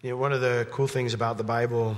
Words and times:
You 0.00 0.10
know, 0.10 0.16
one 0.16 0.32
of 0.32 0.40
the 0.40 0.64
cool 0.70 0.86
things 0.86 1.12
about 1.12 1.38
the 1.38 1.42
Bible, 1.42 1.96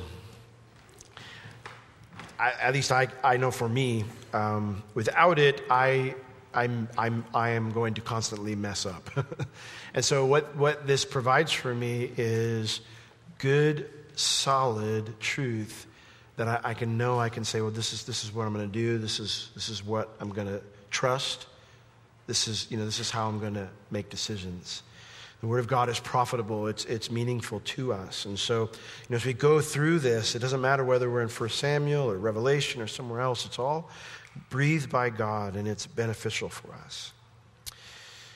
I, 2.38 2.52
at 2.52 2.72
least 2.72 2.90
I, 2.92 3.08
I 3.22 3.36
know 3.36 3.50
for 3.50 3.68
me, 3.68 4.06
um, 4.32 4.82
without 4.94 5.38
it, 5.38 5.62
I, 5.68 6.14
I'm, 6.54 6.88
I'm, 6.96 7.26
I 7.34 7.50
am 7.50 7.72
going 7.72 7.92
to 7.92 8.00
constantly 8.00 8.56
mess 8.56 8.86
up. 8.86 9.10
and 9.94 10.02
so, 10.02 10.24
what, 10.24 10.56
what 10.56 10.86
this 10.86 11.04
provides 11.04 11.52
for 11.52 11.74
me 11.74 12.10
is 12.16 12.80
good, 13.36 13.90
solid 14.16 15.20
truth 15.20 15.86
that 16.36 16.48
I, 16.48 16.70
I 16.70 16.72
can 16.72 16.96
know, 16.96 17.20
I 17.20 17.28
can 17.28 17.44
say, 17.44 17.60
well, 17.60 17.70
this 17.70 17.92
is, 17.92 18.06
this 18.06 18.24
is 18.24 18.32
what 18.32 18.46
I'm 18.46 18.54
going 18.54 18.66
to 18.66 18.72
do, 18.72 18.96
this 18.96 19.20
is, 19.20 19.50
this 19.54 19.68
is 19.68 19.84
what 19.84 20.08
I'm 20.20 20.30
going 20.30 20.48
to 20.48 20.62
trust, 20.90 21.48
this 22.26 22.48
is, 22.48 22.66
you 22.70 22.78
know, 22.78 22.86
this 22.86 22.98
is 22.98 23.10
how 23.10 23.28
I'm 23.28 23.40
going 23.40 23.54
to 23.54 23.68
make 23.90 24.08
decisions. 24.08 24.84
The 25.40 25.46
Word 25.46 25.60
of 25.60 25.68
God 25.68 25.88
is 25.88 25.98
profitable, 25.98 26.66
it's, 26.66 26.84
it's 26.84 27.10
meaningful 27.10 27.60
to 27.60 27.94
us. 27.94 28.26
And 28.26 28.38
so, 28.38 28.64
you 28.64 28.68
know, 29.08 29.16
as 29.16 29.24
we 29.24 29.32
go 29.32 29.60
through 29.60 30.00
this, 30.00 30.34
it 30.34 30.40
doesn't 30.40 30.60
matter 30.60 30.84
whether 30.84 31.10
we're 31.10 31.22
in 31.22 31.30
1 31.30 31.48
Samuel 31.48 32.10
or 32.10 32.18
Revelation 32.18 32.82
or 32.82 32.86
somewhere 32.86 33.20
else, 33.20 33.46
it's 33.46 33.58
all 33.58 33.88
breathed 34.50 34.90
by 34.90 35.10
God 35.10 35.56
and 35.56 35.66
it's 35.66 35.86
beneficial 35.86 36.48
for 36.48 36.74
us. 36.74 37.12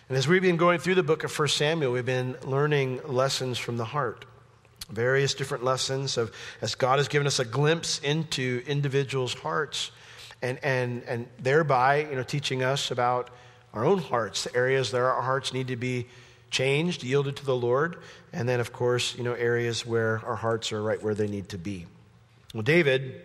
And 0.09 0.19
as 0.19 0.27
we've 0.27 0.43
been 0.43 0.57
going 0.57 0.79
through 0.79 0.97
the 0.97 1.03
book 1.03 1.25
of 1.25 1.39
1 1.39 1.49
Samuel, 1.49 1.93
we've 1.93 2.07
been 2.07 2.37
learning 2.45 3.01
lessons 3.07 3.59
from 3.59 3.77
the 3.77 3.85
heart. 3.85 4.25
Various 4.91 5.35
different 5.35 5.65
lessons 5.65 6.19
of 6.19 6.31
as 6.61 6.75
God 6.75 6.99
has 6.99 7.09
given 7.09 7.27
us 7.27 7.39
a 7.39 7.45
glimpse 7.45 7.99
into 8.01 8.63
individuals' 8.67 9.35
hearts 9.35 9.91
and, 10.43 10.59
and, 10.63 11.03
and 11.05 11.27
thereby, 11.39 12.07
you 12.09 12.17
know, 12.17 12.23
teaching 12.23 12.63
us 12.63 12.91
about 12.91 13.31
our 13.73 13.85
own 13.85 13.99
hearts, 13.99 14.45
the 14.45 14.55
areas 14.55 14.91
that 14.91 15.01
our 15.01 15.23
hearts 15.23 15.53
need 15.53 15.69
to 15.69 15.77
be 15.77 16.07
changed, 16.51 17.03
yielded 17.03 17.37
to 17.37 17.45
the 17.45 17.57
Lord, 17.57 17.97
and 18.33 18.49
then, 18.49 18.61
of 18.61 18.73
course, 18.73 19.17
you 19.17 19.25
know, 19.25 19.35
areas 19.35 19.85
where 19.85 20.21
our 20.25 20.37
hearts 20.37 20.73
are 20.73 20.83
right 20.83 21.03
where 21.03 21.15
they 21.15 21.27
need 21.27 21.49
to 21.51 21.59
be. 21.59 21.87
Well, 22.53 22.63
David, 22.63 23.23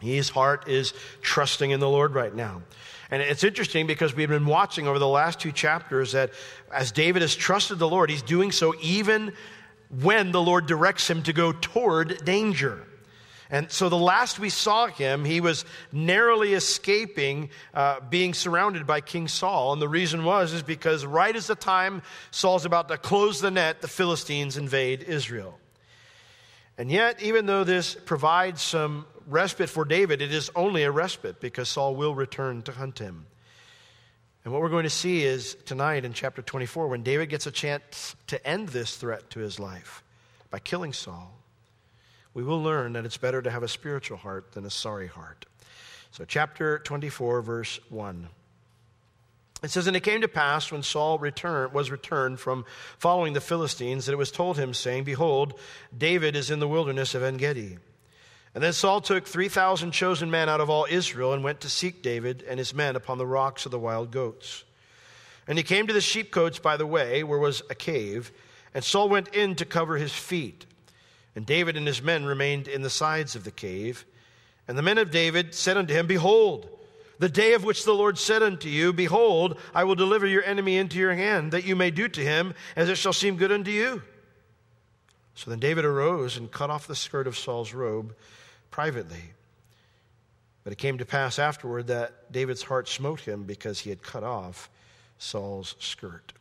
his 0.00 0.28
heart 0.28 0.68
is 0.68 0.94
trusting 1.20 1.70
in 1.70 1.80
the 1.80 1.88
Lord 1.88 2.14
right 2.14 2.34
now. 2.34 2.62
And 3.10 3.20
it's 3.20 3.44
interesting 3.44 3.86
because 3.86 4.16
we've 4.16 4.28
been 4.28 4.46
watching 4.46 4.88
over 4.88 4.98
the 4.98 5.06
last 5.06 5.38
two 5.38 5.52
chapters 5.52 6.12
that 6.12 6.30
as 6.72 6.92
David 6.92 7.20
has 7.20 7.36
trusted 7.36 7.78
the 7.78 7.88
Lord, 7.88 8.08
he's 8.08 8.22
doing 8.22 8.50
so 8.50 8.74
even 8.80 9.34
when 10.00 10.32
the 10.32 10.40
Lord 10.40 10.66
directs 10.66 11.08
him 11.08 11.22
to 11.24 11.32
go 11.34 11.52
toward 11.52 12.24
danger. 12.24 12.86
And 13.52 13.70
so 13.70 13.90
the 13.90 13.98
last 13.98 14.38
we 14.38 14.48
saw 14.48 14.86
him, 14.86 15.26
he 15.26 15.42
was 15.42 15.66
narrowly 15.92 16.54
escaping 16.54 17.50
uh, 17.74 18.00
being 18.00 18.32
surrounded 18.32 18.86
by 18.86 19.02
King 19.02 19.28
Saul. 19.28 19.74
And 19.74 19.82
the 19.82 19.90
reason 19.90 20.24
was 20.24 20.54
is 20.54 20.62
because 20.62 21.04
right 21.04 21.36
as 21.36 21.48
the 21.48 21.54
time 21.54 22.00
Saul's 22.30 22.64
about 22.64 22.88
to 22.88 22.96
close 22.96 23.42
the 23.42 23.50
net, 23.50 23.82
the 23.82 23.88
Philistines 23.88 24.56
invade 24.56 25.02
Israel. 25.02 25.58
And 26.78 26.90
yet, 26.90 27.22
even 27.22 27.44
though 27.44 27.62
this 27.62 27.94
provides 27.94 28.62
some 28.62 29.04
respite 29.26 29.68
for 29.68 29.84
David, 29.84 30.22
it 30.22 30.32
is 30.32 30.50
only 30.56 30.84
a 30.84 30.90
respite 30.90 31.38
because 31.38 31.68
Saul 31.68 31.94
will 31.94 32.14
return 32.14 32.62
to 32.62 32.72
hunt 32.72 32.98
him. 32.98 33.26
And 34.44 34.52
what 34.54 34.62
we're 34.62 34.70
going 34.70 34.84
to 34.84 34.90
see 34.90 35.24
is 35.24 35.58
tonight 35.66 36.06
in 36.06 36.14
chapter 36.14 36.40
24, 36.40 36.88
when 36.88 37.02
David 37.02 37.28
gets 37.28 37.46
a 37.46 37.52
chance 37.52 38.16
to 38.28 38.44
end 38.46 38.70
this 38.70 38.96
threat 38.96 39.28
to 39.30 39.40
his 39.40 39.60
life 39.60 40.02
by 40.50 40.58
killing 40.58 40.94
Saul, 40.94 41.41
we 42.34 42.42
will 42.42 42.62
learn 42.62 42.94
that 42.94 43.04
it's 43.04 43.16
better 43.16 43.42
to 43.42 43.50
have 43.50 43.62
a 43.62 43.68
spiritual 43.68 44.16
heart 44.16 44.52
than 44.52 44.64
a 44.64 44.70
sorry 44.70 45.06
heart. 45.06 45.46
So, 46.10 46.24
chapter 46.24 46.78
24, 46.78 47.42
verse 47.42 47.80
1. 47.88 48.28
It 49.62 49.70
says, 49.70 49.86
And 49.86 49.96
it 49.96 50.00
came 50.00 50.20
to 50.22 50.28
pass 50.28 50.72
when 50.72 50.82
Saul 50.82 51.18
was 51.18 51.90
returned 51.90 52.40
from 52.40 52.64
following 52.98 53.32
the 53.32 53.40
Philistines 53.40 54.06
that 54.06 54.12
it 54.12 54.18
was 54.18 54.30
told 54.30 54.58
him, 54.58 54.74
saying, 54.74 55.04
Behold, 55.04 55.58
David 55.96 56.34
is 56.34 56.50
in 56.50 56.58
the 56.58 56.68
wilderness 56.68 57.14
of 57.14 57.22
En 57.22 57.36
Gedi. 57.36 57.78
And 58.54 58.62
then 58.62 58.72
Saul 58.72 59.00
took 59.00 59.26
3,000 59.26 59.92
chosen 59.92 60.30
men 60.30 60.48
out 60.48 60.60
of 60.60 60.68
all 60.68 60.86
Israel 60.90 61.32
and 61.32 61.42
went 61.42 61.60
to 61.60 61.70
seek 61.70 62.02
David 62.02 62.44
and 62.46 62.58
his 62.58 62.74
men 62.74 62.96
upon 62.96 63.18
the 63.18 63.26
rocks 63.26 63.64
of 63.64 63.72
the 63.72 63.78
wild 63.78 64.10
goats. 64.10 64.64
And 65.46 65.56
he 65.56 65.64
came 65.64 65.86
to 65.86 65.92
the 65.92 66.00
sheepcotes 66.00 66.60
by 66.60 66.76
the 66.76 66.86
way, 66.86 67.22
where 67.22 67.38
was 67.38 67.62
a 67.70 67.74
cave, 67.74 68.30
and 68.74 68.84
Saul 68.84 69.08
went 69.08 69.28
in 69.28 69.54
to 69.56 69.64
cover 69.64 69.96
his 69.96 70.12
feet. 70.12 70.66
And 71.34 71.46
David 71.46 71.76
and 71.76 71.86
his 71.86 72.02
men 72.02 72.24
remained 72.24 72.68
in 72.68 72.82
the 72.82 72.90
sides 72.90 73.34
of 73.34 73.44
the 73.44 73.50
cave. 73.50 74.04
And 74.68 74.76
the 74.76 74.82
men 74.82 74.98
of 74.98 75.10
David 75.10 75.54
said 75.54 75.76
unto 75.76 75.94
him, 75.94 76.06
Behold, 76.06 76.68
the 77.18 77.28
day 77.28 77.54
of 77.54 77.64
which 77.64 77.84
the 77.84 77.94
Lord 77.94 78.18
said 78.18 78.42
unto 78.42 78.68
you, 78.68 78.92
Behold, 78.92 79.58
I 79.74 79.84
will 79.84 79.94
deliver 79.94 80.26
your 80.26 80.44
enemy 80.44 80.76
into 80.76 80.98
your 80.98 81.14
hand, 81.14 81.52
that 81.52 81.64
you 81.64 81.76
may 81.76 81.90
do 81.90 82.08
to 82.08 82.20
him 82.20 82.54
as 82.76 82.88
it 82.88 82.98
shall 82.98 83.12
seem 83.12 83.36
good 83.36 83.52
unto 83.52 83.70
you. 83.70 84.02
So 85.34 85.50
then 85.50 85.60
David 85.60 85.84
arose 85.84 86.36
and 86.36 86.50
cut 86.50 86.70
off 86.70 86.86
the 86.86 86.94
skirt 86.94 87.26
of 87.26 87.38
Saul's 87.38 87.72
robe 87.72 88.14
privately. 88.70 89.32
But 90.64 90.72
it 90.72 90.76
came 90.76 90.98
to 90.98 91.04
pass 91.04 91.38
afterward 91.38 91.88
that 91.88 92.30
David's 92.30 92.62
heart 92.62 92.88
smote 92.88 93.20
him 93.20 93.44
because 93.44 93.80
he 93.80 93.90
had 93.90 94.02
cut 94.02 94.22
off 94.22 94.70
Saul's 95.18 95.74
skirt. 95.78 96.32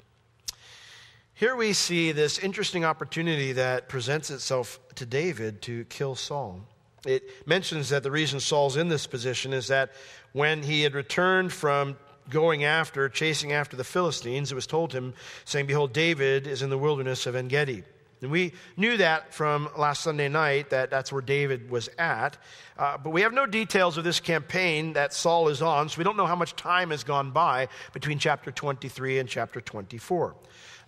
Here 1.41 1.56
we 1.56 1.74
see 1.74 2.12
this 2.12 2.38
interesting 2.38 2.85
opportunity 2.85 3.53
that 3.53 3.90
presents 3.90 4.29
itself 4.29 4.79
to 4.94 5.07
David 5.07 5.63
to 5.63 5.85
kill 5.85 6.13
Saul. 6.13 6.62
It 7.03 7.24
mentions 7.47 7.90
that 7.90 8.03
the 8.03 8.12
reason 8.12 8.40
Saul's 8.40 8.78
in 8.78 8.90
this 8.90 9.07
position 9.07 9.51
is 9.51 9.69
that 9.69 9.91
when 10.34 10.62
he 10.62 10.84
had 10.84 10.94
returned 10.94 11.51
from 11.51 11.97
going 12.30 12.63
after, 12.63 13.09
chasing 13.09 13.53
after 13.53 13.75
the 13.75 13.84
Philistines, 13.84 14.51
it 14.51 14.56
was 14.56 14.68
told 14.68 14.94
him, 14.94 15.16
saying, 15.44 15.66
Behold, 15.66 15.94
David 15.94 16.46
is 16.46 16.62
in 16.62 16.69
the 16.69 16.78
wilderness 16.78 17.25
of 17.25 17.35
En 17.35 17.47
Gedi. 17.47 17.85
And 18.22 18.30
we 18.30 18.53
knew 18.78 18.97
that 18.97 19.34
from 19.34 19.68
last 19.75 20.03
Sunday 20.03 20.30
night 20.30 20.69
that 20.69 20.91
that's 20.91 21.12
where 21.12 21.24
David 21.24 21.72
was 21.72 21.90
at. 21.97 22.38
Uh, 22.78 23.00
but 23.00 23.09
we 23.09 23.22
have 23.22 23.34
no 23.34 23.47
details 23.47 23.97
of 23.97 24.03
this 24.03 24.19
campaign 24.19 24.94
that 24.94 25.12
Saul 25.12 25.47
is 25.47 25.63
on, 25.63 25.90
so 25.90 25.97
we 25.97 26.03
don't 26.03 26.18
know 26.18 26.28
how 26.28 26.35
much 26.35 26.56
time 26.56 26.91
has 26.91 27.03
gone 27.03 27.31
by 27.31 27.68
between 27.94 28.19
chapter 28.19 28.51
23 28.51 29.18
and 29.18 29.28
chapter 29.28 29.59
24. 29.59 30.35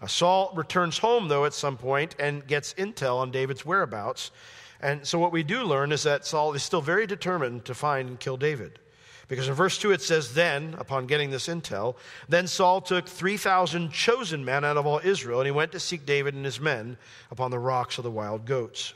Uh, 0.04 0.08
Saul 0.08 0.52
returns 0.54 0.98
home, 0.98 1.30
though, 1.30 1.46
at 1.46 1.54
some 1.54 1.78
point 1.78 2.16
and 2.20 2.46
gets 2.46 2.74
intel 2.74 3.18
on 3.18 3.32
David's 3.32 3.66
whereabouts. 3.66 4.32
And 4.82 5.08
so, 5.08 5.18
what 5.18 5.32
we 5.32 5.44
do 5.44 5.64
learn 5.64 5.94
is 5.94 6.04
that 6.04 6.26
Saul 6.26 6.54
is 6.54 6.62
still 6.62 6.82
very 6.82 7.08
determined 7.08 7.64
to 7.66 7.74
find 7.74 8.10
and 8.10 8.20
kill 8.20 8.36
David. 8.36 8.80
Because 9.30 9.48
in 9.48 9.54
verse 9.54 9.78
2 9.78 9.94
it 9.94 10.02
says, 10.02 10.34
Then, 10.34 10.76
upon 10.78 11.08
getting 11.08 11.32
this 11.32 11.48
intel, 11.48 11.96
then 12.28 12.48
Saul 12.48 12.82
took 12.82 13.08
3,000 13.08 13.92
chosen 13.92 14.44
men 14.44 14.66
out 14.66 14.76
of 14.76 14.86
all 14.86 15.00
Israel, 15.02 15.40
and 15.40 15.48
he 15.48 15.52
went 15.52 15.72
to 15.72 15.80
seek 15.80 16.06
David 16.06 16.34
and 16.34 16.44
his 16.44 16.60
men 16.60 16.98
upon 17.32 17.50
the 17.50 17.60
rocks 17.60 17.98
of 17.98 18.04
the 18.04 18.12
wild 18.12 18.46
goats. 18.46 18.94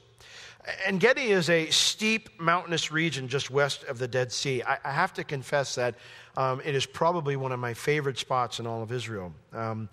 En 0.84 0.98
Gedi 0.98 1.32
is 1.32 1.50
a 1.50 1.70
steep 1.70 2.42
mountainous 2.42 2.92
region 2.92 3.30
just 3.30 3.50
west 3.50 3.86
of 3.86 3.98
the 3.98 4.08
Dead 4.10 4.34
Sea. 4.34 4.62
I, 4.64 4.78
I 4.84 4.92
have 4.92 5.14
to 5.14 5.24
confess 5.24 5.76
that 5.76 5.96
um, 6.36 6.62
it 6.66 6.76
is 6.76 6.86
probably 6.86 7.38
one 7.38 7.54
of 7.54 7.60
my 7.60 7.74
favorite 7.74 8.18
spots 8.18 8.60
in 8.60 8.68
all 8.68 8.84
of 8.84 8.92
Israel. 8.92 9.34
Um, 9.54 9.88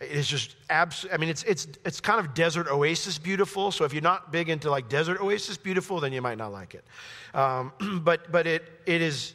it 0.00 0.10
is 0.10 0.26
just 0.26 0.56
abs- 0.70 1.06
I 1.12 1.16
mean, 1.16 1.28
it's, 1.28 1.44
it's, 1.44 1.68
it's 1.84 2.00
kind 2.00 2.18
of 2.18 2.34
desert 2.34 2.68
oasis 2.68 3.18
beautiful. 3.18 3.70
So 3.70 3.84
if 3.84 3.92
you're 3.92 4.02
not 4.02 4.32
big 4.32 4.48
into 4.48 4.70
like 4.70 4.88
desert 4.88 5.20
oasis 5.20 5.56
beautiful, 5.56 6.00
then 6.00 6.12
you 6.12 6.20
might 6.20 6.38
not 6.38 6.52
like 6.52 6.74
it. 6.74 6.84
Um, 7.34 7.72
but 8.04 8.30
but 8.32 8.46
it, 8.46 8.64
it 8.86 9.00
is 9.00 9.34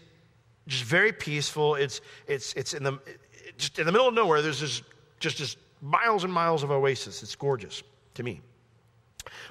just 0.67 0.83
very 0.83 1.11
peaceful. 1.11 1.75
It's, 1.75 2.01
it's, 2.27 2.53
it's 2.53 2.73
in, 2.73 2.83
the, 2.83 2.99
just 3.57 3.79
in 3.79 3.85
the 3.85 3.91
middle 3.91 4.07
of 4.07 4.13
nowhere. 4.13 4.41
There's 4.41 4.59
just, 4.59 4.83
just, 5.19 5.37
just 5.37 5.57
miles 5.81 6.23
and 6.23 6.31
miles 6.31 6.63
of 6.63 6.71
oasis. 6.71 7.23
It's 7.23 7.35
gorgeous 7.35 7.81
to 8.15 8.23
me. 8.23 8.41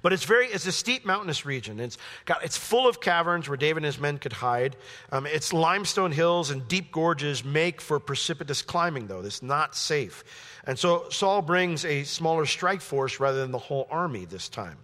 But 0.03 0.12
it's 0.12 0.25
very, 0.25 0.47
it's 0.47 0.67
a 0.67 0.73
steep 0.73 1.05
mountainous 1.05 1.45
region. 1.45 1.81
It's 1.81 1.99
got, 2.25 2.45
it's 2.45 2.56
full 2.56 2.89
of 2.89 3.01
caverns 3.01 3.49
where 3.49 3.56
David 3.56 3.79
and 3.79 3.87
his 3.87 3.99
men 3.99 4.19
could 4.19 4.33
hide. 4.33 4.77
Um, 5.11 5.27
its 5.27 5.53
limestone 5.53 6.12
hills 6.12 6.51
and 6.51 6.67
deep 6.69 6.93
gorges 6.93 7.45
make 7.45 7.81
for 7.81 7.99
precipitous 7.99 8.62
climbing, 8.62 9.06
though. 9.06 9.21
It's 9.21 9.43
not 9.43 9.75
safe. 9.75 10.25
And 10.65 10.79
so 10.79 11.09
Saul 11.11 11.43
brings 11.43 11.84
a 11.84 12.05
smaller 12.05 12.47
strike 12.47 12.81
force 12.81 13.21
rather 13.21 13.41
than 13.41 13.51
the 13.51 13.59
whole 13.59 13.89
army 13.91 14.25
this 14.25 14.49
time. 14.49 14.79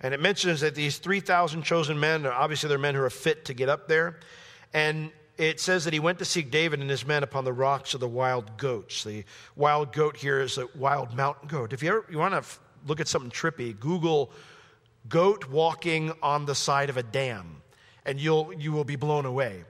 And 0.00 0.14
it 0.14 0.20
mentions 0.20 0.60
that 0.60 0.74
these 0.74 0.98
3,000 0.98 1.62
chosen 1.62 2.00
men, 2.00 2.24
are 2.26 2.32
obviously 2.32 2.68
they're 2.68 2.78
men 2.78 2.94
who 2.94 3.02
are 3.02 3.10
fit 3.10 3.44
to 3.46 3.54
get 3.54 3.68
up 3.68 3.86
there. 3.86 4.18
And 4.72 5.10
it 5.36 5.60
says 5.60 5.84
that 5.84 5.92
he 5.92 6.00
went 6.00 6.18
to 6.18 6.24
seek 6.24 6.50
David 6.50 6.80
and 6.80 6.90
his 6.90 7.06
men 7.06 7.22
upon 7.22 7.44
the 7.44 7.52
rocks 7.52 7.94
of 7.94 8.00
the 8.00 8.08
wild 8.08 8.56
goats. 8.56 9.04
The 9.04 9.24
wild 9.56 9.92
goat 9.92 10.16
here 10.16 10.40
is 10.40 10.58
a 10.58 10.66
wild 10.74 11.14
mountain 11.14 11.48
goat. 11.48 11.72
If 11.72 11.82
you 11.82 11.90
ever 11.90 12.06
you 12.10 12.18
want 12.18 12.34
to 12.34 12.50
look 12.86 13.00
at 13.00 13.08
something 13.08 13.30
trippy, 13.30 13.78
Google 13.78 14.30
goat 15.08 15.48
walking 15.48 16.12
on 16.22 16.44
the 16.44 16.54
side 16.54 16.90
of 16.90 16.96
a 16.96 17.02
dam, 17.02 17.62
and 18.04 18.20
you'll 18.20 18.52
you 18.52 18.72
will 18.72 18.84
be 18.84 18.96
blown 18.96 19.24
away. 19.24 19.64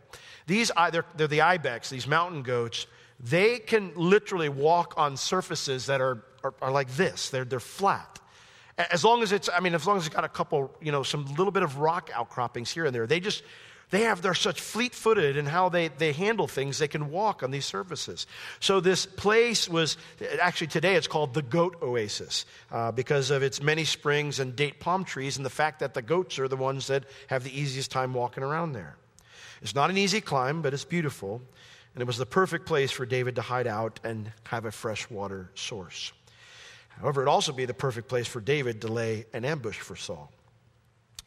These 0.47 0.73
they're, 0.91 1.05
they're 1.17 1.29
the 1.29 1.43
ibex, 1.43 1.91
these 1.91 2.07
mountain 2.07 2.43
goats 2.43 2.87
they 3.23 3.59
can 3.59 3.93
literally 3.97 4.49
walk 4.49 4.95
on 4.97 5.17
surfaces 5.17 5.87
that 5.87 6.01
are, 6.01 6.25
are, 6.43 6.55
are, 6.63 6.71
like 6.71 6.89
this. 6.97 7.31
They're, 7.31 7.45
they're 7.45 7.61
flat. 7.61 8.19
As 8.79 9.05
long 9.05 9.23
as 9.23 9.33
it's, 9.33 9.51
I 9.55 9.61
mean, 9.61 9.75
as 9.75 9.87
long 9.87 9.99
as 9.99 10.07
it's 10.07 10.15
got 10.15 10.25
a 10.25 10.29
couple, 10.29 10.75
you 10.81 10.91
know, 10.91 11.03
some 11.03 11.27
little 11.35 11.51
bit 11.51 11.63
of 11.63 11.79
rock 11.79 12.11
outcroppings 12.15 12.71
here 12.71 12.87
and 12.87 12.95
there, 12.95 13.07
they 13.07 13.21
just, 13.21 13.43
They 13.91 14.03
have, 14.03 14.23
they're 14.23 14.35
such 14.35 14.61
fleet 14.61 14.95
footed 14.95 15.37
in 15.37 15.47
how 15.47 15.69
they, 15.69 15.89
they 15.89 16.13
handle 16.13 16.47
things, 16.47 16.79
they 16.79 16.89
can 16.89 17.11
walk 17.11 17.43
on 17.43 17.51
these 17.51 17.67
surfaces. 17.67 18.27
So, 18.61 18.81
this 18.81 19.05
place 19.05 19.69
was 19.69 19.97
actually 20.41 20.69
today 20.69 20.95
it's 20.95 21.09
called 21.09 21.35
the 21.35 21.43
Goat 21.43 21.77
Oasis 21.83 22.47
uh, 22.71 22.93
because 22.93 23.31
of 23.31 23.43
its 23.43 23.61
many 23.61 23.85
springs 23.85 24.39
and 24.39 24.55
date 24.55 24.79
palm 24.79 25.05
trees 25.05 25.37
and 25.37 25.45
the 25.45 25.51
fact 25.51 25.81
that 25.81 25.95
the 25.95 26.03
goats 26.03 26.39
are 26.39 26.47
the 26.47 26.57
ones 26.57 26.87
that 26.87 27.05
have 27.27 27.43
the 27.43 27.59
easiest 27.59 27.91
time 27.91 28.15
walking 28.15 28.45
around 28.45 28.73
there. 28.73 28.97
It's 29.61 29.75
not 29.75 29.91
an 29.91 29.99
easy 29.99 30.21
climb, 30.21 30.63
but 30.63 30.73
it's 30.73 30.85
beautiful. 30.85 31.43
And 31.95 32.03
it 32.03 32.07
was 32.07 32.19
the 32.19 32.27
perfect 32.27 32.67
place 32.67 32.93
for 32.93 33.05
David 33.05 33.35
to 33.35 33.43
hide 33.43 33.67
out 33.67 33.99
and 34.05 34.31
have 34.45 34.65
a 34.65 34.71
fresh 34.71 35.11
water 35.11 35.51
source. 35.55 36.13
However, 37.01 37.23
it'd 37.23 37.33
also 37.33 37.53
be 37.53 37.65
the 37.65 37.75
perfect 37.75 38.09
place 38.09 38.29
for 38.29 38.41
David 38.41 38.83
to 38.83 38.89
lay 38.89 39.27
an 39.33 39.45
ambush 39.45 39.79
for 39.79 39.97
Saul. 39.97 40.31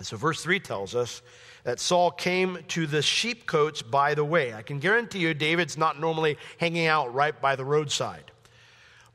So, 0.02 0.18
verse 0.18 0.42
3 0.44 0.60
tells 0.60 0.96
us 0.96 1.22
that 1.64 1.80
Saul 1.80 2.12
came 2.12 2.60
to 2.70 2.88
the 2.88 3.02
sheepcotes 3.02 3.90
by 3.90 4.14
the 4.14 4.26
way. 4.26 4.54
I 4.54 4.62
can 4.62 4.80
guarantee 4.80 5.20
you, 5.20 5.34
David's 5.34 5.78
not 5.78 6.00
normally 6.00 6.38
hanging 6.58 6.88
out 6.88 7.14
right 7.14 7.40
by 7.40 7.56
the 7.56 7.64
roadside. 7.64 8.32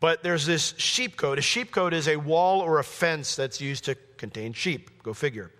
But 0.00 0.22
there's 0.22 0.46
this 0.46 0.72
sheepcote. 0.74 1.38
A 1.38 1.40
sheepcote 1.40 1.92
is 1.92 2.08
a 2.08 2.16
wall 2.16 2.60
or 2.60 2.78
a 2.78 2.84
fence 2.84 3.34
that's 3.34 3.60
used 3.60 3.84
to 3.84 3.96
contain 4.16 4.52
sheep. 4.52 5.02
Go 5.02 5.12
figure. 5.12 5.50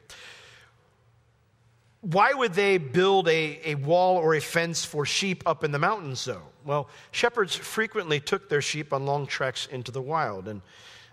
Why 2.01 2.33
would 2.33 2.55
they 2.55 2.79
build 2.79 3.29
a, 3.29 3.61
a 3.65 3.75
wall 3.75 4.17
or 4.17 4.37
a 4.37 4.41
fence 4.41 4.85
for 4.85 5.05
sheep 5.05 5.43
up 5.47 5.65
in 5.65 5.73
the 5.73 5.81
mountains, 5.81 6.25
though? 6.25 6.43
Well, 6.65 6.89
shepherds 7.11 7.57
frequently 7.57 8.21
took 8.21 8.49
their 8.49 8.63
sheep 8.63 8.93
on 8.93 9.05
long 9.05 9.27
treks 9.27 9.67
into 9.67 9.91
the 9.91 10.03
wild, 10.03 10.47
and 10.47 10.63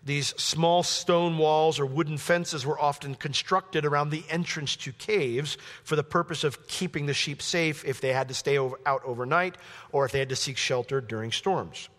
these 0.05 0.27
small 0.37 0.83
stone 0.83 1.39
walls 1.39 1.79
or 1.79 1.85
wooden 1.85 2.17
fences 2.17 2.63
were 2.63 2.79
often 2.79 3.15
constructed 3.15 3.85
around 3.85 4.11
the 4.11 4.23
entrance 4.29 4.75
to 4.77 4.91
caves 4.91 5.57
for 5.83 5.95
the 5.95 6.03
purpose 6.03 6.43
of 6.43 6.67
keeping 6.67 7.07
the 7.07 7.13
sheep 7.13 7.41
safe 7.41 7.83
if 7.83 8.01
they 8.01 8.13
had 8.13 8.27
to 8.27 8.35
stay 8.35 8.57
out 8.57 9.01
overnight 9.03 9.57
or 9.91 10.05
if 10.05 10.11
they 10.11 10.19
had 10.19 10.29
to 10.29 10.35
seek 10.35 10.57
shelter 10.57 11.01
during 11.01 11.31
storms. 11.31 11.89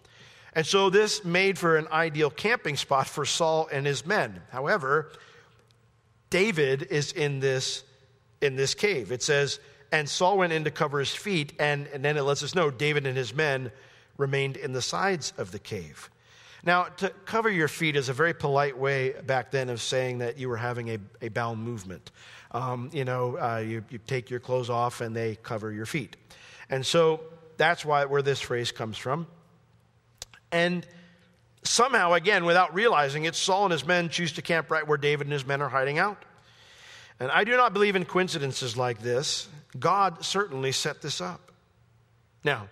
And 0.54 0.64
so 0.64 0.88
this 0.88 1.24
made 1.24 1.58
for 1.58 1.76
an 1.76 1.88
ideal 1.90 2.30
camping 2.30 2.76
spot 2.76 3.08
for 3.08 3.26
Saul 3.26 3.68
and 3.72 3.84
his 3.84 4.06
men. 4.06 4.40
However, 4.50 5.10
David 6.30 6.84
is 6.84 7.12
in 7.12 7.40
this, 7.40 7.82
in 8.40 8.54
this 8.54 8.74
cave. 8.74 9.10
It 9.10 9.22
says, 9.22 9.58
and 9.90 10.08
Saul 10.08 10.38
went 10.38 10.52
in 10.52 10.64
to 10.64 10.70
cover 10.70 11.00
his 11.00 11.14
feet, 11.14 11.52
and, 11.58 11.88
and 11.88 12.04
then 12.04 12.16
it 12.16 12.22
lets 12.22 12.42
us 12.42 12.54
know 12.54 12.70
David 12.70 13.06
and 13.06 13.16
his 13.16 13.34
men 13.34 13.70
remained 14.16 14.56
in 14.56 14.72
the 14.72 14.82
sides 14.82 15.32
of 15.36 15.50
the 15.50 15.58
cave. 15.58 16.08
Now, 16.64 16.84
to 16.84 17.10
cover 17.24 17.48
your 17.50 17.68
feet 17.68 17.96
is 17.96 18.08
a 18.08 18.12
very 18.12 18.34
polite 18.34 18.76
way 18.76 19.12
back 19.26 19.50
then 19.50 19.68
of 19.68 19.80
saying 19.80 20.18
that 20.18 20.38
you 20.38 20.48
were 20.48 20.56
having 20.56 20.90
a, 20.90 20.98
a 21.22 21.28
bowel 21.28 21.56
movement. 21.56 22.10
Um, 22.50 22.90
you 22.92 23.04
know, 23.04 23.38
uh, 23.38 23.58
you, 23.58 23.84
you 23.90 23.98
take 23.98 24.30
your 24.30 24.40
clothes 24.40 24.70
off 24.70 25.00
and 25.00 25.14
they 25.14 25.36
cover 25.36 25.70
your 25.72 25.86
feet. 25.86 26.16
And 26.70 26.84
so 26.84 27.20
that's 27.56 27.84
why 27.84 28.04
where 28.06 28.22
this 28.22 28.40
phrase 28.40 28.72
comes 28.72 28.96
from. 28.96 29.26
And 30.50 30.86
somehow, 31.62 32.14
again, 32.14 32.44
without 32.44 32.74
realizing 32.74 33.24
it, 33.24 33.34
Saul 33.34 33.64
and 33.64 33.72
his 33.72 33.86
men 33.86 34.08
choose 34.08 34.32
to 34.32 34.42
camp 34.42 34.70
right 34.70 34.86
where 34.86 34.98
David 34.98 35.26
and 35.26 35.32
his 35.32 35.46
men 35.46 35.60
are 35.60 35.68
hiding 35.68 35.98
out. 35.98 36.24
And 37.18 37.30
I 37.30 37.44
do 37.44 37.52
not 37.52 37.72
believe 37.72 37.96
in 37.96 38.04
coincidences 38.04 38.76
like 38.76 39.00
this. 39.00 39.48
God 39.78 40.24
certainly 40.24 40.72
set 40.72 41.02
this 41.02 41.20
up. 41.20 41.52
Now, 42.44 42.68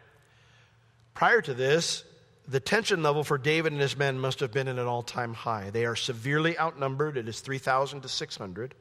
prior 1.14 1.40
to 1.42 1.54
this, 1.54 2.04
the 2.46 2.60
tension 2.60 3.02
level 3.02 3.24
for 3.24 3.38
David 3.38 3.72
and 3.72 3.80
his 3.80 3.96
men 3.96 4.18
must 4.18 4.40
have 4.40 4.52
been 4.52 4.68
at 4.68 4.78
an 4.78 4.86
all 4.86 5.02
time 5.02 5.34
high. 5.34 5.70
They 5.70 5.86
are 5.86 5.96
severely 5.96 6.58
outnumbered. 6.58 7.16
It 7.16 7.28
is 7.28 7.40
3,000 7.40 8.02
to 8.02 8.08
600. 8.08 8.74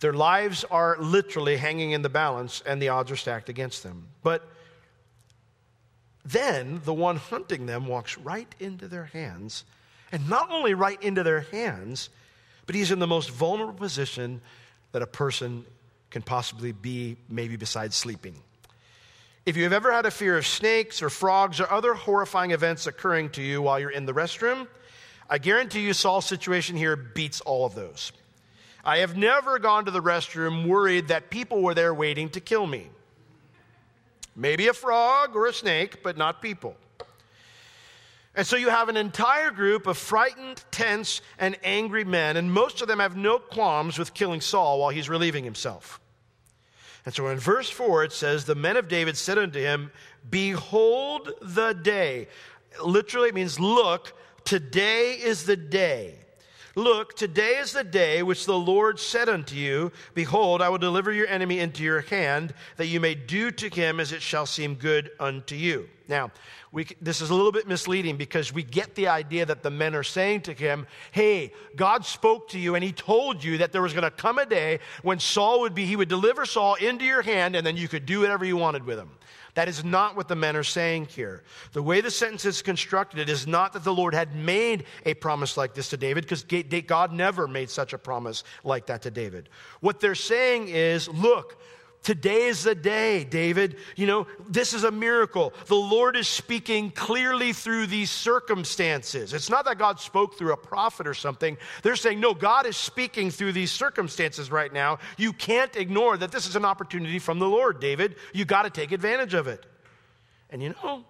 Their 0.00 0.12
lives 0.12 0.64
are 0.64 0.96
literally 0.98 1.56
hanging 1.56 1.90
in 1.90 2.02
the 2.02 2.08
balance, 2.08 2.62
and 2.64 2.80
the 2.80 2.88
odds 2.88 3.10
are 3.10 3.16
stacked 3.16 3.48
against 3.48 3.82
them. 3.82 4.06
But 4.22 4.48
then 6.24 6.80
the 6.84 6.94
one 6.94 7.16
hunting 7.16 7.66
them 7.66 7.86
walks 7.86 8.16
right 8.16 8.52
into 8.60 8.88
their 8.88 9.06
hands, 9.06 9.64
and 10.12 10.28
not 10.28 10.50
only 10.50 10.74
right 10.74 11.02
into 11.02 11.22
their 11.22 11.40
hands, 11.40 12.08
but 12.66 12.74
he's 12.74 12.90
in 12.90 12.98
the 12.98 13.06
most 13.06 13.30
vulnerable 13.30 13.74
position 13.74 14.40
that 14.92 15.02
a 15.02 15.06
person 15.06 15.64
can 16.10 16.22
possibly 16.22 16.72
be, 16.72 17.16
maybe 17.28 17.56
besides 17.56 17.94
sleeping. 17.96 18.34
If 19.50 19.56
you 19.56 19.64
have 19.64 19.72
ever 19.72 19.90
had 19.90 20.06
a 20.06 20.12
fear 20.12 20.38
of 20.38 20.46
snakes 20.46 21.02
or 21.02 21.10
frogs 21.10 21.58
or 21.58 21.68
other 21.68 21.92
horrifying 21.92 22.52
events 22.52 22.86
occurring 22.86 23.30
to 23.30 23.42
you 23.42 23.60
while 23.60 23.80
you're 23.80 23.90
in 23.90 24.06
the 24.06 24.12
restroom, 24.12 24.68
I 25.28 25.38
guarantee 25.38 25.80
you 25.80 25.92
Saul's 25.92 26.24
situation 26.24 26.76
here 26.76 26.94
beats 26.94 27.40
all 27.40 27.66
of 27.66 27.74
those. 27.74 28.12
I 28.84 28.98
have 28.98 29.16
never 29.16 29.58
gone 29.58 29.86
to 29.86 29.90
the 29.90 30.00
restroom 30.00 30.68
worried 30.68 31.08
that 31.08 31.30
people 31.30 31.62
were 31.62 31.74
there 31.74 31.92
waiting 31.92 32.28
to 32.28 32.40
kill 32.40 32.64
me. 32.64 32.90
Maybe 34.36 34.68
a 34.68 34.72
frog 34.72 35.34
or 35.34 35.48
a 35.48 35.52
snake, 35.52 36.04
but 36.04 36.16
not 36.16 36.40
people. 36.40 36.76
And 38.36 38.46
so 38.46 38.54
you 38.54 38.68
have 38.68 38.88
an 38.88 38.96
entire 38.96 39.50
group 39.50 39.88
of 39.88 39.98
frightened, 39.98 40.62
tense, 40.70 41.22
and 41.40 41.58
angry 41.64 42.04
men, 42.04 42.36
and 42.36 42.52
most 42.52 42.82
of 42.82 42.86
them 42.86 43.00
have 43.00 43.16
no 43.16 43.40
qualms 43.40 43.98
with 43.98 44.14
killing 44.14 44.42
Saul 44.42 44.78
while 44.78 44.90
he's 44.90 45.08
relieving 45.08 45.42
himself. 45.42 45.99
And 47.04 47.14
so 47.14 47.28
in 47.28 47.38
verse 47.38 47.70
4, 47.70 48.04
it 48.04 48.12
says, 48.12 48.44
The 48.44 48.54
men 48.54 48.76
of 48.76 48.88
David 48.88 49.16
said 49.16 49.38
unto 49.38 49.58
him, 49.58 49.90
Behold 50.28 51.32
the 51.40 51.72
day. 51.72 52.28
Literally, 52.84 53.30
it 53.30 53.34
means, 53.34 53.58
Look, 53.58 54.12
today 54.44 55.12
is 55.12 55.44
the 55.44 55.56
day. 55.56 56.14
Look, 56.76 57.16
today 57.16 57.56
is 57.56 57.72
the 57.72 57.82
day 57.82 58.22
which 58.22 58.46
the 58.46 58.58
Lord 58.58 59.00
said 59.00 59.28
unto 59.28 59.56
you, 59.56 59.90
Behold, 60.14 60.62
I 60.62 60.68
will 60.68 60.78
deliver 60.78 61.12
your 61.12 61.26
enemy 61.26 61.58
into 61.58 61.82
your 61.82 62.02
hand, 62.02 62.54
that 62.76 62.86
you 62.86 63.00
may 63.00 63.14
do 63.14 63.50
to 63.50 63.68
him 63.68 63.98
as 63.98 64.12
it 64.12 64.22
shall 64.22 64.46
seem 64.46 64.76
good 64.76 65.10
unto 65.18 65.56
you. 65.56 65.88
Now, 66.08 66.30
we, 66.72 66.86
this 67.00 67.20
is 67.20 67.30
a 67.30 67.34
little 67.34 67.50
bit 67.50 67.66
misleading 67.66 68.16
because 68.16 68.52
we 68.52 68.62
get 68.62 68.94
the 68.94 69.08
idea 69.08 69.46
that 69.46 69.62
the 69.62 69.70
men 69.70 69.94
are 69.94 70.04
saying 70.04 70.42
to 70.42 70.52
him, 70.52 70.86
Hey, 71.10 71.52
God 71.74 72.04
spoke 72.04 72.48
to 72.50 72.58
you 72.58 72.76
and 72.76 72.84
he 72.84 72.92
told 72.92 73.42
you 73.42 73.58
that 73.58 73.72
there 73.72 73.82
was 73.82 73.92
going 73.92 74.04
to 74.04 74.10
come 74.10 74.38
a 74.38 74.46
day 74.46 74.78
when 75.02 75.18
Saul 75.18 75.60
would 75.60 75.74
be, 75.74 75.86
he 75.86 75.96
would 75.96 76.08
deliver 76.08 76.46
Saul 76.46 76.74
into 76.74 77.04
your 77.04 77.22
hand 77.22 77.56
and 77.56 77.66
then 77.66 77.76
you 77.76 77.88
could 77.88 78.06
do 78.06 78.20
whatever 78.20 78.44
you 78.44 78.56
wanted 78.56 78.84
with 78.84 78.98
him. 78.98 79.10
That 79.60 79.68
is 79.68 79.84
not 79.84 80.16
what 80.16 80.26
the 80.26 80.36
men 80.36 80.56
are 80.56 80.64
saying 80.64 81.08
here. 81.10 81.42
The 81.74 81.82
way 81.82 82.00
the 82.00 82.10
sentence 82.10 82.46
is 82.46 82.62
constructed, 82.62 83.20
it 83.20 83.28
is 83.28 83.46
not 83.46 83.74
that 83.74 83.84
the 83.84 83.92
Lord 83.92 84.14
had 84.14 84.34
made 84.34 84.84
a 85.04 85.12
promise 85.12 85.58
like 85.58 85.74
this 85.74 85.90
to 85.90 85.98
David, 85.98 86.24
because 86.24 86.44
God 86.86 87.12
never 87.12 87.46
made 87.46 87.68
such 87.68 87.92
a 87.92 87.98
promise 87.98 88.42
like 88.64 88.86
that 88.86 89.02
to 89.02 89.10
David. 89.10 89.50
What 89.80 90.00
they're 90.00 90.14
saying 90.14 90.68
is, 90.68 91.10
look, 91.10 91.60
Today 92.02 92.46
is 92.46 92.62
the 92.62 92.74
day, 92.74 93.24
David. 93.24 93.76
You 93.94 94.06
know, 94.06 94.26
this 94.48 94.72
is 94.72 94.84
a 94.84 94.90
miracle. 94.90 95.52
The 95.66 95.74
Lord 95.74 96.16
is 96.16 96.26
speaking 96.26 96.90
clearly 96.90 97.52
through 97.52 97.88
these 97.88 98.10
circumstances. 98.10 99.34
It's 99.34 99.50
not 99.50 99.66
that 99.66 99.76
God 99.76 100.00
spoke 100.00 100.38
through 100.38 100.52
a 100.52 100.56
prophet 100.56 101.06
or 101.06 101.12
something. 101.12 101.58
They're 101.82 101.96
saying, 101.96 102.18
no, 102.18 102.32
God 102.32 102.64
is 102.64 102.76
speaking 102.76 103.30
through 103.30 103.52
these 103.52 103.70
circumstances 103.70 104.50
right 104.50 104.72
now. 104.72 104.98
You 105.18 105.34
can't 105.34 105.76
ignore 105.76 106.16
that 106.16 106.32
this 106.32 106.46
is 106.46 106.56
an 106.56 106.64
opportunity 106.64 107.18
from 107.18 107.38
the 107.38 107.48
Lord, 107.48 107.80
David. 107.80 108.16
You 108.32 108.46
got 108.46 108.62
to 108.62 108.70
take 108.70 108.92
advantage 108.92 109.34
of 109.34 109.46
it. 109.46 109.66
And 110.48 110.62
you 110.62 110.74
know, 110.82 111.04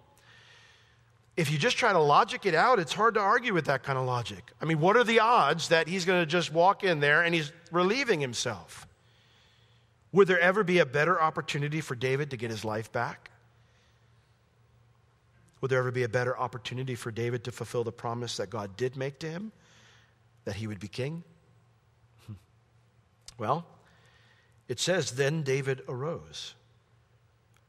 if 1.37 1.49
you 1.49 1.57
just 1.57 1.77
try 1.77 1.93
to 1.93 1.99
logic 1.99 2.45
it 2.45 2.53
out, 2.53 2.79
it's 2.79 2.93
hard 2.93 3.13
to 3.13 3.21
argue 3.21 3.53
with 3.53 3.65
that 3.65 3.83
kind 3.83 3.97
of 3.97 4.05
logic. 4.05 4.51
I 4.61 4.65
mean, 4.65 4.81
what 4.81 4.97
are 4.97 5.05
the 5.05 5.21
odds 5.21 5.69
that 5.69 5.87
he's 5.87 6.03
going 6.03 6.21
to 6.21 6.25
just 6.25 6.51
walk 6.51 6.83
in 6.83 6.99
there 6.99 7.23
and 7.23 7.33
he's 7.33 7.53
relieving 7.71 8.19
himself? 8.19 8.85
Would 10.13 10.27
there 10.27 10.39
ever 10.39 10.63
be 10.63 10.79
a 10.79 10.85
better 10.85 11.21
opportunity 11.21 11.81
for 11.81 11.95
David 11.95 12.31
to 12.31 12.37
get 12.37 12.51
his 12.51 12.65
life 12.65 12.91
back? 12.91 13.31
Would 15.61 15.71
there 15.71 15.79
ever 15.79 15.91
be 15.91 16.03
a 16.03 16.09
better 16.09 16.37
opportunity 16.37 16.95
for 16.95 17.11
David 17.11 17.43
to 17.45 17.51
fulfill 17.51 17.83
the 17.83 17.91
promise 17.91 18.37
that 18.37 18.49
God 18.49 18.75
did 18.75 18.97
make 18.97 19.19
to 19.19 19.29
him, 19.29 19.51
that 20.45 20.55
he 20.55 20.67
would 20.67 20.79
be 20.79 20.87
king? 20.87 21.23
Well, 23.37 23.65
it 24.67 24.79
says, 24.79 25.11
then 25.11 25.41
David 25.41 25.81
arose. 25.87 26.53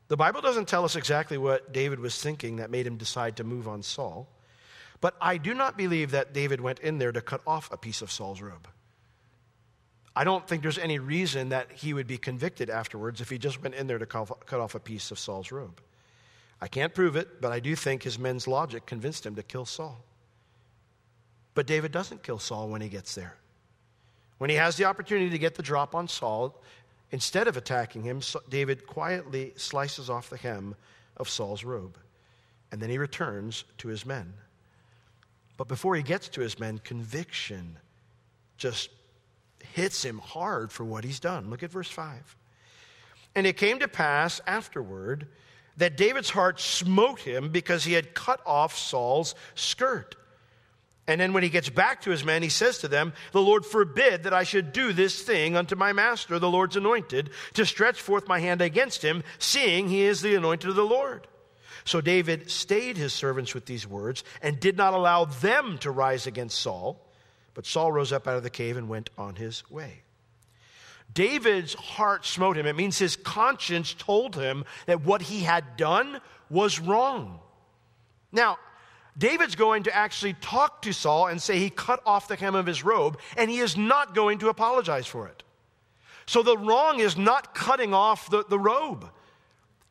The 0.09 0.17
Bible 0.19 0.43
doesn't 0.43 0.69
tell 0.69 0.85
us 0.85 0.97
exactly 0.97 1.39
what 1.39 1.73
David 1.73 1.99
was 1.99 2.21
thinking 2.21 2.57
that 2.57 2.71
made 2.71 2.87
him 2.87 2.99
decide 2.99 3.37
to 3.37 3.45
move 3.45 3.67
on 3.67 3.83
Saul, 3.83 4.29
but 5.01 5.17
I 5.19 5.39
do 5.39 5.55
not 5.55 5.79
believe 5.79 6.11
that 6.11 6.35
David 6.35 6.61
went 6.61 6.79
in 6.81 6.99
there 6.99 7.11
to 7.11 7.23
cut 7.23 7.41
off 7.47 7.73
a 7.73 7.79
piece 7.79 8.03
of 8.03 8.13
Saul's 8.13 8.43
robe. 8.43 8.69
I 10.15 10.25
don't 10.25 10.47
think 10.47 10.63
there's 10.63 10.79
any 10.79 10.99
reason 10.99 11.49
that 11.51 11.73
he 11.73 11.95
would 11.95 12.07
be 12.07 12.19
convicted 12.19 12.69
afterwards 12.69 13.21
if 13.21 13.31
he 13.31 13.39
just 13.39 13.63
went 13.63 13.75
in 13.75 13.87
there 13.87 13.99
to 13.99 14.07
cut 14.07 14.61
off 14.61 14.75
a 14.75 14.81
piece 14.81 15.11
of 15.11 15.19
Saul's 15.19 15.51
robe. 15.51 15.81
I 16.61 16.69
can't 16.69 16.95
prove 16.95 17.17
it, 17.17 17.41
but 17.41 17.51
I 17.51 17.61
do 17.61 17.75
think 17.75 18.03
his 18.03 18.19
men's 18.19 18.47
logic 18.47 18.87
convinced 18.87 19.25
him 19.25 19.35
to 19.37 19.43
kill 19.43 19.65
Saul. 19.65 20.05
But 21.55 21.67
David 21.67 21.93
doesn't 21.93 22.23
kill 22.23 22.39
Saul 22.39 22.69
when 22.69 22.81
he 22.81 22.89
gets 22.89 23.15
there. 23.15 23.37
When 24.39 24.51
he 24.51 24.57
has 24.57 24.77
the 24.77 24.85
opportunity 24.85 25.31
to 25.31 25.39
get 25.39 25.55
the 25.55 25.63
drop 25.63 25.95
on 25.95 26.09
Saul, 26.09 26.63
instead 27.11 27.49
of 27.49 27.57
attacking 27.57 28.03
him, 28.03 28.21
David 28.49 28.87
quietly 28.87 29.53
slices 29.57 30.11
off 30.11 30.31
the 30.31 30.37
hem 30.37 30.75
of 31.17 31.29
Saul's 31.29 31.65
robe. 31.65 31.99
And 32.71 32.81
then 32.81 32.91
he 32.91 32.99
returns 32.99 33.65
to 33.79 33.89
his 33.89 34.07
men. 34.07 34.33
But 35.57 35.69
before 35.69 35.95
he 35.95 36.03
gets 36.03 36.29
to 36.31 36.41
his 36.41 36.59
men, 36.59 36.79
conviction 36.79 37.79
just 38.57 38.91
hits 39.65 40.05
him 40.05 40.19
hard 40.19 40.73
for 40.73 40.85
what 40.85 41.05
he's 41.05 41.21
done. 41.21 41.51
Look 41.51 41.63
at 41.63 41.71
verse 41.71 41.91
5. 41.91 42.37
And 43.35 43.47
it 43.47 43.57
came 43.57 43.79
to 43.79 43.89
pass 43.89 44.41
afterward 44.47 45.29
that 45.79 45.97
David's 45.97 46.31
heart 46.31 46.61
smote 46.61 47.21
him 47.21 47.49
because 47.51 47.85
he 47.85 47.95
had 47.95 48.15
cut 48.15 48.41
off 48.45 48.77
Saul's 48.77 49.35
skirt. 49.55 50.17
And 51.09 51.21
then 51.21 51.33
when 51.33 51.43
he 51.43 51.49
gets 51.49 51.69
back 51.69 52.03
to 52.03 52.11
his 52.11 52.25
men, 52.25 52.43
he 52.43 52.49
says 52.49 52.79
to 52.79 52.89
them, 52.89 53.13
The 53.33 53.43
Lord 53.43 53.67
forbid 53.67 54.23
that 54.23 54.35
I 54.35 54.45
should 54.45 54.73
do 54.73 54.93
this 54.93 55.23
thing 55.23 55.57
unto 55.57 55.75
my 55.75 55.93
master, 55.93 56.39
the 56.39 56.51
Lord's 56.51 56.77
anointed, 56.77 57.31
to 57.55 57.67
stretch 57.67 58.01
forth 58.01 58.29
my 58.29 58.39
hand 58.39 58.61
against 58.61 59.03
him, 59.03 59.25
seeing 59.39 59.89
he 59.89 60.03
is 60.03 60.21
the 60.21 60.37
anointed 60.37 60.71
of 60.71 60.77
the 60.77 60.85
Lord. 60.85 61.27
So 61.85 62.01
David 62.01 62.51
stayed 62.51 62.97
his 62.97 63.13
servants 63.13 63.55
with 63.55 63.67
these 63.67 63.87
words 63.87 64.23
and 64.41 64.61
did 64.61 64.77
not 64.77 64.95
allow 64.95 65.25
them 65.25 65.79
to 65.79 65.91
rise 65.91 66.29
against 66.29 66.59
Saul. 66.59 67.01
But 67.55 67.67
Saul 67.67 67.93
rose 67.93 68.13
up 68.13 68.27
out 68.27 68.37
of 68.37 68.43
the 68.43 68.51
cave 68.51 68.77
and 68.77 68.89
went 68.89 69.11
on 69.19 69.37
his 69.37 69.69
way. 69.71 70.03
David's 71.13 71.75
heart 71.75 72.25
smote 72.25 72.57
him. 72.57 72.67
It 72.67 72.77
means 72.77 72.99
his 72.99 73.17
conscience 73.17 73.95
told 73.95 74.35
him 74.35 74.65
that 74.87 75.05
what 75.05 75.23
he 75.23 75.41
had 75.41 75.77
done 75.77 76.21
was 76.49 76.81
wrong. 76.81 77.41
Now, 78.31 78.59
David's 79.17 79.57
going 79.57 79.83
to 79.83 79.95
actually 79.95 80.33
talk 80.35 80.83
to 80.83 80.93
Saul 80.93 81.27
and 81.27 81.41
say 81.41 81.59
he 81.59 81.69
cut 81.69 82.01
off 82.07 82.29
the 82.29 82.37
hem 82.37 82.55
of 82.55 82.65
his 82.65 82.83
robe, 82.83 83.19
and 83.37 83.51
he 83.51 83.59
is 83.59 83.77
not 83.77 84.15
going 84.15 84.39
to 84.39 84.49
apologize 84.49 85.07
for 85.07 85.29
it. 85.29 85.43
So 86.25 86.43
the 86.43 86.57
wrong 86.57 87.01
is 87.01 87.17
not 87.17 87.55
cutting 87.55 87.93
off 87.93 88.31
the, 88.31 88.45
the 88.49 88.59
robe. 88.59 89.11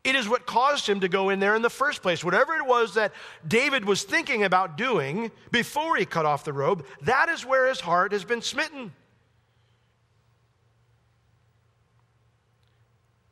It 0.03 0.15
is 0.15 0.27
what 0.27 0.47
caused 0.47 0.87
him 0.87 1.01
to 1.01 1.07
go 1.07 1.29
in 1.29 1.39
there 1.39 1.55
in 1.55 1.61
the 1.61 1.69
first 1.69 2.01
place. 2.01 2.23
Whatever 2.23 2.55
it 2.55 2.65
was 2.65 2.95
that 2.95 3.13
David 3.47 3.85
was 3.85 4.03
thinking 4.03 4.43
about 4.43 4.77
doing 4.77 5.31
before 5.51 5.95
he 5.95 6.05
cut 6.05 6.25
off 6.25 6.43
the 6.43 6.53
robe, 6.53 6.85
that 7.03 7.29
is 7.29 7.45
where 7.45 7.67
his 7.67 7.79
heart 7.79 8.11
has 8.11 8.23
been 8.23 8.41
smitten. 8.41 8.91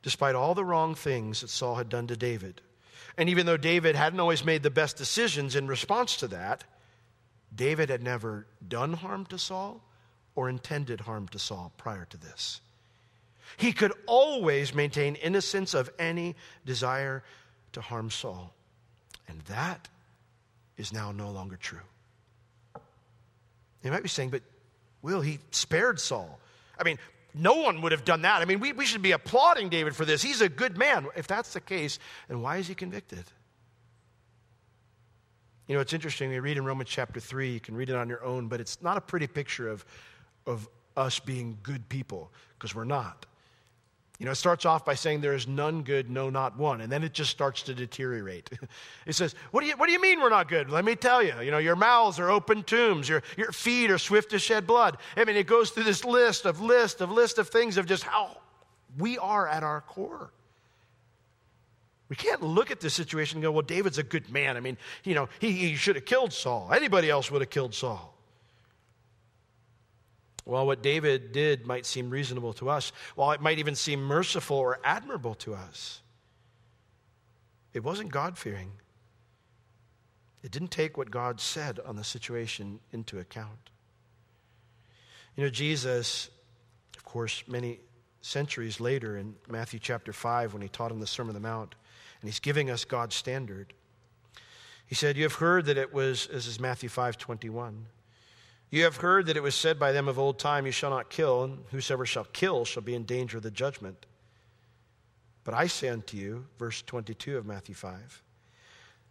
despite 0.02 0.34
all 0.34 0.54
the 0.54 0.64
wrong 0.64 0.94
things 0.94 1.40
that 1.40 1.50
Saul 1.50 1.76
had 1.76 1.88
done 1.88 2.06
to 2.08 2.16
David. 2.16 2.60
And 3.16 3.28
even 3.28 3.46
though 3.46 3.56
David 3.56 3.96
hadn't 3.96 4.20
always 4.20 4.44
made 4.44 4.62
the 4.62 4.70
best 4.70 4.96
decisions 4.96 5.56
in 5.56 5.66
response 5.66 6.16
to 6.16 6.28
that, 6.28 6.64
David 7.54 7.90
had 7.90 8.02
never 8.02 8.46
done 8.66 8.94
harm 8.94 9.26
to 9.26 9.38
Saul 9.38 9.82
or 10.34 10.48
intended 10.48 11.00
harm 11.00 11.28
to 11.28 11.38
Saul 11.38 11.72
prior 11.76 12.06
to 12.06 12.16
this. 12.16 12.60
He 13.56 13.72
could 13.72 13.92
always 14.06 14.74
maintain 14.74 15.14
innocence 15.16 15.74
of 15.74 15.90
any 15.98 16.36
desire 16.64 17.22
to 17.72 17.80
harm 17.80 18.10
Saul. 18.10 18.52
And 19.28 19.40
that 19.42 19.88
is 20.76 20.92
now 20.92 21.12
no 21.12 21.30
longer 21.30 21.56
true. 21.56 21.78
You 23.82 23.90
might 23.90 24.02
be 24.02 24.08
saying, 24.08 24.30
but 24.30 24.42
Will, 25.02 25.20
he 25.20 25.38
spared 25.50 26.00
Saul. 26.00 26.38
I 26.78 26.84
mean, 26.84 26.98
no 27.34 27.54
one 27.54 27.82
would 27.82 27.92
have 27.92 28.04
done 28.04 28.22
that. 28.22 28.42
I 28.42 28.44
mean, 28.44 28.60
we, 28.60 28.72
we 28.72 28.84
should 28.84 29.02
be 29.02 29.12
applauding 29.12 29.68
David 29.68 29.94
for 29.94 30.04
this. 30.04 30.22
He's 30.22 30.40
a 30.40 30.48
good 30.48 30.76
man. 30.76 31.06
If 31.16 31.26
that's 31.26 31.52
the 31.52 31.60
case, 31.60 31.98
then 32.28 32.42
why 32.42 32.58
is 32.58 32.68
he 32.68 32.74
convicted? 32.74 33.24
You 35.66 35.76
know, 35.76 35.80
it's 35.80 35.92
interesting. 35.92 36.30
We 36.30 36.40
read 36.40 36.56
in 36.56 36.64
Romans 36.64 36.90
chapter 36.90 37.20
3, 37.20 37.52
you 37.52 37.60
can 37.60 37.76
read 37.76 37.90
it 37.90 37.96
on 37.96 38.08
your 38.08 38.24
own, 38.24 38.48
but 38.48 38.60
it's 38.60 38.82
not 38.82 38.96
a 38.96 39.00
pretty 39.00 39.28
picture 39.28 39.68
of, 39.68 39.84
of 40.44 40.68
us 40.96 41.20
being 41.20 41.58
good 41.62 41.88
people, 41.88 42.32
because 42.58 42.74
we're 42.74 42.84
not. 42.84 43.24
You 44.20 44.26
know, 44.26 44.32
it 44.32 44.36
starts 44.36 44.66
off 44.66 44.84
by 44.84 44.94
saying 44.94 45.22
there 45.22 45.34
is 45.34 45.48
none 45.48 45.82
good, 45.82 46.10
no, 46.10 46.28
not 46.28 46.58
one. 46.58 46.82
And 46.82 46.92
then 46.92 47.02
it 47.02 47.14
just 47.14 47.30
starts 47.30 47.62
to 47.62 47.74
deteriorate. 47.74 48.50
it 49.06 49.14
says, 49.14 49.34
what 49.50 49.62
do, 49.62 49.66
you, 49.66 49.74
what 49.78 49.86
do 49.86 49.92
you 49.92 50.00
mean 50.00 50.20
we're 50.20 50.28
not 50.28 50.46
good? 50.46 50.68
Let 50.68 50.84
me 50.84 50.94
tell 50.94 51.22
you. 51.22 51.32
You 51.40 51.50
know, 51.50 51.56
your 51.56 51.74
mouths 51.74 52.20
are 52.20 52.30
open 52.30 52.62
tombs. 52.62 53.08
Your, 53.08 53.22
your 53.38 53.50
feet 53.50 53.90
are 53.90 53.96
swift 53.96 54.32
to 54.32 54.38
shed 54.38 54.66
blood. 54.66 54.98
I 55.16 55.24
mean, 55.24 55.36
it 55.36 55.46
goes 55.46 55.70
through 55.70 55.84
this 55.84 56.04
list 56.04 56.44
of 56.44 56.60
list 56.60 57.00
of 57.00 57.10
list 57.10 57.38
of 57.38 57.48
things 57.48 57.78
of 57.78 57.86
just 57.86 58.02
how 58.02 58.36
we 58.98 59.16
are 59.16 59.48
at 59.48 59.62
our 59.62 59.80
core. 59.80 60.30
We 62.10 62.16
can't 62.16 62.42
look 62.42 62.70
at 62.70 62.78
this 62.78 62.92
situation 62.92 63.38
and 63.38 63.42
go, 63.42 63.52
well, 63.52 63.62
David's 63.62 63.96
a 63.96 64.02
good 64.02 64.30
man. 64.30 64.58
I 64.58 64.60
mean, 64.60 64.76
you 65.02 65.14
know, 65.14 65.30
he, 65.38 65.52
he 65.52 65.76
should 65.76 65.96
have 65.96 66.04
killed 66.04 66.34
Saul. 66.34 66.70
Anybody 66.74 67.08
else 67.08 67.30
would 67.30 67.40
have 67.40 67.50
killed 67.50 67.72
Saul. 67.72 68.19
While 70.44 70.66
what 70.66 70.82
David 70.82 71.32
did 71.32 71.66
might 71.66 71.86
seem 71.86 72.10
reasonable 72.10 72.52
to 72.54 72.70
us, 72.70 72.92
while 73.14 73.32
it 73.32 73.40
might 73.40 73.58
even 73.58 73.74
seem 73.74 74.02
merciful 74.02 74.56
or 74.56 74.80
admirable 74.84 75.34
to 75.36 75.54
us, 75.54 76.00
it 77.72 77.84
wasn't 77.84 78.10
God 78.10 78.36
fearing. 78.36 78.72
It 80.42 80.50
didn't 80.50 80.70
take 80.70 80.96
what 80.96 81.10
God 81.10 81.40
said 81.40 81.78
on 81.84 81.96
the 81.96 82.04
situation 82.04 82.80
into 82.92 83.18
account. 83.18 83.70
You 85.36 85.44
know, 85.44 85.50
Jesus, 85.50 86.30
of 86.96 87.04
course, 87.04 87.44
many 87.46 87.80
centuries 88.22 88.80
later 88.80 89.16
in 89.16 89.34
Matthew 89.48 89.78
chapter 89.78 90.12
5, 90.12 90.52
when 90.52 90.62
he 90.62 90.68
taught 90.68 90.92
on 90.92 91.00
the 91.00 91.06
Sermon 91.06 91.36
on 91.36 91.42
the 91.42 91.48
Mount, 91.48 91.74
and 92.20 92.28
he's 92.28 92.40
giving 92.40 92.70
us 92.70 92.84
God's 92.84 93.14
standard, 93.14 93.72
he 94.86 94.94
said, 94.94 95.16
You 95.16 95.22
have 95.22 95.34
heard 95.34 95.66
that 95.66 95.78
it 95.78 95.94
was, 95.94 96.26
this 96.26 96.46
is 96.46 96.58
Matthew 96.58 96.88
5 96.88 97.16
21. 97.16 97.86
You 98.70 98.84
have 98.84 98.96
heard 98.96 99.26
that 99.26 99.36
it 99.36 99.42
was 99.42 99.56
said 99.56 99.78
by 99.80 99.90
them 99.90 100.06
of 100.06 100.18
old 100.18 100.38
time, 100.38 100.64
You 100.64 100.72
shall 100.72 100.90
not 100.90 101.10
kill, 101.10 101.42
and 101.42 101.58
whosoever 101.70 102.06
shall 102.06 102.24
kill 102.24 102.64
shall 102.64 102.82
be 102.82 102.94
in 102.94 103.04
danger 103.04 103.38
of 103.38 103.42
the 103.42 103.50
judgment. 103.50 104.06
But 105.42 105.54
I 105.54 105.66
say 105.66 105.88
unto 105.88 106.16
you, 106.16 106.46
verse 106.58 106.82
22 106.82 107.36
of 107.36 107.46
Matthew 107.46 107.74
5, 107.74 108.22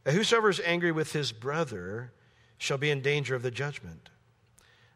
that 0.06 0.14
whosoever 0.14 0.50
is 0.50 0.62
angry 0.64 0.94
with 0.94 1.12
his 1.12 1.34
brother 1.34 2.14
shall 2.58 2.78
be 2.78 2.90
in 2.90 3.02
danger 3.02 3.36
of 3.36 3.42
the 3.42 3.52
judgment. 3.52 4.10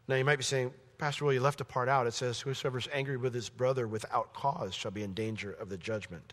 Now 0.08 0.16
you 0.16 0.24
might 0.24 0.36
be 0.36 0.44
saying, 0.44 0.72
Pastor 0.96 1.24
Will, 1.24 1.34
you 1.34 1.40
left 1.40 1.60
a 1.60 1.64
part 1.64 1.88
out. 1.88 2.06
It 2.06 2.14
says, 2.14 2.40
Whosoever 2.40 2.78
is 2.78 2.88
angry 2.92 3.18
with 3.18 3.34
his 3.34 3.50
brother 3.50 3.86
without 3.86 4.32
cause 4.32 4.74
shall 4.74 4.90
be 4.90 5.02
in 5.02 5.12
danger 5.12 5.52
of 5.52 5.68
the 5.68 5.76
judgment. 5.76 6.32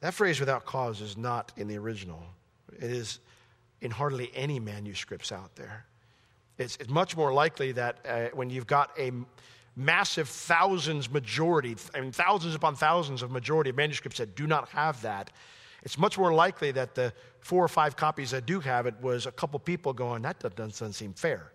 That 0.00 0.14
phrase 0.14 0.38
without 0.38 0.64
cause 0.64 1.00
is 1.00 1.16
not 1.16 1.52
in 1.56 1.66
the 1.66 1.78
original, 1.78 2.22
it 2.76 2.90
is 2.90 3.18
in 3.80 3.90
hardly 3.90 4.30
any 4.34 4.60
manuscripts 4.60 5.32
out 5.32 5.56
there. 5.56 5.86
It's, 6.60 6.76
it's 6.76 6.90
much 6.90 7.16
more 7.16 7.32
likely 7.32 7.72
that 7.72 7.98
uh, 8.06 8.26
when 8.34 8.50
you've 8.50 8.66
got 8.66 8.90
a 8.98 9.12
massive 9.76 10.28
thousands 10.28 11.10
majority, 11.10 11.74
I 11.94 12.02
mean, 12.02 12.12
thousands 12.12 12.54
upon 12.54 12.76
thousands 12.76 13.22
of 13.22 13.30
majority 13.30 13.70
of 13.70 13.76
manuscripts 13.76 14.18
that 14.18 14.36
do 14.36 14.46
not 14.46 14.68
have 14.68 15.00
that, 15.00 15.30
it's 15.82 15.96
much 15.96 16.18
more 16.18 16.34
likely 16.34 16.70
that 16.72 16.94
the 16.94 17.14
four 17.40 17.64
or 17.64 17.68
five 17.68 17.96
copies 17.96 18.30
that 18.32 18.44
do 18.44 18.60
have 18.60 18.86
it 18.86 18.94
was 19.00 19.24
a 19.24 19.32
couple 19.32 19.58
people 19.58 19.94
going, 19.94 20.20
that 20.20 20.38
doesn't 20.54 20.92
seem 20.92 21.14
fair. 21.14 21.50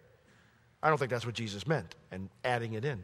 I 0.81 0.89
don't 0.89 0.97
think 0.97 1.11
that's 1.11 1.25
what 1.25 1.35
Jesus 1.35 1.67
meant, 1.67 1.93
and 2.11 2.27
adding 2.43 2.73
it 2.73 2.83
in. 2.83 3.03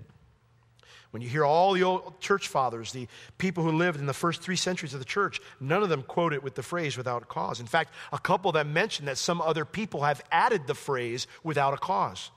When 1.12 1.22
you 1.22 1.28
hear 1.28 1.46
all 1.46 1.74
the 1.74 1.84
old 1.84 2.20
church 2.22 2.48
fathers, 2.48 2.94
the 2.94 3.08
people 3.38 3.64
who 3.64 3.72
lived 3.72 4.00
in 4.00 4.06
the 4.06 4.14
first 4.14 4.42
three 4.42 4.56
centuries 4.56 4.94
of 4.94 5.00
the 5.00 5.06
church, 5.06 5.42
none 5.60 5.84
of 5.84 5.90
them 5.90 6.04
quote 6.04 6.34
it 6.34 6.42
with 6.42 6.56
the 6.56 6.64
phrase 6.64 6.98
without 6.98 7.22
a 7.22 7.26
cause. 7.26 7.60
In 7.60 7.66
fact, 7.68 7.94
a 8.14 8.20
couple 8.20 8.50
of 8.50 8.54
them 8.54 8.72
mention 8.72 9.06
that 9.06 9.18
some 9.18 9.42
other 9.42 9.66
people 9.66 10.04
have 10.04 10.22
added 10.32 10.68
the 10.68 10.74
phrase 10.74 11.28
without 11.44 11.74
a 11.74 11.78
cause 11.78 12.32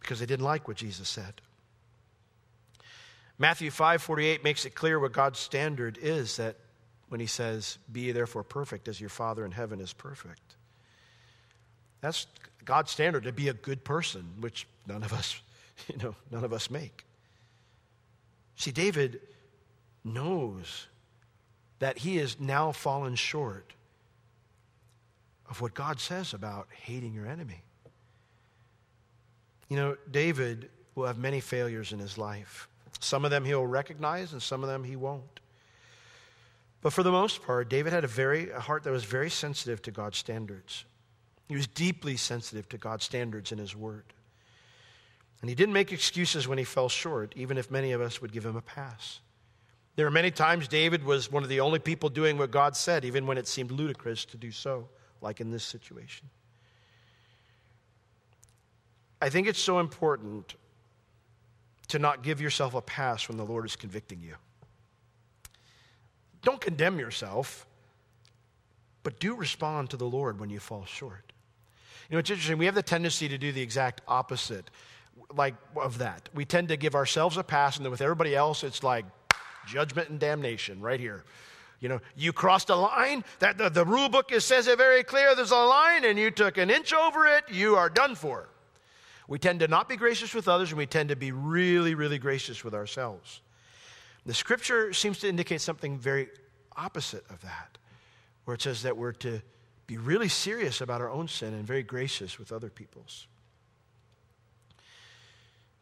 because 0.00 0.20
they 0.20 0.26
didn't 0.26 0.44
like 0.44 0.66
what 0.66 0.78
Jesus 0.78 1.08
said. 1.08 1.42
Matthew 3.38 3.70
5:48 3.70 4.42
makes 4.42 4.64
it 4.64 4.74
clear 4.74 4.98
what 4.98 5.12
God's 5.12 5.38
standard 5.38 5.98
is 6.00 6.36
that 6.36 6.56
when 7.08 7.20
he 7.20 7.26
says, 7.26 7.78
"Be 7.90 8.12
therefore 8.12 8.44
perfect 8.44 8.88
as 8.88 9.00
your 9.00 9.10
Father 9.10 9.44
in 9.44 9.52
heaven 9.52 9.80
is 9.80 9.92
perfect." 9.92 10.56
That's 12.00 12.26
God's 12.64 12.90
standard 12.90 13.24
to 13.24 13.32
be 13.32 13.48
a 13.48 13.54
good 13.54 13.84
person, 13.84 14.40
which 14.40 14.66
none 14.86 15.02
of 15.02 15.12
us, 15.12 15.40
you 15.88 15.98
know, 15.98 16.14
none 16.30 16.44
of 16.44 16.52
us 16.52 16.70
make. 16.70 17.04
See, 18.60 18.72
David 18.72 19.20
knows 20.04 20.86
that 21.78 21.96
he 21.96 22.18
is 22.18 22.38
now 22.38 22.72
fallen 22.72 23.14
short 23.14 23.72
of 25.48 25.62
what 25.62 25.72
God 25.72 25.98
says 25.98 26.34
about 26.34 26.68
hating 26.70 27.14
your 27.14 27.26
enemy. 27.26 27.62
You 29.70 29.78
know, 29.78 29.96
David 30.10 30.68
will 30.94 31.06
have 31.06 31.16
many 31.16 31.40
failures 31.40 31.92
in 31.92 32.00
his 32.00 32.18
life. 32.18 32.68
Some 32.98 33.24
of 33.24 33.30
them 33.30 33.46
he'll 33.46 33.64
recognize, 33.64 34.34
and 34.34 34.42
some 34.42 34.62
of 34.62 34.68
them 34.68 34.84
he 34.84 34.94
won't. 34.94 35.40
But 36.82 36.92
for 36.92 37.02
the 37.02 37.10
most 37.10 37.42
part, 37.42 37.70
David 37.70 37.94
had 37.94 38.04
a 38.04 38.08
very 38.08 38.50
a 38.50 38.60
heart 38.60 38.84
that 38.84 38.90
was 38.90 39.04
very 39.04 39.30
sensitive 39.30 39.80
to 39.80 39.90
God's 39.90 40.18
standards. 40.18 40.84
He 41.48 41.56
was 41.56 41.66
deeply 41.66 42.18
sensitive 42.18 42.68
to 42.68 42.76
God's 42.76 43.06
standards 43.06 43.52
in 43.52 43.56
his 43.56 43.74
word. 43.74 44.04
And 45.40 45.48
he 45.48 45.54
didn't 45.54 45.72
make 45.72 45.92
excuses 45.92 46.46
when 46.46 46.58
he 46.58 46.64
fell 46.64 46.88
short, 46.88 47.32
even 47.36 47.56
if 47.56 47.70
many 47.70 47.92
of 47.92 48.00
us 48.00 48.20
would 48.20 48.32
give 48.32 48.44
him 48.44 48.56
a 48.56 48.60
pass. 48.60 49.20
There 49.96 50.06
are 50.06 50.10
many 50.10 50.30
times 50.30 50.68
David 50.68 51.04
was 51.04 51.32
one 51.32 51.42
of 51.42 51.48
the 51.48 51.60
only 51.60 51.78
people 51.78 52.08
doing 52.08 52.38
what 52.38 52.50
God 52.50 52.76
said, 52.76 53.04
even 53.04 53.26
when 53.26 53.38
it 53.38 53.48
seemed 53.48 53.70
ludicrous 53.70 54.24
to 54.26 54.36
do 54.36 54.50
so, 54.50 54.88
like 55.20 55.40
in 55.40 55.50
this 55.50 55.64
situation. 55.64 56.28
I 59.22 59.28
think 59.28 59.46
it's 59.46 59.60
so 59.60 59.80
important 59.80 60.54
to 61.88 61.98
not 61.98 62.22
give 62.22 62.40
yourself 62.40 62.74
a 62.74 62.80
pass 62.80 63.28
when 63.28 63.36
the 63.36 63.44
Lord 63.44 63.66
is 63.66 63.76
convicting 63.76 64.22
you. 64.22 64.34
Don't 66.42 66.60
condemn 66.60 66.98
yourself, 66.98 67.66
but 69.02 69.18
do 69.20 69.34
respond 69.34 69.90
to 69.90 69.96
the 69.96 70.06
Lord 70.06 70.40
when 70.40 70.50
you 70.50 70.60
fall 70.60 70.84
short. 70.84 71.32
You 72.08 72.14
know, 72.14 72.20
it's 72.20 72.30
interesting. 72.30 72.58
We 72.58 72.66
have 72.66 72.74
the 72.74 72.82
tendency 72.82 73.28
to 73.28 73.38
do 73.38 73.52
the 73.52 73.60
exact 73.60 74.00
opposite 74.08 74.70
like 75.34 75.54
of 75.76 75.98
that. 75.98 76.28
We 76.34 76.44
tend 76.44 76.68
to 76.68 76.76
give 76.76 76.94
ourselves 76.94 77.36
a 77.36 77.42
pass, 77.42 77.76
and 77.76 77.84
then 77.84 77.90
with 77.90 78.00
everybody 78.00 78.34
else, 78.34 78.64
it's 78.64 78.82
like 78.82 79.04
judgment 79.66 80.08
and 80.08 80.18
damnation 80.18 80.80
right 80.80 81.00
here. 81.00 81.24
You 81.80 81.88
know, 81.88 82.00
you 82.14 82.32
crossed 82.32 82.68
a 82.68 82.76
line. 82.76 83.24
That 83.38 83.56
the, 83.56 83.70
the 83.70 83.84
rule 83.84 84.08
book 84.08 84.32
is, 84.32 84.44
says 84.44 84.66
it 84.66 84.76
very 84.76 85.02
clear. 85.02 85.34
There's 85.34 85.50
a 85.50 85.56
line, 85.56 86.04
and 86.04 86.18
you 86.18 86.30
took 86.30 86.58
an 86.58 86.70
inch 86.70 86.92
over 86.92 87.26
it. 87.26 87.44
You 87.50 87.76
are 87.76 87.88
done 87.88 88.14
for. 88.14 88.48
We 89.28 89.38
tend 89.38 89.60
to 89.60 89.68
not 89.68 89.88
be 89.88 89.96
gracious 89.96 90.34
with 90.34 90.48
others, 90.48 90.70
and 90.70 90.78
we 90.78 90.86
tend 90.86 91.08
to 91.08 91.16
be 91.16 91.32
really, 91.32 91.94
really 91.94 92.18
gracious 92.18 92.64
with 92.64 92.74
ourselves. 92.74 93.40
The 94.26 94.34
scripture 94.34 94.92
seems 94.92 95.20
to 95.20 95.28
indicate 95.28 95.60
something 95.60 95.98
very 95.98 96.28
opposite 96.76 97.24
of 97.30 97.40
that, 97.42 97.78
where 98.44 98.54
it 98.54 98.62
says 98.62 98.82
that 98.82 98.96
we're 98.96 99.12
to 99.12 99.40
be 99.86 99.96
really 99.96 100.28
serious 100.28 100.80
about 100.80 101.00
our 101.00 101.10
own 101.10 101.28
sin 101.28 101.54
and 101.54 101.64
very 101.66 101.82
gracious 101.82 102.38
with 102.38 102.52
other 102.52 102.68
people's. 102.68 103.26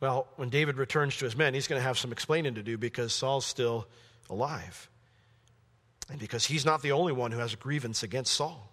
Well, 0.01 0.29
when 0.37 0.49
David 0.49 0.77
returns 0.77 1.17
to 1.17 1.25
his 1.25 1.37
men, 1.37 1.55
he's 1.55 1.67
going 1.67 1.81
to 1.81 1.87
have 1.87 1.99
some 1.99 2.13
explaining 2.13 2.55
to 2.55 2.63
do 2.63 2.79
because 2.79 3.13
Saul's 3.13 3.45
still 3.45 3.87
alive. 4.31 4.89
And 6.11 6.19
because 6.19 6.47
he's 6.47 6.65
not 6.65 6.83
the 6.83 6.93
only 6.93 7.13
one 7.13 7.33
who 7.33 7.39
has 7.39 7.53
a 7.53 7.57
grievance 7.57 8.03
against 8.03 8.33
Saul. 8.33 8.71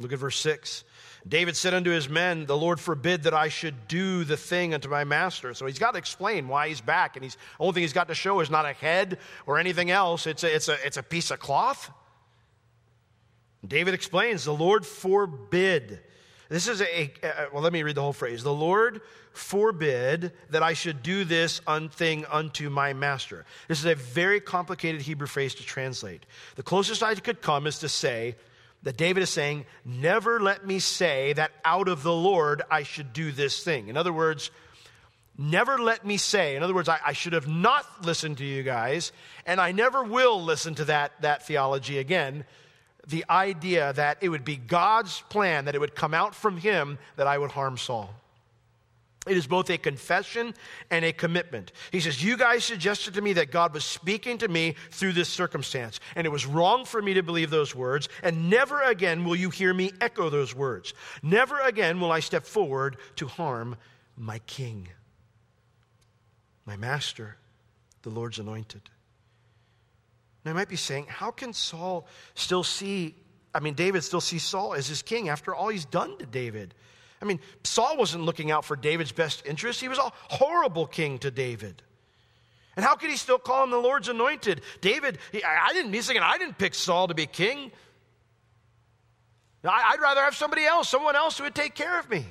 Look 0.00 0.12
at 0.12 0.18
verse 0.18 0.38
6. 0.40 0.84
David 1.26 1.56
said 1.56 1.74
unto 1.74 1.90
his 1.90 2.08
men, 2.08 2.46
The 2.46 2.56
Lord 2.56 2.78
forbid 2.78 3.24
that 3.24 3.34
I 3.34 3.48
should 3.48 3.88
do 3.88 4.24
the 4.24 4.36
thing 4.36 4.74
unto 4.74 4.88
my 4.88 5.04
master. 5.04 5.54
So 5.54 5.66
he's 5.66 5.78
got 5.78 5.92
to 5.92 5.98
explain 5.98 6.48
why 6.48 6.68
he's 6.68 6.80
back. 6.80 7.16
And 7.16 7.24
he's, 7.24 7.34
the 7.34 7.40
only 7.60 7.74
thing 7.74 7.82
he's 7.82 7.92
got 7.92 8.08
to 8.08 8.14
show 8.14 8.40
is 8.40 8.50
not 8.50 8.64
a 8.64 8.72
head 8.72 9.18
or 9.46 9.58
anything 9.58 9.90
else, 9.90 10.26
it's 10.26 10.44
a, 10.44 10.54
it's 10.54 10.68
a, 10.68 10.76
it's 10.84 10.96
a 10.96 11.02
piece 11.02 11.30
of 11.30 11.40
cloth. 11.40 11.90
David 13.66 13.94
explains, 13.94 14.44
The 14.44 14.54
Lord 14.54 14.86
forbid. 14.86 16.00
This 16.48 16.66
is 16.66 16.80
a, 16.80 17.12
a, 17.22 17.48
well, 17.52 17.62
let 17.62 17.72
me 17.72 17.82
read 17.82 17.94
the 17.94 18.02
whole 18.02 18.12
phrase. 18.12 18.42
The 18.42 18.52
Lord 18.52 19.02
forbid 19.32 20.32
that 20.50 20.62
I 20.62 20.72
should 20.72 21.02
do 21.02 21.24
this 21.24 21.60
thing 21.92 22.24
unto 22.26 22.70
my 22.70 22.94
master. 22.94 23.44
This 23.68 23.78
is 23.80 23.84
a 23.84 23.94
very 23.94 24.40
complicated 24.40 25.02
Hebrew 25.02 25.26
phrase 25.26 25.54
to 25.56 25.62
translate. 25.62 26.24
The 26.56 26.62
closest 26.62 27.02
I 27.02 27.14
could 27.14 27.42
come 27.42 27.66
is 27.66 27.80
to 27.80 27.88
say 27.88 28.36
that 28.82 28.96
David 28.96 29.22
is 29.22 29.30
saying, 29.30 29.66
Never 29.84 30.40
let 30.40 30.66
me 30.66 30.78
say 30.78 31.34
that 31.34 31.52
out 31.64 31.88
of 31.88 32.02
the 32.02 32.12
Lord 32.12 32.62
I 32.70 32.82
should 32.82 33.12
do 33.12 33.30
this 33.30 33.62
thing. 33.62 33.88
In 33.88 33.96
other 33.96 34.12
words, 34.12 34.50
never 35.36 35.78
let 35.78 36.04
me 36.04 36.16
say, 36.16 36.56
in 36.56 36.62
other 36.62 36.74
words, 36.74 36.88
I, 36.88 36.98
I, 37.06 37.12
should 37.12 37.32
have 37.32 37.46
not 37.46 38.04
listened 38.04 38.38
to 38.38 38.44
you 38.44 38.62
guys, 38.62 39.12
and 39.46 39.60
I 39.60 39.72
never 39.72 40.02
will 40.02 40.42
listen 40.42 40.74
to 40.76 40.86
that, 40.86 41.12
that 41.22 41.46
theology 41.46 41.98
again. 41.98 42.44
The 43.08 43.24
idea 43.28 43.92
that 43.94 44.18
it 44.20 44.28
would 44.28 44.44
be 44.44 44.56
God's 44.56 45.22
plan, 45.28 45.64
that 45.64 45.74
it 45.74 45.80
would 45.80 45.94
come 45.94 46.14
out 46.14 46.34
from 46.34 46.58
him 46.58 46.98
that 47.16 47.26
I 47.26 47.38
would 47.38 47.50
harm 47.50 47.76
Saul. 47.76 48.14
It 49.28 49.36
is 49.36 49.46
both 49.46 49.70
a 49.70 49.78
confession 49.78 50.54
and 50.90 51.04
a 51.04 51.12
commitment. 51.12 51.72
He 51.92 52.00
says, 52.00 52.22
You 52.22 52.36
guys 52.36 52.64
suggested 52.64 53.14
to 53.14 53.20
me 53.20 53.34
that 53.34 53.50
God 53.50 53.74
was 53.74 53.84
speaking 53.84 54.38
to 54.38 54.48
me 54.48 54.74
through 54.90 55.12
this 55.12 55.28
circumstance, 55.28 56.00
and 56.16 56.26
it 56.26 56.30
was 56.30 56.46
wrong 56.46 56.84
for 56.84 57.02
me 57.02 57.14
to 57.14 57.22
believe 57.22 57.50
those 57.50 57.74
words, 57.74 58.08
and 58.22 58.48
never 58.48 58.80
again 58.82 59.24
will 59.24 59.36
you 59.36 59.50
hear 59.50 59.74
me 59.74 59.92
echo 60.00 60.30
those 60.30 60.54
words. 60.54 60.94
Never 61.22 61.58
again 61.60 62.00
will 62.00 62.12
I 62.12 62.20
step 62.20 62.44
forward 62.44 62.96
to 63.16 63.26
harm 63.26 63.76
my 64.16 64.38
king, 64.40 64.88
my 66.64 66.76
master, 66.76 67.36
the 68.02 68.10
Lord's 68.10 68.38
anointed. 68.38 68.82
Now, 70.44 70.52
I 70.52 70.54
might 70.54 70.68
be 70.68 70.76
saying, 70.76 71.06
How 71.08 71.30
can 71.30 71.52
Saul 71.52 72.06
still 72.34 72.64
see, 72.64 73.14
I 73.54 73.60
mean, 73.60 73.74
David 73.74 74.04
still 74.04 74.20
see 74.20 74.38
Saul 74.38 74.74
as 74.74 74.86
his 74.86 75.02
king 75.02 75.28
after 75.28 75.54
all 75.54 75.68
he's 75.68 75.84
done 75.84 76.16
to 76.18 76.26
David? 76.26 76.74
I 77.20 77.24
mean, 77.24 77.40
Saul 77.64 77.96
wasn't 77.96 78.24
looking 78.24 78.50
out 78.50 78.64
for 78.64 78.76
David's 78.76 79.12
best 79.12 79.44
interest. 79.44 79.80
He 79.80 79.88
was 79.88 79.98
a 79.98 80.12
horrible 80.28 80.86
king 80.86 81.18
to 81.18 81.30
David. 81.30 81.82
And 82.76 82.84
how 82.84 82.94
could 82.94 83.10
he 83.10 83.16
still 83.16 83.40
call 83.40 83.64
him 83.64 83.70
the 83.70 83.78
Lord's 83.78 84.08
anointed? 84.08 84.60
David, 84.80 85.18
he, 85.32 85.42
I 85.42 85.72
didn't, 85.72 85.92
he's 85.92 86.06
thinking, 86.06 86.22
I 86.22 86.38
didn't 86.38 86.58
pick 86.58 86.74
Saul 86.74 87.08
to 87.08 87.14
be 87.14 87.26
king. 87.26 87.72
I, 89.64 89.90
I'd 89.92 90.00
rather 90.00 90.20
have 90.20 90.36
somebody 90.36 90.64
else, 90.64 90.88
someone 90.88 91.16
else 91.16 91.38
who 91.38 91.44
would 91.44 91.56
take 91.56 91.74
care 91.74 91.98
of 91.98 92.08
me, 92.08 92.24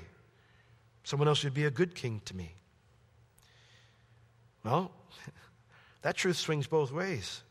someone 1.03 1.27
else 1.27 1.41
who'd 1.41 1.53
be 1.53 1.65
a 1.65 1.71
good 1.71 1.95
king 1.95 2.21
to 2.25 2.35
me. 2.35 2.55
Well, 4.63 4.91
that 6.01 6.15
truth 6.15 6.37
swings 6.37 6.65
both 6.65 6.93
ways. 6.93 7.43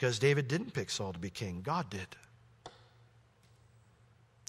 Because 0.00 0.18
David 0.18 0.48
didn't 0.48 0.72
pick 0.72 0.88
Saul 0.88 1.12
to 1.12 1.18
be 1.18 1.28
king, 1.28 1.60
God 1.62 1.90
did. 1.90 2.06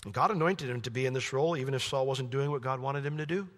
And 0.05 0.13
God 0.13 0.31
anointed 0.31 0.69
him 0.69 0.79
to 0.83 0.89
be 0.89 1.05
in 1.05 1.11
this 1.11 1.33
role, 1.33 1.57
even 1.57 1.73
if 1.73 1.83
Saul 1.83 2.07
wasn't 2.07 2.29
doing 2.29 2.51
what 2.51 2.61
God 2.61 2.79
wanted 2.79 3.05
him 3.05 3.17
to 3.17 3.25
do. 3.25 3.49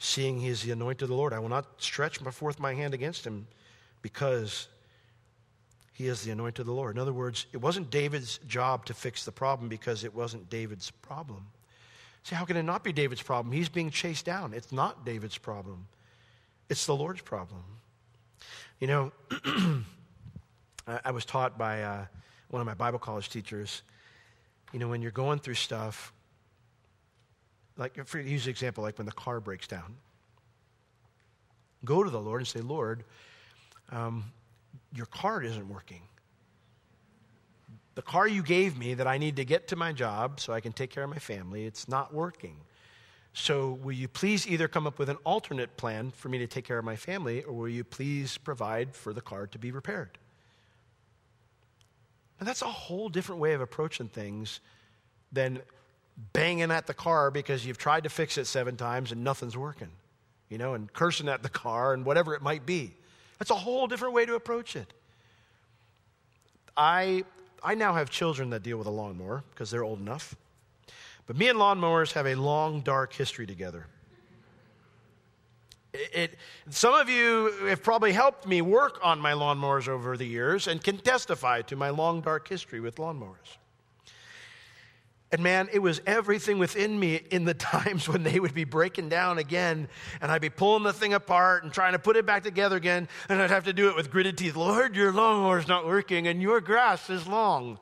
Seeing 0.00 0.40
he 0.40 0.48
is 0.48 0.60
the 0.62 0.72
anointed 0.72 1.02
of 1.02 1.08
the 1.08 1.14
Lord, 1.14 1.32
I 1.32 1.38
will 1.38 1.48
not 1.48 1.66
stretch 1.80 2.18
forth 2.18 2.58
my 2.58 2.74
hand 2.74 2.94
against 2.94 3.24
him 3.24 3.46
because 4.02 4.66
he 5.92 6.08
is 6.08 6.22
the 6.22 6.32
anointed 6.32 6.62
of 6.62 6.66
the 6.66 6.72
Lord. 6.72 6.96
In 6.96 7.00
other 7.00 7.12
words, 7.12 7.46
it 7.52 7.58
wasn't 7.58 7.90
David's 7.90 8.38
job 8.48 8.86
to 8.86 8.94
fix 8.94 9.24
the 9.24 9.30
problem 9.30 9.68
because 9.68 10.02
it 10.02 10.12
wasn't 10.12 10.50
David's 10.50 10.90
problem. 10.90 11.46
See, 12.24 12.34
how 12.34 12.44
can 12.44 12.56
it 12.56 12.64
not 12.64 12.82
be 12.82 12.92
David's 12.92 13.22
problem? 13.22 13.52
He's 13.52 13.68
being 13.68 13.90
chased 13.90 14.24
down. 14.24 14.52
It's 14.52 14.72
not 14.72 15.04
David's 15.04 15.38
problem, 15.38 15.86
it's 16.68 16.86
the 16.86 16.96
Lord's 16.96 17.22
problem. 17.22 17.62
You 18.80 18.86
know, 18.86 19.12
I 20.86 21.10
was 21.10 21.24
taught 21.24 21.56
by. 21.56 21.82
Uh, 21.82 22.04
one 22.54 22.60
of 22.60 22.66
my 22.66 22.74
Bible 22.74 23.00
college 23.00 23.30
teachers, 23.30 23.82
you 24.72 24.78
know, 24.78 24.86
when 24.86 25.02
you're 25.02 25.10
going 25.10 25.40
through 25.40 25.54
stuff, 25.54 26.12
like, 27.76 28.06
for 28.06 28.20
use 28.20 28.44
an 28.46 28.50
example, 28.50 28.84
like 28.84 28.96
when 28.96 29.06
the 29.06 29.12
car 29.12 29.40
breaks 29.40 29.66
down, 29.66 29.96
go 31.84 32.04
to 32.04 32.10
the 32.10 32.20
Lord 32.20 32.40
and 32.40 32.46
say, 32.46 32.60
Lord, 32.60 33.02
um, 33.90 34.24
your 34.94 35.06
card 35.06 35.44
isn't 35.44 35.68
working. 35.68 36.02
The 37.96 38.02
car 38.02 38.28
you 38.28 38.44
gave 38.44 38.78
me 38.78 38.94
that 38.94 39.08
I 39.08 39.18
need 39.18 39.34
to 39.34 39.44
get 39.44 39.66
to 39.68 39.76
my 39.76 39.92
job 39.92 40.38
so 40.38 40.52
I 40.52 40.60
can 40.60 40.72
take 40.72 40.90
care 40.90 41.02
of 41.02 41.10
my 41.10 41.18
family, 41.18 41.64
it's 41.64 41.88
not 41.88 42.14
working. 42.14 42.56
So, 43.36 43.72
will 43.82 43.92
you 43.92 44.06
please 44.06 44.46
either 44.46 44.68
come 44.68 44.86
up 44.86 44.96
with 44.96 45.08
an 45.08 45.16
alternate 45.24 45.76
plan 45.76 46.12
for 46.12 46.28
me 46.28 46.38
to 46.38 46.46
take 46.46 46.64
care 46.64 46.78
of 46.78 46.84
my 46.84 46.94
family, 46.94 47.42
or 47.42 47.52
will 47.52 47.68
you 47.68 47.82
please 47.82 48.38
provide 48.38 48.94
for 48.94 49.12
the 49.12 49.20
car 49.20 49.48
to 49.48 49.58
be 49.58 49.72
repaired? 49.72 50.18
And 52.38 52.48
that's 52.48 52.62
a 52.62 52.66
whole 52.66 53.08
different 53.08 53.40
way 53.40 53.52
of 53.52 53.60
approaching 53.60 54.08
things 54.08 54.60
than 55.32 55.60
banging 56.32 56.70
at 56.70 56.86
the 56.86 56.94
car 56.94 57.32
because 57.32 57.66
you've 57.66 57.76
tried 57.78 58.04
to 58.04 58.08
fix 58.08 58.38
it 58.38 58.46
seven 58.46 58.76
times 58.76 59.10
and 59.10 59.24
nothing's 59.24 59.56
working, 59.56 59.90
you 60.48 60.56
know, 60.56 60.74
and 60.74 60.92
cursing 60.92 61.28
at 61.28 61.42
the 61.42 61.48
car 61.48 61.92
and 61.92 62.04
whatever 62.04 62.34
it 62.34 62.42
might 62.42 62.64
be. 62.64 62.94
That's 63.40 63.50
a 63.50 63.56
whole 63.56 63.88
different 63.88 64.14
way 64.14 64.26
to 64.26 64.36
approach 64.36 64.76
it. 64.76 64.92
I, 66.76 67.24
I 67.64 67.74
now 67.74 67.94
have 67.94 68.10
children 68.10 68.50
that 68.50 68.62
deal 68.62 68.78
with 68.78 68.86
a 68.86 68.90
lawnmower 68.90 69.42
because 69.50 69.72
they're 69.72 69.84
old 69.84 70.00
enough. 70.00 70.36
But 71.26 71.36
me 71.36 71.48
and 71.48 71.58
lawnmowers 71.58 72.12
have 72.12 72.26
a 72.26 72.34
long, 72.34 72.80
dark 72.80 73.12
history 73.12 73.46
together. 73.46 73.86
It, 75.92 76.36
some 76.70 76.94
of 76.94 77.08
you 77.08 77.52
have 77.68 77.82
probably 77.82 78.12
helped 78.12 78.46
me 78.46 78.60
work 78.62 78.98
on 79.02 79.20
my 79.20 79.32
lawnmowers 79.32 79.88
over 79.88 80.16
the 80.16 80.26
years 80.26 80.66
and 80.66 80.82
can 80.82 80.98
testify 80.98 81.62
to 81.62 81.76
my 81.76 81.90
long, 81.90 82.20
dark 82.20 82.48
history 82.48 82.80
with 82.80 82.96
lawnmowers. 82.96 83.58
And 85.30 85.42
man, 85.42 85.68
it 85.72 85.78
was 85.80 86.00
everything 86.06 86.58
within 86.58 86.98
me 86.98 87.20
in 87.30 87.44
the 87.44 87.54
times 87.72 88.08
when 88.08 88.22
they 88.22 88.38
would 88.38 88.54
be 88.54 88.64
breaking 88.64 89.08
down 89.08 89.38
again, 89.38 89.88
and 90.20 90.30
I'd 90.30 90.40
be 90.40 90.50
pulling 90.50 90.82
the 90.82 90.92
thing 90.92 91.14
apart 91.14 91.64
and 91.64 91.72
trying 91.72 91.92
to 91.92 91.98
put 91.98 92.16
it 92.16 92.26
back 92.26 92.42
together 92.42 92.76
again, 92.76 93.08
and 93.28 93.40
I'd 93.40 93.50
have 93.50 93.64
to 93.64 93.72
do 93.72 93.88
it 93.88 93.96
with 93.96 94.10
gritted 94.10 94.36
teeth. 94.36 94.56
Lord, 94.56 94.94
your 94.94 95.12
lawnmower's 95.12 95.68
not 95.68 95.86
working, 95.86 96.26
and 96.28 96.42
your 96.42 96.60
grass 96.60 97.08
is 97.08 97.26
long. 97.26 97.78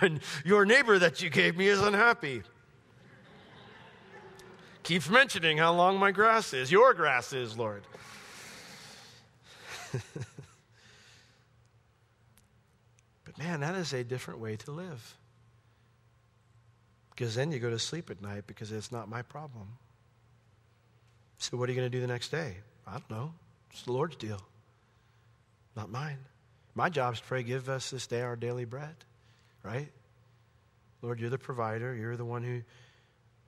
And 0.00 0.20
your 0.44 0.64
neighbor 0.64 0.98
that 0.98 1.22
you 1.22 1.30
gave 1.30 1.56
me 1.56 1.68
is 1.68 1.80
unhappy. 1.80 2.42
Keeps 4.82 5.08
mentioning 5.10 5.58
how 5.58 5.72
long 5.74 5.98
my 5.98 6.12
grass 6.12 6.52
is. 6.52 6.70
Your 6.70 6.94
grass 6.94 7.32
is, 7.32 7.58
Lord. 7.58 7.82
but 9.92 10.02
man, 13.36 13.60
that 13.60 13.74
is 13.74 13.92
a 13.92 14.04
different 14.04 14.38
way 14.38 14.56
to 14.56 14.70
live. 14.70 15.16
Because 17.10 17.34
then 17.34 17.50
you 17.50 17.58
go 17.58 17.70
to 17.70 17.78
sleep 17.78 18.10
at 18.10 18.22
night 18.22 18.46
because 18.46 18.70
it's 18.70 18.92
not 18.92 19.08
my 19.08 19.22
problem. 19.22 19.66
So, 21.38 21.56
what 21.56 21.68
are 21.68 21.72
you 21.72 21.76
going 21.76 21.90
to 21.90 21.96
do 21.96 22.00
the 22.00 22.06
next 22.06 22.28
day? 22.28 22.58
I 22.86 22.92
don't 22.92 23.10
know. 23.10 23.32
It's 23.72 23.82
the 23.82 23.92
Lord's 23.92 24.16
deal, 24.16 24.40
not 25.74 25.90
mine. 25.90 26.18
My 26.76 26.88
job 26.88 27.14
is 27.14 27.20
to 27.20 27.26
pray, 27.26 27.42
give 27.42 27.68
us 27.68 27.90
this 27.90 28.06
day 28.06 28.20
our 28.20 28.36
daily 28.36 28.64
bread 28.64 28.94
right? 29.66 29.90
Lord, 31.02 31.20
you're 31.20 31.30
the 31.30 31.38
provider. 31.38 31.94
You're 31.94 32.16
the 32.16 32.24
one 32.24 32.42
who, 32.42 32.62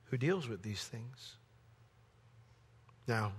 who 0.04 0.16
deals 0.18 0.48
with 0.48 0.62
these 0.62 0.82
things. 0.82 1.36
Now, 3.06 3.32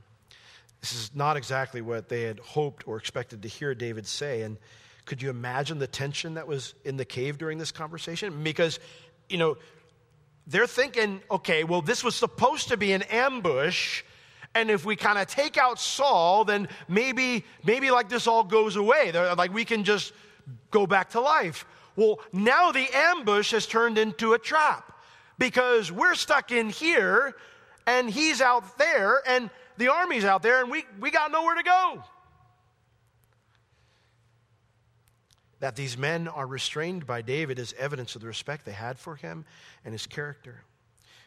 this 0.79 0.93
is 0.93 1.11
not 1.13 1.35
exactly 1.35 1.81
what 1.81 2.07
they 2.07 2.23
had 2.23 2.39
hoped 2.39 2.87
or 2.87 2.97
expected 2.97 3.41
to 3.41 3.47
hear 3.47 3.75
David 3.75 4.07
say. 4.07 4.43
And 4.43 4.57
could 5.05 5.21
you 5.21 5.29
imagine 5.29 5.77
the 5.77 5.87
tension 5.87 6.35
that 6.35 6.47
was 6.47 6.73
in 6.85 6.95
the 6.95 7.05
cave 7.05 7.37
during 7.37 7.57
this 7.57 7.71
conversation? 7.71 8.43
Because 8.43 8.79
you 9.27 9.37
know, 9.37 9.57
they're 10.47 10.67
thinking, 10.67 11.21
okay, 11.29 11.63
well, 11.65 11.81
this 11.81 12.03
was 12.03 12.15
supposed 12.15 12.69
to 12.69 12.77
be 12.77 12.93
an 12.93 13.03
ambush. 13.03 14.03
And 14.59 14.69
if 14.69 14.83
we 14.83 14.97
kind 14.97 15.17
of 15.17 15.27
take 15.27 15.57
out 15.57 15.79
Saul, 15.79 16.43
then 16.43 16.67
maybe, 16.89 17.45
maybe 17.63 17.91
like 17.91 18.09
this 18.09 18.27
all 18.27 18.43
goes 18.43 18.75
away. 18.75 19.11
They're, 19.11 19.33
like 19.35 19.53
we 19.53 19.63
can 19.63 19.85
just 19.85 20.11
go 20.69 20.85
back 20.85 21.11
to 21.11 21.21
life. 21.21 21.65
Well, 21.95 22.19
now 22.33 22.73
the 22.73 22.87
ambush 22.93 23.51
has 23.51 23.65
turned 23.65 23.97
into 23.97 24.33
a 24.33 24.39
trap 24.39 24.91
because 25.37 25.91
we're 25.91 26.15
stuck 26.15 26.51
in 26.51 26.69
here 26.69 27.35
and 27.87 28.09
he's 28.09 28.41
out 28.41 28.77
there 28.77 29.21
and 29.25 29.49
the 29.77 29.87
army's 29.87 30.25
out 30.25 30.43
there 30.43 30.61
and 30.61 30.69
we, 30.69 30.83
we 30.99 31.09
got 31.09 31.31
nowhere 31.31 31.55
to 31.55 31.63
go. 31.63 32.03
That 35.61 35.77
these 35.77 35.97
men 35.97 36.27
are 36.27 36.45
restrained 36.45 37.07
by 37.07 37.21
David 37.21 37.59
is 37.59 37.73
evidence 37.77 38.15
of 38.15 38.21
the 38.21 38.27
respect 38.27 38.65
they 38.65 38.73
had 38.73 38.99
for 38.99 39.15
him 39.15 39.45
and 39.85 39.93
his 39.93 40.05
character. 40.05 40.63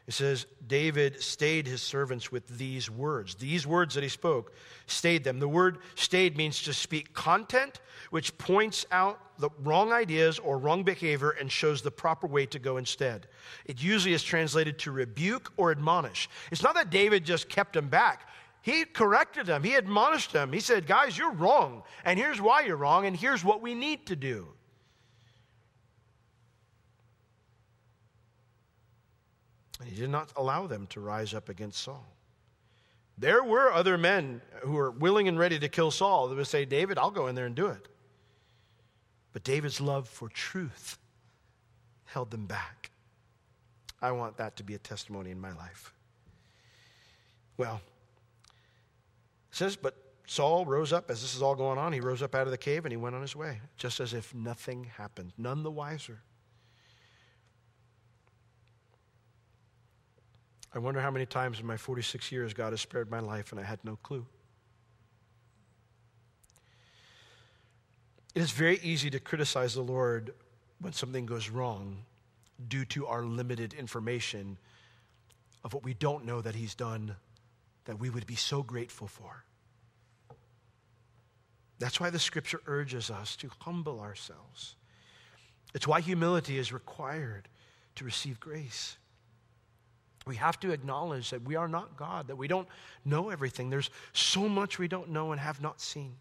It 0.07 0.15
says, 0.15 0.47
David 0.67 1.23
stayed 1.23 1.69
his 1.69 1.81
servants 1.81 2.33
with 2.33 2.47
these 2.59 2.91
words. 2.91 3.37
These 3.37 3.69
words 3.69 3.95
that 3.95 4.03
he 4.03 4.09
spoke, 4.09 4.53
stayed 4.87 5.23
them. 5.23 5.38
The 5.38 5.49
word 5.49 5.79
stayed 5.95 6.37
means 6.37 6.62
to 6.62 6.73
speak 6.73 7.15
content, 7.15 7.81
which 8.11 8.37
points 8.37 8.85
out 8.91 9.21
the 9.38 9.51
wrong 9.62 9.93
ideas 9.93 10.41
or 10.41 10.59
wrong 10.59 10.83
behavior 10.83 11.31
and 11.31 11.51
shows 11.51 11.83
the 11.83 11.91
proper 11.93 12.27
way 12.27 12.47
to 12.47 12.59
go 12.59 12.79
instead. 12.79 13.29
It 13.65 13.81
usually 13.81 14.15
is 14.15 14.25
translated 14.25 14.79
to 14.81 14.91
rebuke 14.91 15.53
or 15.57 15.71
admonish. 15.71 16.29
It's 16.51 16.65
not 16.65 16.75
that 16.75 16.91
David 16.91 17.25
just 17.25 17.49
kept 17.49 17.75
them 17.75 17.88
back. 17.88 18.29
He 18.62 18.85
corrected 18.85 19.47
them, 19.47 19.62
he 19.62 19.75
admonished 19.75 20.33
them. 20.33 20.53
He 20.53 20.61
said, 20.61 20.87
Guys, 20.87 21.19
you're 21.19 21.33
wrong, 21.33 21.83
and 22.05 22.19
here's 22.19 22.41
why 22.41 22.62
you're 22.62 22.77
wrong, 22.77 23.07
and 23.07 23.17
here's 23.17 23.45
what 23.45 23.61
we 23.61 23.75
need 23.75 24.07
to 24.07 24.17
do. 24.17 24.49
And 29.83 29.90
he 29.90 30.01
did 30.01 30.11
not 30.11 30.33
allow 30.37 30.68
them 30.68 30.87
to 30.90 31.01
rise 31.01 31.35
up 31.35 31.49
against 31.49 31.83
Saul. 31.83 32.07
There 33.18 33.42
were 33.42 33.73
other 33.73 33.99
men 33.99 34.40
who 34.61 34.73
were 34.73 34.92
willing 34.92 35.27
and 35.27 35.38
ready 35.38 35.59
to 35.59 35.68
kill 35.68 35.90
Saul 35.90 36.29
that 36.29 36.37
would 36.37 36.47
say, 36.47 36.64
David, 36.64 36.99
I'll 36.99 37.11
go 37.11 37.27
in 37.27 37.35
there 37.35 37.47
and 37.47 37.55
do 37.55 37.66
it. 37.66 37.88
But 39.33 39.42
David's 39.42 39.81
love 39.81 40.09
for 40.09 40.29
truth 40.29 40.99
held 42.05 42.31
them 42.31 42.47
back. 42.47 42.90
I 44.01 44.12
want 44.12 44.37
that 44.37 44.57
to 44.57 44.62
be 44.62 44.75
a 44.75 44.79
testimony 44.79 45.31
in 45.31 45.40
my 45.40 45.53
life. 45.53 45.92
Well, 47.57 47.81
it 48.45 49.57
says, 49.57 49.75
but 49.75 49.97
Saul 50.27 50.64
rose 50.64 50.92
up 50.92 51.11
as 51.11 51.23
this 51.23 51.35
is 51.35 51.42
all 51.42 51.57
going 51.57 51.79
on. 51.79 51.92
He 51.92 52.01
rose 52.01 52.23
up 52.23 52.35
out 52.35 52.47
of 52.47 52.53
the 52.53 52.59
cave 52.59 52.85
and 52.85 52.92
he 52.92 52.97
went 52.97 53.16
on 53.16 53.21
his 53.21 53.35
way, 53.35 53.61
just 53.77 53.99
as 53.99 54.14
if 54.14 54.33
nothing 54.33 54.85
happened, 54.85 55.33
none 55.37 55.64
the 55.64 55.71
wiser. 55.71 56.21
I 60.75 60.79
wonder 60.79 61.01
how 61.01 61.11
many 61.11 61.27
times 61.27 61.61
in 61.61 61.67
my 61.67 61.77
46 61.77 62.33
years 62.33 62.55
God 62.55 62.73
has 62.73 62.81
spared 62.81 63.11
my 63.11 63.21
life 63.21 63.53
and 63.53 63.61
I 63.61 63.65
had 63.65 63.79
no 63.85 63.97
clue. 63.97 64.27
It 68.35 68.41
is 68.41 68.51
very 68.51 68.79
easy 68.79 69.11
to 69.11 69.21
criticize 69.21 69.75
the 69.75 69.83
Lord 69.83 70.33
when 70.81 70.95
something 70.95 71.27
goes 71.27 71.51
wrong 71.51 71.99
due 72.69 72.85
to 72.87 73.07
our 73.07 73.25
limited 73.25 73.75
information 73.75 74.57
of 75.65 75.75
what 75.75 75.85
we 75.85 75.95
don't 75.95 76.25
know 76.25 76.41
that 76.41 76.55
He's 76.55 76.75
done 76.75 77.17
that 77.85 77.99
we 77.99 78.09
would 78.09 78.27
be 78.27 78.37
so 78.37 78.63
grateful 78.63 79.07
for. 79.07 79.45
That's 81.79 82.01
why 82.01 82.11
the 82.11 82.19
scripture 82.19 82.61
urges 82.67 83.11
us 83.11 83.37
to 83.37 83.51
humble 83.61 84.01
ourselves. 84.01 84.77
It's 85.75 85.87
why 85.87 86.01
humility 86.01 86.59
is 86.59 86.73
required 86.73 87.49
to 87.97 88.05
receive 88.05 88.39
grace. 88.39 88.97
We 90.27 90.37
have 90.37 90.61
to 90.61 90.71
acknowledge 90.71 91.31
that 91.31 91.43
we 91.43 91.57
are 91.57 91.69
not 91.69 91.97
God, 91.97 92.29
that 92.29 92.37
we 92.37 92.49
don't 92.49 92.69
know 93.05 93.31
everything. 93.31 93.71
There's 93.71 93.91
so 94.13 94.49
much 94.49 94.79
we 94.79 94.89
don't 94.89 95.11
know 95.11 95.33
and 95.33 95.41
have 95.41 95.61
not 95.61 95.81
seen. 95.81 96.15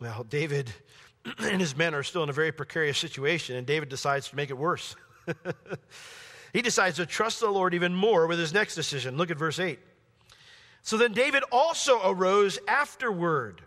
Well, 0.00 0.24
David 0.24 0.72
and 1.38 1.60
his 1.60 1.76
men 1.76 1.94
are 1.94 2.02
still 2.02 2.22
in 2.22 2.28
a 2.28 2.34
very 2.34 2.52
precarious 2.52 2.98
situation, 2.98 3.56
and 3.56 3.66
David 3.66 3.88
decides 3.88 4.28
to 4.30 4.36
make 4.36 4.50
it 4.50 4.58
worse. 4.58 4.96
he 6.52 6.62
decides 6.62 6.96
to 6.96 7.06
trust 7.06 7.40
the 7.40 7.50
Lord 7.50 7.74
even 7.74 7.94
more 7.94 8.26
with 8.26 8.38
his 8.38 8.52
next 8.52 8.74
decision. 8.74 9.16
Look 9.16 9.30
at 9.30 9.38
verse 9.38 9.58
8. 9.58 9.78
So 10.82 10.96
then 10.96 11.12
David 11.12 11.42
also 11.50 12.00
arose 12.04 12.58
afterward. 12.68 13.62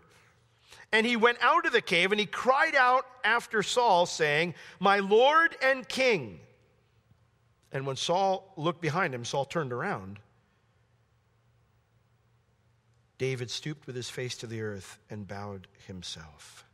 And 0.92 1.06
he 1.06 1.16
went 1.16 1.38
out 1.40 1.66
of 1.66 1.72
the 1.72 1.82
cave 1.82 2.12
and 2.12 2.20
he 2.20 2.26
cried 2.26 2.74
out 2.74 3.06
after 3.22 3.62
Saul, 3.62 4.06
saying, 4.06 4.54
My 4.80 4.98
Lord 4.98 5.56
and 5.62 5.88
King. 5.88 6.40
And 7.72 7.86
when 7.86 7.96
Saul 7.96 8.52
looked 8.56 8.80
behind 8.80 9.14
him, 9.14 9.24
Saul 9.24 9.44
turned 9.44 9.72
around. 9.72 10.18
David 13.18 13.50
stooped 13.50 13.86
with 13.86 13.94
his 13.94 14.08
face 14.08 14.36
to 14.38 14.46
the 14.46 14.62
earth 14.62 14.98
and 15.10 15.28
bowed 15.28 15.66
himself. 15.86 16.64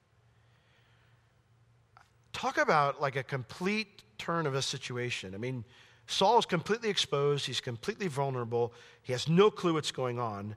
Talk 2.32 2.56
about 2.56 3.00
like 3.00 3.16
a 3.16 3.22
complete 3.22 4.02
turn 4.18 4.46
of 4.46 4.54
a 4.54 4.62
situation. 4.62 5.34
I 5.34 5.38
mean, 5.38 5.64
Saul 6.06 6.38
is 6.38 6.46
completely 6.46 6.88
exposed, 6.88 7.46
he's 7.46 7.60
completely 7.60 8.06
vulnerable, 8.06 8.72
he 9.02 9.12
has 9.12 9.28
no 9.28 9.50
clue 9.50 9.74
what's 9.74 9.90
going 9.90 10.18
on. 10.18 10.54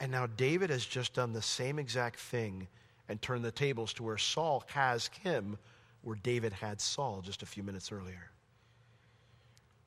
And 0.00 0.10
now 0.10 0.26
David 0.26 0.70
has 0.70 0.84
just 0.84 1.14
done 1.14 1.32
the 1.32 1.42
same 1.42 1.78
exact 1.78 2.18
thing 2.18 2.66
and 3.08 3.20
turned 3.22 3.44
the 3.44 3.52
tables 3.52 3.92
to 3.94 4.02
where 4.02 4.18
Saul 4.18 4.64
has 4.68 5.08
him, 5.22 5.56
where 6.02 6.16
David 6.16 6.52
had 6.52 6.80
Saul 6.80 7.20
just 7.20 7.42
a 7.42 7.46
few 7.46 7.62
minutes 7.62 7.92
earlier. 7.92 8.30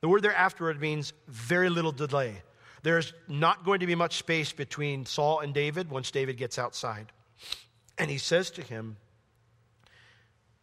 The 0.01 0.09
word 0.09 0.23
there 0.23 0.33
afterward 0.33 0.81
means 0.81 1.13
very 1.27 1.69
little 1.69 1.91
delay. 1.91 2.41
There's 2.83 3.13
not 3.27 3.63
going 3.63 3.81
to 3.81 3.87
be 3.87 3.95
much 3.95 4.17
space 4.17 4.51
between 4.51 5.05
Saul 5.05 5.39
and 5.39 5.53
David 5.53 5.89
once 5.89 6.09
David 6.09 6.37
gets 6.37 6.57
outside. 6.57 7.11
And 7.97 8.09
he 8.09 8.17
says 8.17 8.49
to 8.51 8.63
him, 8.63 8.97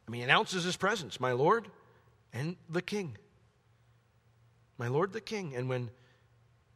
I 0.07 0.11
mean, 0.11 0.21
he 0.21 0.25
announces 0.25 0.65
his 0.65 0.77
presence, 0.77 1.21
my 1.21 1.33
Lord 1.33 1.69
and 2.33 2.57
the 2.69 2.83
king. 2.83 3.17
My 4.77 4.89
Lord 4.89 5.13
the 5.13 5.21
king. 5.21 5.55
And 5.55 5.69
when 5.69 5.91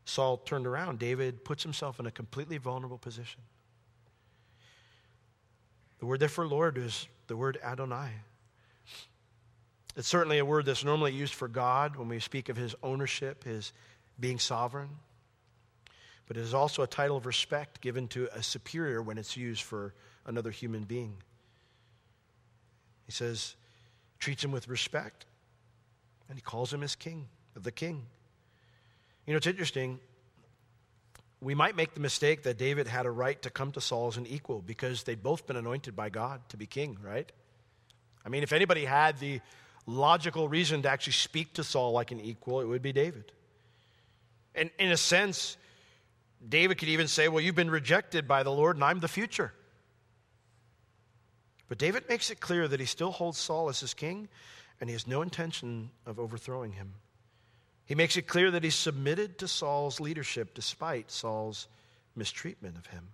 Saul 0.04 0.36
turned 0.36 0.66
around, 0.66 0.98
David 0.98 1.44
puts 1.44 1.62
himself 1.62 1.98
in 1.98 2.06
a 2.06 2.10
completely 2.10 2.58
vulnerable 2.58 2.98
position. 2.98 3.40
The 5.98 6.06
word 6.06 6.20
there 6.20 6.28
for 6.28 6.46
Lord 6.46 6.78
is 6.78 7.06
the 7.26 7.36
word 7.36 7.58
Adonai. 7.62 8.10
It's 9.94 10.08
certainly 10.08 10.38
a 10.38 10.44
word 10.44 10.64
that's 10.66 10.84
normally 10.84 11.12
used 11.12 11.34
for 11.34 11.48
God 11.48 11.96
when 11.96 12.08
we 12.08 12.18
speak 12.18 12.48
of 12.48 12.56
his 12.56 12.74
ownership, 12.82 13.44
his 13.44 13.72
being 14.18 14.38
sovereign. 14.38 14.88
But 16.26 16.36
it 16.36 16.40
is 16.40 16.54
also 16.54 16.82
a 16.82 16.86
title 16.86 17.16
of 17.16 17.26
respect 17.26 17.80
given 17.80 18.08
to 18.08 18.28
a 18.34 18.42
superior 18.42 19.02
when 19.02 19.18
it's 19.18 19.36
used 19.36 19.62
for 19.62 19.94
another 20.24 20.50
human 20.50 20.84
being. 20.84 21.16
He 23.04 23.12
says, 23.12 23.56
treats 24.18 24.42
him 24.42 24.52
with 24.52 24.68
respect, 24.68 25.26
and 26.28 26.38
he 26.38 26.42
calls 26.42 26.72
him 26.72 26.80
his 26.80 26.94
king, 26.94 27.28
the 27.54 27.72
king. 27.72 28.06
You 29.26 29.34
know, 29.34 29.36
it's 29.36 29.46
interesting. 29.46 30.00
We 31.40 31.54
might 31.54 31.76
make 31.76 31.92
the 31.94 32.00
mistake 32.00 32.44
that 32.44 32.56
David 32.56 32.86
had 32.86 33.04
a 33.04 33.10
right 33.10 33.40
to 33.42 33.50
come 33.50 33.72
to 33.72 33.80
Saul 33.80 34.08
as 34.08 34.16
an 34.16 34.26
equal 34.26 34.62
because 34.62 35.02
they'd 35.02 35.22
both 35.22 35.46
been 35.46 35.56
anointed 35.56 35.94
by 35.94 36.08
God 36.08 36.40
to 36.50 36.56
be 36.56 36.66
king, 36.66 36.96
right? 37.02 37.30
I 38.24 38.28
mean, 38.28 38.42
if 38.42 38.52
anybody 38.52 38.84
had 38.84 39.18
the 39.18 39.40
logical 39.86 40.48
reason 40.48 40.82
to 40.82 40.88
actually 40.88 41.14
speak 41.14 41.54
to 41.54 41.64
Saul 41.64 41.92
like 41.92 42.10
an 42.10 42.20
equal, 42.20 42.60
it 42.60 42.66
would 42.66 42.82
be 42.82 42.92
David. 42.92 43.32
And 44.54 44.70
in 44.78 44.92
a 44.92 44.96
sense, 44.96 45.56
David 46.46 46.78
could 46.78 46.88
even 46.88 47.08
say, 47.08 47.28
Well, 47.28 47.40
you've 47.40 47.54
been 47.54 47.70
rejected 47.70 48.28
by 48.28 48.42
the 48.42 48.50
Lord, 48.50 48.76
and 48.76 48.84
I'm 48.84 49.00
the 49.00 49.08
future. 49.08 49.52
But 51.68 51.78
David 51.78 52.08
makes 52.08 52.30
it 52.30 52.40
clear 52.40 52.68
that 52.68 52.80
he 52.80 52.86
still 52.86 53.12
holds 53.12 53.38
Saul 53.38 53.68
as 53.68 53.80
his 53.80 53.94
king, 53.94 54.28
and 54.80 54.90
he 54.90 54.94
has 54.94 55.06
no 55.06 55.22
intention 55.22 55.90
of 56.04 56.18
overthrowing 56.20 56.72
him. 56.72 56.94
He 57.86 57.94
makes 57.94 58.16
it 58.16 58.26
clear 58.26 58.50
that 58.50 58.64
he's 58.64 58.74
submitted 58.74 59.38
to 59.38 59.48
Saul's 59.48 60.00
leadership 60.00 60.54
despite 60.54 61.10
Saul's 61.10 61.68
mistreatment 62.14 62.76
of 62.76 62.86
him. 62.86 63.08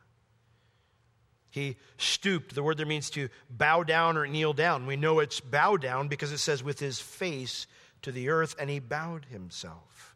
He 1.50 1.76
stooped. 1.96 2.54
The 2.54 2.62
word 2.62 2.76
there 2.76 2.86
means 2.86 3.10
to 3.10 3.28
bow 3.50 3.82
down 3.82 4.16
or 4.16 4.26
kneel 4.26 4.52
down. 4.52 4.86
We 4.86 4.96
know 4.96 5.20
it's 5.20 5.40
bow 5.40 5.76
down 5.76 6.08
because 6.08 6.32
it 6.32 6.38
says 6.38 6.62
with 6.62 6.78
his 6.78 7.00
face 7.00 7.66
to 8.02 8.12
the 8.12 8.28
earth, 8.28 8.54
and 8.58 8.70
he 8.70 8.78
bowed 8.78 9.24
himself. 9.26 10.14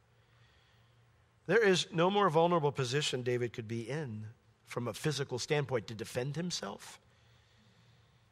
There 1.47 1.63
is 1.63 1.87
no 1.93 2.11
more 2.11 2.31
vulnerable 2.31 2.73
position 2.73 3.23
David 3.23 3.53
could 3.53 3.67
be 3.67 3.89
in 3.89 4.27
from 4.67 4.89
a 4.89 4.95
physical 4.95 5.39
standpoint 5.39 5.89
to 5.89 5.95
defend 5.95 6.37
himself. 6.37 7.01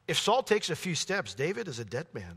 If 0.07 0.19
Saul 0.19 0.43
takes 0.43 0.71
a 0.71 0.77
few 0.77 0.95
steps, 0.95 1.35
David 1.35 1.69
is 1.69 1.79
a 1.79 1.85
dead 1.85 2.07
man. 2.13 2.37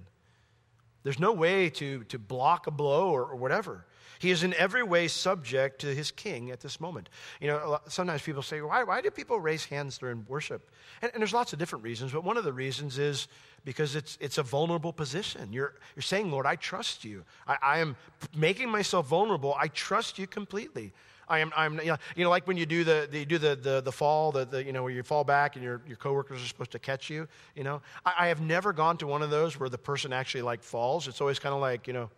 There's 1.04 1.20
no 1.20 1.34
way 1.34 1.70
to, 1.72 2.04
to 2.06 2.20
block 2.20 2.68
a 2.68 2.72
blow 2.72 3.10
or, 3.10 3.26
or 3.26 3.36
whatever. 3.36 3.86
He 4.20 4.32
is 4.32 4.44
in 4.44 4.54
every 4.56 4.84
way 4.84 5.08
subject 5.08 5.82
to 5.82 5.88
his 5.88 6.12
king 6.12 6.52
at 6.52 6.60
this 6.60 6.80
moment. 6.80 7.10
You 7.42 7.48
know, 7.48 7.80
sometimes 7.88 8.22
people 8.22 8.42
say, 8.42 8.62
why, 8.62 8.84
why 8.84 9.02
do 9.02 9.12
people 9.12 9.40
raise 9.40 9.66
hands 9.66 9.98
during 9.98 10.26
worship? 10.28 10.70
And, 11.02 11.12
and, 11.14 11.22
there's 11.22 11.34
lots 11.34 11.54
of 11.54 11.60
different 11.60 11.84
reasons, 11.84 12.12
but 12.12 12.24
one 12.24 12.38
of 12.38 12.44
the 12.44 12.54
reasons 12.54 12.98
is 12.98 13.28
because 13.66 13.96
it's, 13.96 14.18
it's 14.22 14.38
a 14.38 14.44
vulnerable 14.44 14.94
position. 14.94 15.52
You're, 15.52 15.74
you're 15.96 16.04
saying, 16.04 16.32
Lord, 16.32 16.46
I 16.46 16.56
trust 16.56 17.04
you. 17.04 17.24
I, 17.48 17.58
I 17.62 17.80
am 17.80 17.96
making 18.36 18.70
myself 18.70 19.08
vulnerable. 19.08 19.56
I 19.60 19.68
trust 19.68 20.20
you 20.20 20.28
completely. 20.28 20.94
I 21.28 21.40
am, 21.40 21.52
I'm, 21.56 21.80
you 21.82 22.24
know, 22.24 22.30
like 22.30 22.48
when 22.48 22.58
you 22.58 22.66
do 22.66 22.84
the, 22.84 23.08
the 23.10 23.20
you 23.20 23.26
do 23.26 23.38
the, 23.38 23.56
the, 23.56 23.82
the 23.82 23.92
fall, 23.92 24.32
the, 24.32 24.46
the, 24.46 24.64
you 24.64 24.74
know, 24.74 24.84
where 24.84 24.92
you 24.92 25.04
fall 25.04 25.24
back 25.24 25.56
and 25.56 25.64
your, 25.64 25.82
your 25.88 25.98
coworkers 25.98 26.44
are 26.44 26.48
supposed 26.48 26.72
to 26.72 26.80
catch 26.80 27.10
you, 27.10 27.28
you 27.56 27.64
know. 27.64 27.82
I, 28.06 28.14
I 28.20 28.28
have 28.28 28.42
never 28.42 28.74
gone 28.74 28.98
to 28.98 29.08
one 29.08 29.22
of 29.22 29.30
those 29.30 29.60
where 29.60 29.70
the 29.70 29.78
person 29.78 30.12
actually 30.14 30.42
like 30.42 30.62
falls. 30.62 31.08
It's 31.08 31.22
always 31.22 31.40
kind 31.40 31.56
of 31.56 31.62
like, 31.62 31.88
you 31.88 31.94
know, 31.94 32.10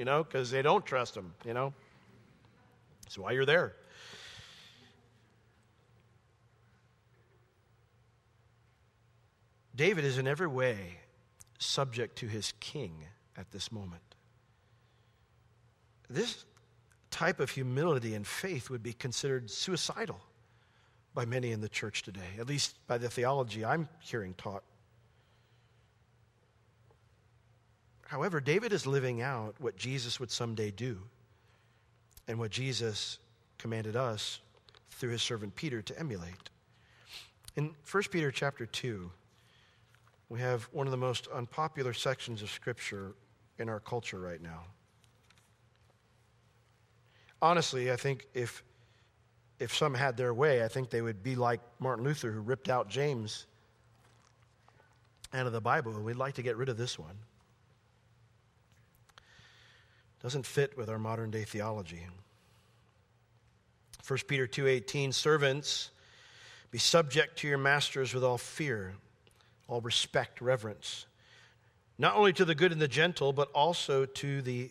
you 0.00 0.06
know, 0.06 0.24
because 0.24 0.50
they 0.50 0.62
don't 0.62 0.86
trust 0.86 1.14
him, 1.14 1.34
you 1.44 1.52
know. 1.52 1.74
That's 3.02 3.18
why 3.18 3.32
you're 3.32 3.44
there. 3.44 3.74
David 9.76 10.06
is 10.06 10.16
in 10.16 10.26
every 10.26 10.46
way 10.46 10.96
subject 11.58 12.16
to 12.16 12.26
his 12.26 12.54
king 12.60 13.04
at 13.36 13.50
this 13.50 13.70
moment. 13.70 14.00
This 16.08 16.46
type 17.10 17.38
of 17.38 17.50
humility 17.50 18.14
and 18.14 18.26
faith 18.26 18.70
would 18.70 18.82
be 18.82 18.94
considered 18.94 19.50
suicidal 19.50 20.22
by 21.12 21.26
many 21.26 21.52
in 21.52 21.60
the 21.60 21.68
church 21.68 22.04
today, 22.04 22.38
at 22.38 22.48
least 22.48 22.74
by 22.86 22.96
the 22.96 23.10
theology 23.10 23.66
I'm 23.66 23.86
hearing 24.00 24.32
taught. 24.38 24.62
However, 28.10 28.40
David 28.40 28.72
is 28.72 28.88
living 28.88 29.22
out 29.22 29.54
what 29.60 29.76
Jesus 29.76 30.18
would 30.18 30.32
someday 30.32 30.72
do 30.72 30.98
and 32.26 32.40
what 32.40 32.50
Jesus 32.50 33.20
commanded 33.56 33.94
us 33.94 34.40
through 34.90 35.10
his 35.10 35.22
servant 35.22 35.54
Peter 35.54 35.80
to 35.80 35.96
emulate. 35.96 36.50
In 37.54 37.72
1 37.88 38.02
Peter 38.10 38.32
chapter 38.32 38.66
2, 38.66 39.08
we 40.28 40.40
have 40.40 40.64
one 40.72 40.88
of 40.88 40.90
the 40.90 40.96
most 40.96 41.28
unpopular 41.28 41.92
sections 41.92 42.42
of 42.42 42.50
Scripture 42.50 43.12
in 43.60 43.68
our 43.68 43.78
culture 43.78 44.18
right 44.18 44.42
now. 44.42 44.64
Honestly, 47.40 47.92
I 47.92 47.96
think 47.96 48.26
if, 48.34 48.64
if 49.60 49.72
some 49.72 49.94
had 49.94 50.16
their 50.16 50.34
way, 50.34 50.64
I 50.64 50.68
think 50.68 50.90
they 50.90 51.00
would 51.00 51.22
be 51.22 51.36
like 51.36 51.60
Martin 51.78 52.04
Luther, 52.04 52.32
who 52.32 52.40
ripped 52.40 52.68
out 52.68 52.88
James 52.88 53.46
out 55.32 55.46
of 55.46 55.52
the 55.52 55.60
Bible. 55.60 55.92
We'd 55.92 56.16
like 56.16 56.34
to 56.34 56.42
get 56.42 56.56
rid 56.56 56.68
of 56.68 56.76
this 56.76 56.98
one 56.98 57.14
doesn't 60.22 60.46
fit 60.46 60.76
with 60.76 60.88
our 60.88 60.98
modern 60.98 61.30
day 61.30 61.44
theology. 61.44 62.06
1 64.06 64.18
Peter 64.26 64.46
2:18 64.46 65.12
servants 65.12 65.90
be 66.70 66.78
subject 66.78 67.38
to 67.38 67.48
your 67.48 67.58
masters 67.58 68.14
with 68.14 68.24
all 68.24 68.38
fear 68.38 68.94
all 69.68 69.80
respect 69.80 70.40
reverence 70.40 71.06
not 71.98 72.16
only 72.16 72.32
to 72.32 72.44
the 72.44 72.54
good 72.54 72.72
and 72.72 72.80
the 72.80 72.88
gentle 72.88 73.32
but 73.32 73.48
also 73.52 74.04
to 74.04 74.42
the 74.42 74.70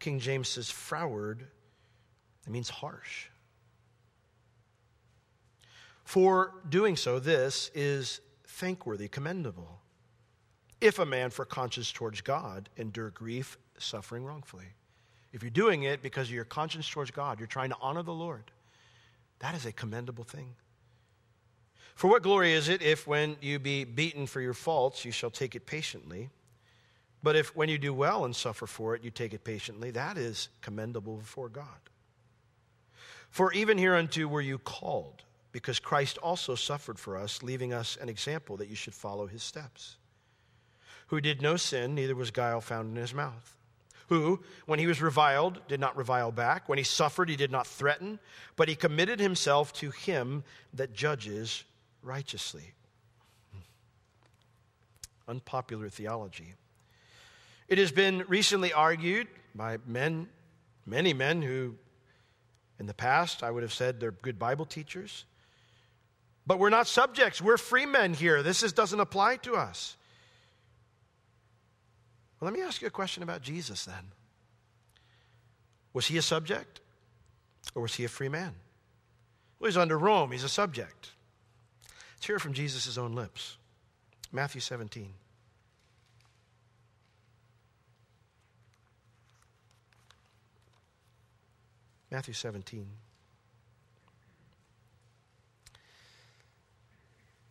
King 0.00 0.18
James 0.20 0.48
says 0.48 0.70
froward 0.70 1.46
it 2.46 2.50
means 2.50 2.68
harsh 2.68 3.28
for 6.04 6.52
doing 6.68 6.96
so 6.96 7.18
this 7.18 7.70
is 7.74 8.20
thankworthy 8.46 9.08
commendable 9.08 9.80
if 10.80 10.98
a 10.98 11.06
man 11.06 11.30
for 11.30 11.46
conscience 11.46 11.90
towards 11.90 12.20
God 12.20 12.68
endure 12.76 13.08
grief 13.10 13.56
suffering 13.78 14.24
wrongfully 14.24 14.74
if 15.34 15.42
you're 15.42 15.50
doing 15.50 15.82
it 15.82 16.00
because 16.00 16.28
of 16.28 16.34
your 16.34 16.44
conscience 16.44 16.88
towards 16.88 17.10
God, 17.10 17.40
you're 17.40 17.48
trying 17.48 17.70
to 17.70 17.76
honor 17.82 18.04
the 18.04 18.14
Lord, 18.14 18.44
that 19.40 19.56
is 19.56 19.66
a 19.66 19.72
commendable 19.72 20.22
thing. 20.22 20.54
For 21.96 22.08
what 22.08 22.22
glory 22.22 22.52
is 22.52 22.68
it 22.68 22.82
if, 22.82 23.04
when 23.04 23.36
you 23.40 23.58
be 23.58 23.82
beaten 23.82 24.26
for 24.28 24.40
your 24.40 24.54
faults, 24.54 25.04
you 25.04 25.10
shall 25.10 25.30
take 25.30 25.56
it 25.56 25.66
patiently? 25.66 26.30
But 27.20 27.34
if, 27.34 27.54
when 27.56 27.68
you 27.68 27.78
do 27.78 27.92
well 27.92 28.24
and 28.24 28.34
suffer 28.34 28.66
for 28.66 28.94
it, 28.94 29.02
you 29.02 29.10
take 29.10 29.34
it 29.34 29.42
patiently, 29.42 29.90
that 29.90 30.16
is 30.16 30.50
commendable 30.60 31.16
before 31.16 31.48
God. 31.48 31.66
For 33.28 33.52
even 33.54 33.76
hereunto 33.76 34.28
were 34.28 34.40
you 34.40 34.58
called, 34.58 35.24
because 35.50 35.80
Christ 35.80 36.16
also 36.18 36.54
suffered 36.54 36.98
for 36.98 37.16
us, 37.16 37.42
leaving 37.42 37.72
us 37.72 37.98
an 38.00 38.08
example 38.08 38.56
that 38.58 38.68
you 38.68 38.76
should 38.76 38.94
follow 38.94 39.26
his 39.26 39.42
steps. 39.42 39.96
Who 41.08 41.20
did 41.20 41.42
no 41.42 41.56
sin, 41.56 41.96
neither 41.96 42.14
was 42.14 42.30
guile 42.30 42.60
found 42.60 42.90
in 42.90 43.02
his 43.02 43.12
mouth 43.12 43.56
who, 44.08 44.40
when 44.66 44.78
he 44.78 44.86
was 44.86 45.00
reviled, 45.00 45.60
did 45.68 45.80
not 45.80 45.96
revile 45.96 46.32
back. 46.32 46.68
When 46.68 46.78
he 46.78 46.84
suffered, 46.84 47.28
he 47.28 47.36
did 47.36 47.50
not 47.50 47.66
threaten, 47.66 48.18
but 48.56 48.68
he 48.68 48.74
committed 48.74 49.20
himself 49.20 49.72
to 49.74 49.90
him 49.90 50.44
that 50.74 50.92
judges 50.92 51.64
righteously. 52.02 52.72
Unpopular 55.26 55.88
theology. 55.88 56.54
It 57.68 57.78
has 57.78 57.92
been 57.92 58.24
recently 58.28 58.72
argued 58.72 59.26
by 59.54 59.78
men, 59.86 60.28
many 60.84 61.14
men 61.14 61.40
who, 61.40 61.76
in 62.78 62.86
the 62.86 62.94
past, 62.94 63.42
I 63.42 63.50
would 63.50 63.62
have 63.62 63.72
said 63.72 64.00
they're 64.00 64.10
good 64.10 64.38
Bible 64.38 64.66
teachers. 64.66 65.24
But 66.46 66.58
we're 66.58 66.70
not 66.70 66.86
subjects. 66.86 67.40
We're 67.40 67.56
free 67.56 67.86
men 67.86 68.12
here. 68.12 68.42
This 68.42 68.62
is, 68.62 68.74
doesn't 68.74 69.00
apply 69.00 69.36
to 69.36 69.54
us. 69.54 69.96
Let 72.44 72.52
me 72.52 72.60
ask 72.60 72.82
you 72.82 72.88
a 72.88 72.90
question 72.90 73.22
about 73.22 73.40
Jesus 73.40 73.86
then. 73.86 74.12
Was 75.94 76.08
he 76.08 76.18
a 76.18 76.22
subject 76.22 76.80
or 77.74 77.80
was 77.80 77.94
he 77.94 78.04
a 78.04 78.08
free 78.08 78.28
man? 78.28 78.54
Well, 79.58 79.70
he's 79.70 79.78
under 79.78 79.96
Rome, 79.96 80.30
he's 80.30 80.44
a 80.44 80.48
subject. 80.50 81.12
Let's 82.16 82.26
hear 82.26 82.38
from 82.38 82.52
Jesus' 82.52 82.98
own 82.98 83.14
lips. 83.14 83.56
Matthew 84.30 84.60
17. 84.60 85.08
Matthew 92.10 92.34
17. 92.34 92.86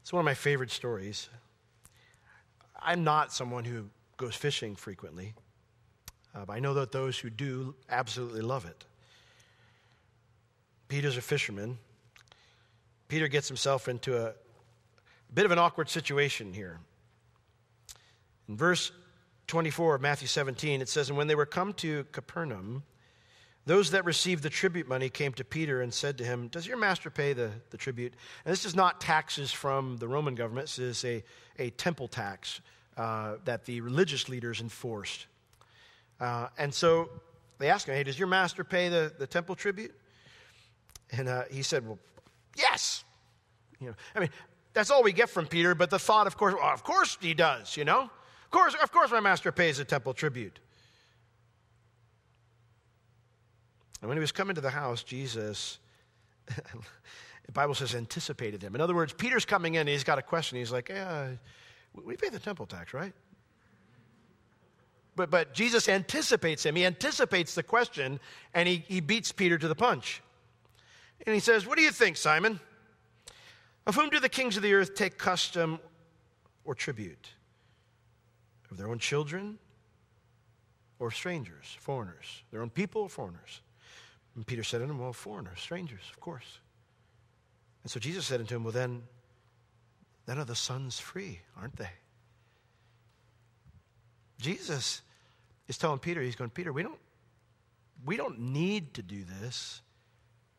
It's 0.03 0.13
one 0.13 0.19
of 0.19 0.25
my 0.25 0.35
favorite 0.35 0.69
stories. 0.69 1.29
I'm 2.79 3.03
not 3.03 3.33
someone 3.33 3.65
who 3.65 3.85
goes 4.23 4.35
fishing 4.35 4.73
frequently. 4.75 5.33
Uh, 6.33 6.45
but 6.45 6.53
I 6.53 6.59
know 6.59 6.73
that 6.75 6.93
those 6.93 7.19
who 7.19 7.29
do 7.29 7.75
absolutely 7.89 8.39
love 8.39 8.63
it. 8.65 8.85
Peter's 10.87 11.17
a 11.17 11.21
fisherman. 11.21 11.77
Peter 13.09 13.27
gets 13.27 13.49
himself 13.49 13.89
into 13.89 14.15
a, 14.15 14.29
a 14.29 14.33
bit 15.33 15.43
of 15.43 15.51
an 15.51 15.59
awkward 15.59 15.89
situation 15.89 16.53
here. 16.53 16.79
In 18.47 18.55
verse 18.55 18.93
24 19.47 19.95
of 19.95 20.01
Matthew 20.01 20.29
17, 20.29 20.81
it 20.81 20.87
says, 20.87 21.09
And 21.09 21.17
when 21.17 21.27
they 21.27 21.35
were 21.35 21.45
come 21.45 21.73
to 21.73 22.05
Capernaum, 22.13 22.83
those 23.65 23.91
that 23.91 24.05
received 24.05 24.41
the 24.41 24.49
tribute 24.49 24.87
money 24.87 25.09
came 25.09 25.33
to 25.33 25.43
Peter 25.43 25.81
and 25.81 25.93
said 25.93 26.17
to 26.19 26.23
him, 26.23 26.47
Does 26.47 26.65
your 26.65 26.77
master 26.77 27.09
pay 27.09 27.33
the, 27.33 27.51
the 27.71 27.77
tribute? 27.77 28.13
And 28.45 28.53
this 28.53 28.63
is 28.63 28.73
not 28.73 29.01
taxes 29.01 29.51
from 29.51 29.97
the 29.97 30.07
Roman 30.07 30.33
government, 30.33 30.67
this 30.67 30.79
is 30.79 31.03
a, 31.03 31.23
a 31.59 31.71
temple 31.71 32.07
tax 32.07 32.61
uh, 32.97 33.35
that 33.45 33.65
the 33.65 33.81
religious 33.81 34.29
leaders 34.29 34.61
enforced. 34.61 35.27
Uh, 36.19 36.47
and 36.57 36.73
so 36.73 37.09
they 37.59 37.69
asked 37.69 37.87
him, 37.87 37.95
Hey, 37.95 38.03
does 38.03 38.17
your 38.17 38.27
master 38.27 38.63
pay 38.63 38.89
the, 38.89 39.13
the 39.17 39.27
temple 39.27 39.55
tribute? 39.55 39.93
And 41.11 41.27
uh, 41.27 41.43
he 41.51 41.61
said, 41.61 41.85
Well, 41.85 41.99
yes. 42.55 43.03
You 43.79 43.87
know, 43.87 43.95
I 44.15 44.19
mean, 44.21 44.29
that's 44.73 44.89
all 44.89 45.03
we 45.03 45.11
get 45.13 45.29
from 45.29 45.45
Peter, 45.45 45.75
but 45.75 45.89
the 45.89 45.99
thought, 45.99 46.27
of 46.27 46.37
course, 46.37 46.53
well, 46.53 46.73
of 46.73 46.83
course 46.83 47.17
he 47.19 47.33
does, 47.33 47.77
you 47.77 47.85
know? 47.85 48.01
Of 48.01 48.49
course, 48.49 48.75
of 48.81 48.91
course 48.91 49.11
my 49.11 49.19
master 49.19 49.51
pays 49.51 49.77
the 49.77 49.85
temple 49.85 50.13
tribute. 50.13 50.59
And 54.01 54.09
when 54.09 54.17
he 54.17 54.21
was 54.21 54.31
coming 54.31 54.55
to 54.55 54.61
the 54.61 54.69
house, 54.69 55.03
Jesus, 55.03 55.79
the 56.47 57.51
Bible 57.53 57.73
says, 57.73 57.95
anticipated 57.95 58.61
him. 58.61 58.75
In 58.75 58.81
other 58.81 58.93
words, 58.93 59.13
Peter's 59.13 59.45
coming 59.45 59.75
in, 59.75 59.87
he's 59.87 60.03
got 60.03 60.17
a 60.17 60.21
question. 60.21 60.57
He's 60.57 60.71
like, 60.71 60.89
yeah, 60.89 61.29
we 61.93 62.15
pay 62.15 62.29
the 62.29 62.39
temple 62.39 62.65
tax, 62.65 62.93
right? 62.93 63.13
But, 65.15 65.29
but 65.29 65.53
Jesus 65.53 65.87
anticipates 65.87 66.65
him. 66.65 66.75
He 66.75 66.85
anticipates 66.85 67.53
the 67.53 67.63
question, 67.63 68.19
and 68.53 68.67
he, 68.67 68.83
he 68.87 68.99
beats 68.99 69.31
Peter 69.31 69.57
to 69.57 69.67
the 69.67 69.75
punch. 69.75 70.21
And 71.25 71.33
he 71.33 71.39
says, 71.39 71.67
What 71.67 71.77
do 71.77 71.83
you 71.83 71.91
think, 71.91 72.17
Simon? 72.17 72.59
Of 73.85 73.95
whom 73.95 74.09
do 74.09 74.19
the 74.19 74.29
kings 74.29 74.57
of 74.57 74.63
the 74.63 74.73
earth 74.73 74.95
take 74.95 75.17
custom 75.17 75.79
or 76.63 76.73
tribute? 76.73 77.29
Of 78.71 78.77
their 78.77 78.87
own 78.87 78.97
children 78.97 79.59
or 80.99 81.11
strangers, 81.11 81.77
foreigners? 81.79 82.43
Their 82.51 82.61
own 82.61 82.69
people 82.69 83.03
or 83.03 83.09
foreigners? 83.09 83.61
And 84.35 84.47
Peter 84.47 84.63
said 84.63 84.79
to 84.79 84.85
him, 84.85 84.97
Well, 84.97 85.13
foreigners, 85.13 85.59
strangers, 85.59 86.01
of 86.11 86.19
course. 86.19 86.59
And 87.83 87.91
so 87.91 87.99
Jesus 87.99 88.25
said 88.25 88.39
unto 88.39 88.55
him, 88.55 88.63
Well, 88.63 88.73
then, 88.73 89.03
then 90.25 90.37
are 90.37 90.45
the 90.45 90.55
sons 90.55 90.99
free, 90.99 91.41
aren't 91.59 91.75
they? 91.77 91.89
Jesus 94.39 95.01
is 95.67 95.77
telling 95.77 95.99
Peter, 95.99 96.21
he's 96.21 96.35
going, 96.35 96.49
Peter, 96.49 96.73
we 96.73 96.83
don't, 96.83 96.99
we 98.05 98.17
don't 98.17 98.39
need 98.39 98.93
to 98.95 99.01
do 99.01 99.23
this 99.41 99.81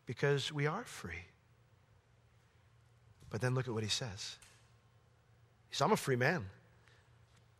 because 0.06 0.52
we 0.52 0.66
are 0.66 0.84
free. 0.84 1.26
But 3.30 3.40
then 3.40 3.54
look 3.54 3.68
at 3.68 3.74
what 3.74 3.82
he 3.82 3.88
says. 3.88 4.36
He 5.68 5.74
says, 5.74 5.82
I'm 5.82 5.92
a 5.92 5.96
free 5.96 6.16
man. 6.16 6.46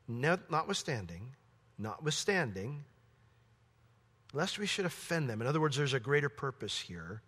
Notwithstanding, 0.07 1.35
notwithstanding, 1.79 2.85
lest 4.33 4.59
we 4.59 4.67
should 4.67 4.85
offend 4.85 5.29
them. 5.31 5.40
In 5.40 5.47
other 5.47 5.61
words, 5.61 5.77
there's 5.77 5.95
a 5.95 6.01
greater 6.01 6.29
purpose 6.29 6.79
here. 6.79 7.23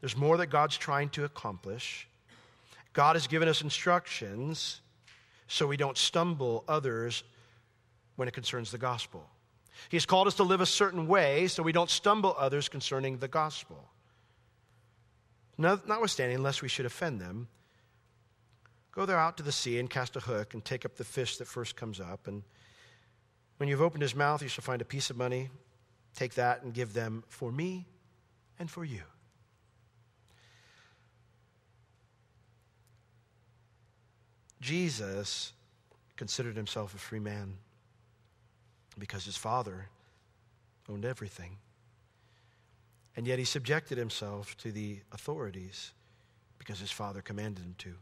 There's 0.00 0.16
more 0.16 0.36
that 0.36 0.48
God's 0.48 0.76
trying 0.76 1.08
to 1.10 1.24
accomplish. 1.24 2.08
God 2.94 3.16
has 3.16 3.26
given 3.26 3.48
us 3.48 3.60
instructions 3.60 4.80
so 5.46 5.66
we 5.66 5.76
don't 5.76 5.98
stumble 5.98 6.64
others 6.66 7.22
when 8.16 8.28
it 8.28 8.32
concerns 8.32 8.70
the 8.70 8.78
gospel. 8.78 9.28
He's 9.88 10.06
called 10.06 10.28
us 10.28 10.34
to 10.36 10.44
live 10.44 10.60
a 10.60 10.66
certain 10.66 11.06
way 11.06 11.48
so 11.48 11.62
we 11.62 11.72
don't 11.72 11.90
stumble 11.90 12.34
others 12.38 12.68
concerning 12.68 13.18
the 13.18 13.28
gospel. 13.28 13.90
Notwithstanding, 15.58 16.42
lest 16.42 16.62
we 16.62 16.68
should 16.68 16.86
offend 16.86 17.20
them, 17.20 17.48
go 18.92 19.04
there 19.04 19.18
out 19.18 19.36
to 19.36 19.42
the 19.42 19.52
sea 19.52 19.78
and 19.78 19.90
cast 19.90 20.16
a 20.16 20.20
hook 20.20 20.54
and 20.54 20.64
take 20.64 20.84
up 20.84 20.96
the 20.96 21.04
fish 21.04 21.36
that 21.38 21.46
first 21.46 21.76
comes 21.76 22.00
up. 22.00 22.26
And 22.28 22.44
when 23.56 23.68
you've 23.68 23.82
opened 23.82 24.02
his 24.02 24.14
mouth, 24.14 24.42
you 24.42 24.48
shall 24.48 24.64
find 24.64 24.80
a 24.80 24.84
piece 24.84 25.10
of 25.10 25.16
money. 25.16 25.50
Take 26.14 26.34
that 26.34 26.62
and 26.62 26.72
give 26.72 26.92
them 26.92 27.24
for 27.28 27.50
me 27.50 27.86
and 28.58 28.70
for 28.70 28.84
you. 28.84 29.02
Jesus 34.64 35.52
considered 36.16 36.56
himself 36.56 36.94
a 36.94 36.98
free 36.98 37.18
man 37.18 37.58
because 38.98 39.22
his 39.22 39.36
father 39.36 39.88
owned 40.88 41.04
everything. 41.04 41.58
And 43.14 43.26
yet 43.26 43.38
he 43.38 43.44
subjected 43.44 43.98
himself 43.98 44.56
to 44.58 44.72
the 44.72 45.00
authorities 45.12 45.92
because 46.58 46.80
his 46.80 46.90
father 46.90 47.20
commanded 47.20 47.62
him 47.62 47.74
to, 47.76 47.92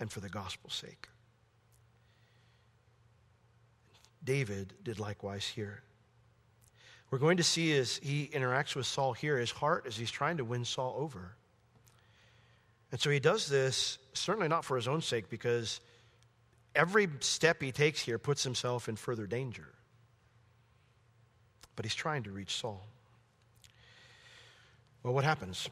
and 0.00 0.10
for 0.10 0.20
the 0.20 0.30
gospel's 0.30 0.72
sake. 0.72 1.06
David 4.24 4.72
did 4.82 4.98
likewise 4.98 5.46
here. 5.46 5.82
We're 7.10 7.18
going 7.18 7.36
to 7.36 7.44
see 7.44 7.76
as 7.76 7.98
he 7.98 8.30
interacts 8.32 8.74
with 8.74 8.86
Saul 8.86 9.12
here, 9.12 9.36
his 9.36 9.50
heart 9.50 9.84
as 9.86 9.98
he's 9.98 10.10
trying 10.10 10.38
to 10.38 10.44
win 10.46 10.64
Saul 10.64 10.96
over. 10.96 11.36
And 12.92 13.00
so 13.00 13.10
he 13.10 13.20
does 13.20 13.48
this 13.48 13.98
certainly 14.12 14.48
not 14.48 14.64
for 14.64 14.76
his 14.76 14.88
own 14.88 15.02
sake, 15.02 15.28
because 15.28 15.80
every 16.74 17.08
step 17.20 17.60
he 17.60 17.72
takes 17.72 18.00
here 18.00 18.18
puts 18.18 18.42
himself 18.42 18.88
in 18.88 18.96
further 18.96 19.26
danger. 19.26 19.68
But 21.74 21.84
he's 21.84 21.94
trying 21.94 22.22
to 22.24 22.30
reach 22.30 22.54
Saul. 22.54 22.86
Well, 25.02 25.14
what 25.14 25.24
happens? 25.24 25.68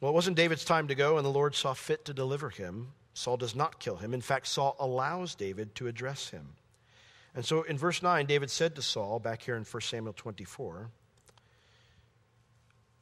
Well, 0.00 0.10
it 0.10 0.14
wasn't 0.14 0.36
David's 0.36 0.64
time 0.64 0.88
to 0.88 0.94
go, 0.94 1.16
and 1.16 1.24
the 1.24 1.30
Lord 1.30 1.54
saw 1.54 1.74
fit 1.74 2.04
to 2.04 2.14
deliver 2.14 2.50
him. 2.50 2.88
Saul 3.14 3.36
does 3.36 3.54
not 3.54 3.80
kill 3.80 3.96
him. 3.96 4.14
In 4.14 4.20
fact, 4.20 4.46
Saul 4.46 4.76
allows 4.78 5.34
David 5.34 5.74
to 5.76 5.88
address 5.88 6.28
him. 6.28 6.46
And 7.34 7.44
so 7.44 7.62
in 7.62 7.78
verse 7.78 8.02
9, 8.02 8.26
David 8.26 8.50
said 8.50 8.74
to 8.76 8.82
Saul, 8.82 9.18
back 9.18 9.42
here 9.42 9.56
in 9.56 9.64
1 9.64 9.80
Samuel 9.82 10.12
24, 10.12 10.90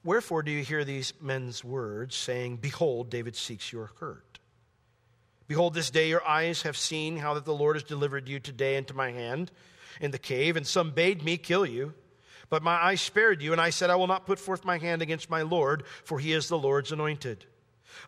Wherefore 0.07 0.45
do 0.45 0.53
you 0.53 0.63
hear 0.63 0.85
these 0.85 1.13
men's 1.21 1.65
words, 1.65 2.15
saying, 2.15 2.59
Behold, 2.59 3.11
David 3.11 3.35
seeks 3.35 3.73
your 3.73 3.91
hurt? 3.99 4.39
Behold, 5.49 5.75
this 5.75 5.91
day 5.91 6.09
your 6.09 6.25
eyes 6.25 6.63
have 6.63 6.77
seen 6.77 7.17
how 7.17 7.35
that 7.35 7.45
the 7.45 7.53
Lord 7.53 7.75
has 7.75 7.83
delivered 7.83 8.29
you 8.29 8.39
today 8.39 8.77
into 8.77 8.95
my 8.95 9.11
hand 9.11 9.51
in 10.01 10.13
the 10.13 10.19
cave, 10.19 10.57
and 10.57 10.65
some 10.65 10.93
bade 10.93 11.25
me 11.25 11.37
kill 11.37 11.67
you. 11.67 11.93
But 12.49 12.63
my 12.63 12.77
eyes 12.77 13.01
spared 13.01 13.43
you, 13.43 13.51
and 13.51 13.61
I 13.61 13.71
said, 13.71 13.91
I 13.91 13.97
will 13.97 14.07
not 14.07 14.27
put 14.27 14.39
forth 14.39 14.65
my 14.65 14.79
hand 14.79 15.03
against 15.03 15.29
my 15.29 15.43
Lord, 15.43 15.83
for 16.05 16.21
he 16.21 16.33
is 16.33 16.47
the 16.47 16.57
Lord's 16.57 16.93
anointed. 16.93 17.45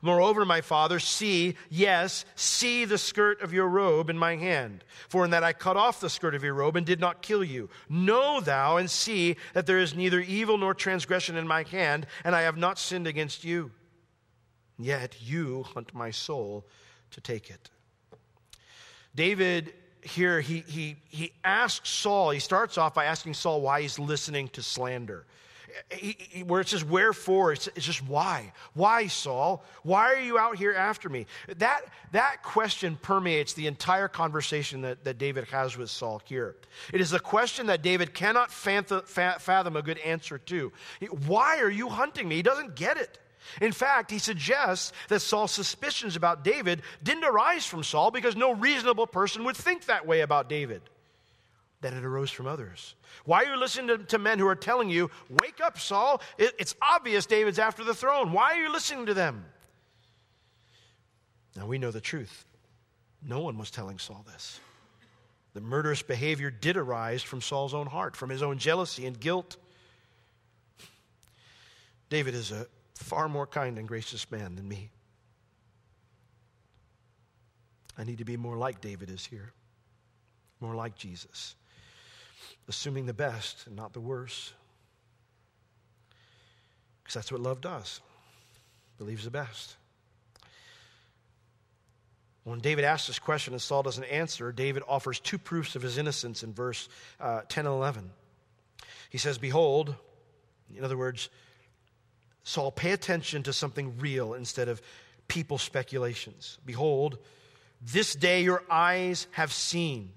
Moreover, 0.02 0.44
my 0.44 0.60
father, 0.60 0.98
see, 0.98 1.56
yes, 1.70 2.24
see 2.34 2.84
the 2.84 2.98
skirt 2.98 3.42
of 3.42 3.52
your 3.52 3.68
robe 3.68 4.10
in 4.10 4.18
my 4.18 4.36
hand. 4.36 4.84
For 5.08 5.24
in 5.24 5.30
that 5.32 5.44
I 5.44 5.52
cut 5.52 5.76
off 5.76 6.00
the 6.00 6.10
skirt 6.10 6.34
of 6.34 6.44
your 6.44 6.54
robe 6.54 6.76
and 6.76 6.86
did 6.86 7.00
not 7.00 7.22
kill 7.22 7.42
you. 7.42 7.68
Know 7.88 8.40
thou 8.40 8.76
and 8.76 8.90
see 8.90 9.36
that 9.54 9.66
there 9.66 9.78
is 9.78 9.94
neither 9.94 10.20
evil 10.20 10.58
nor 10.58 10.74
transgression 10.74 11.36
in 11.36 11.48
my 11.48 11.62
hand, 11.64 12.06
and 12.24 12.34
I 12.34 12.42
have 12.42 12.56
not 12.56 12.78
sinned 12.78 13.06
against 13.06 13.44
you. 13.44 13.70
Yet 14.78 15.16
you 15.20 15.64
hunt 15.64 15.94
my 15.94 16.10
soul 16.10 16.66
to 17.10 17.20
take 17.20 17.50
it. 17.50 17.70
David 19.14 19.72
here, 20.02 20.40
he, 20.40 20.60
he, 20.60 20.96
he 21.08 21.32
asks 21.42 21.90
Saul, 21.90 22.30
he 22.30 22.38
starts 22.38 22.78
off 22.78 22.94
by 22.94 23.06
asking 23.06 23.34
Saul 23.34 23.60
why 23.60 23.82
he's 23.82 23.98
listening 23.98 24.48
to 24.50 24.62
slander 24.62 25.26
he, 25.90 26.16
he, 26.18 26.42
where 26.42 26.61
it 26.61 26.68
says 26.68 26.85
wherefore, 26.85 27.52
it's, 27.52 27.66
it's, 27.68 27.87
just 27.87 28.07
why. 28.07 28.52
Why, 28.74 29.07
Saul? 29.07 29.64
Why 29.83 30.12
are 30.14 30.20
you 30.20 30.38
out 30.38 30.57
here 30.57 30.72
after 30.72 31.09
me? 31.09 31.26
That, 31.57 31.83
that 32.12 32.42
question 32.42 32.98
permeates 33.00 33.54
the 33.54 33.66
entire 33.66 34.09
conversation 34.09 34.83
that, 34.83 35.04
that 35.04 35.18
David 35.18 35.44
has 35.48 35.76
with 35.76 35.90
Saul 35.90 36.22
here. 36.24 36.57
It 36.92 37.00
is 37.00 37.12
a 37.12 37.20
question 37.20 37.66
that 37.66 37.83
David 37.83 38.14
cannot 38.14 38.50
fathom 38.50 39.76
a 39.76 39.83
good 39.83 39.98
answer 39.98 40.38
to. 40.38 40.72
Why 41.26 41.61
are 41.61 41.70
you 41.70 41.88
hunting 41.88 42.28
me? 42.28 42.37
He 42.37 42.42
doesn't 42.42 42.74
get 42.74 42.96
it. 42.96 43.18
In 43.61 43.72
fact, 43.72 44.11
he 44.11 44.18
suggests 44.18 44.92
that 45.09 45.20
Saul's 45.20 45.52
suspicions 45.52 46.16
about 46.16 46.44
David 46.44 46.83
didn't 47.02 47.24
arise 47.24 47.64
from 47.64 47.83
Saul 47.83 48.11
because 48.11 48.37
no 48.37 48.52
reasonable 48.52 49.07
person 49.07 49.44
would 49.44 49.57
think 49.57 49.87
that 49.87 50.07
way 50.07 50.20
about 50.20 50.48
David 50.48 50.83
that 51.80 51.92
it 51.92 52.04
arose 52.04 52.30
from 52.30 52.46
others. 52.46 52.94
Why 53.24 53.44
are 53.44 53.54
you 53.54 53.56
listening 53.56 53.88
to, 53.88 53.98
to 53.98 54.18
men 54.18 54.38
who 54.38 54.46
are 54.48 54.56
telling 54.56 54.90
you, 54.90 55.10
Wake 55.30 55.60
up, 55.62 55.78
Saul? 55.78 56.20
It, 56.36 56.54
it's 56.58 56.74
obvious 56.82 57.26
David's 57.26 57.58
after 57.58 57.84
the 57.84 57.94
throne. 57.94 58.32
Why 58.32 58.54
are 58.54 58.62
you 58.62 58.72
listening 58.72 59.06
to 59.06 59.14
them? 59.14 59.44
Now 61.56 61.66
we 61.66 61.78
know 61.78 61.90
the 61.90 62.00
truth. 62.00 62.44
No 63.22 63.40
one 63.40 63.58
was 63.58 63.70
telling 63.70 63.98
Saul 63.98 64.24
this. 64.32 64.60
The 65.54 65.60
murderous 65.60 66.02
behavior 66.02 66.50
did 66.50 66.76
arise 66.76 67.22
from 67.22 67.40
Saul's 67.40 67.74
own 67.74 67.86
heart, 67.86 68.16
from 68.16 68.30
his 68.30 68.42
own 68.42 68.58
jealousy 68.58 69.06
and 69.06 69.18
guilt. 69.18 69.56
David 72.10 72.34
is 72.34 72.52
a 72.52 72.66
far 72.94 73.28
more 73.28 73.46
kind 73.46 73.78
and 73.78 73.86
gracious 73.86 74.30
man 74.30 74.56
than 74.56 74.68
me. 74.68 74.90
I 77.96 78.04
need 78.04 78.18
to 78.18 78.24
be 78.24 78.36
more 78.36 78.56
like 78.56 78.80
David 78.80 79.10
is 79.10 79.26
here, 79.26 79.52
more 80.60 80.74
like 80.74 80.94
Jesus 80.94 81.56
assuming 82.68 83.07
the 83.07 83.14
best 83.14 83.66
and 83.66 83.74
not 83.74 83.92
the 83.92 84.00
worst. 84.00 84.52
Because 87.02 87.14
that's 87.14 87.33
what 87.33 87.40
love 87.40 87.61
does 87.61 88.00
believes 88.98 89.24
the 89.24 89.31
best. 89.31 89.76
When 92.42 92.59
David 92.59 92.85
asks 92.85 93.07
this 93.07 93.18
question 93.18 93.54
and 93.54 93.62
Saul 93.62 93.83
doesn't 93.83 94.04
answer, 94.04 94.50
David 94.52 94.83
offers 94.88 95.20
two 95.20 95.38
proofs 95.38 95.76
of 95.76 95.83
his 95.83 95.98
innocence 95.98 96.42
in 96.42 96.52
verse 96.52 96.88
uh, 97.20 97.42
10 97.48 97.66
and 97.66 97.74
11. 97.74 98.11
He 99.11 99.18
says, 99.18 99.38
Behold, 99.38 99.94
in 100.74 100.85
other 100.85 100.96
words, 100.96 101.28
Saul, 102.42 102.72
pay 102.72 102.92
attention 102.92 103.42
to 103.44 103.52
something 103.52 103.98
real 103.98 104.35
instead 104.35 104.68
of 104.68 104.83
people 105.28 105.59
speculations. 105.59 106.59
Behold, 106.64 107.18
this 107.81 108.14
day 108.14 108.42
your 108.42 108.64
eyes 108.70 109.26
have 109.33 109.52
seen 109.52 110.11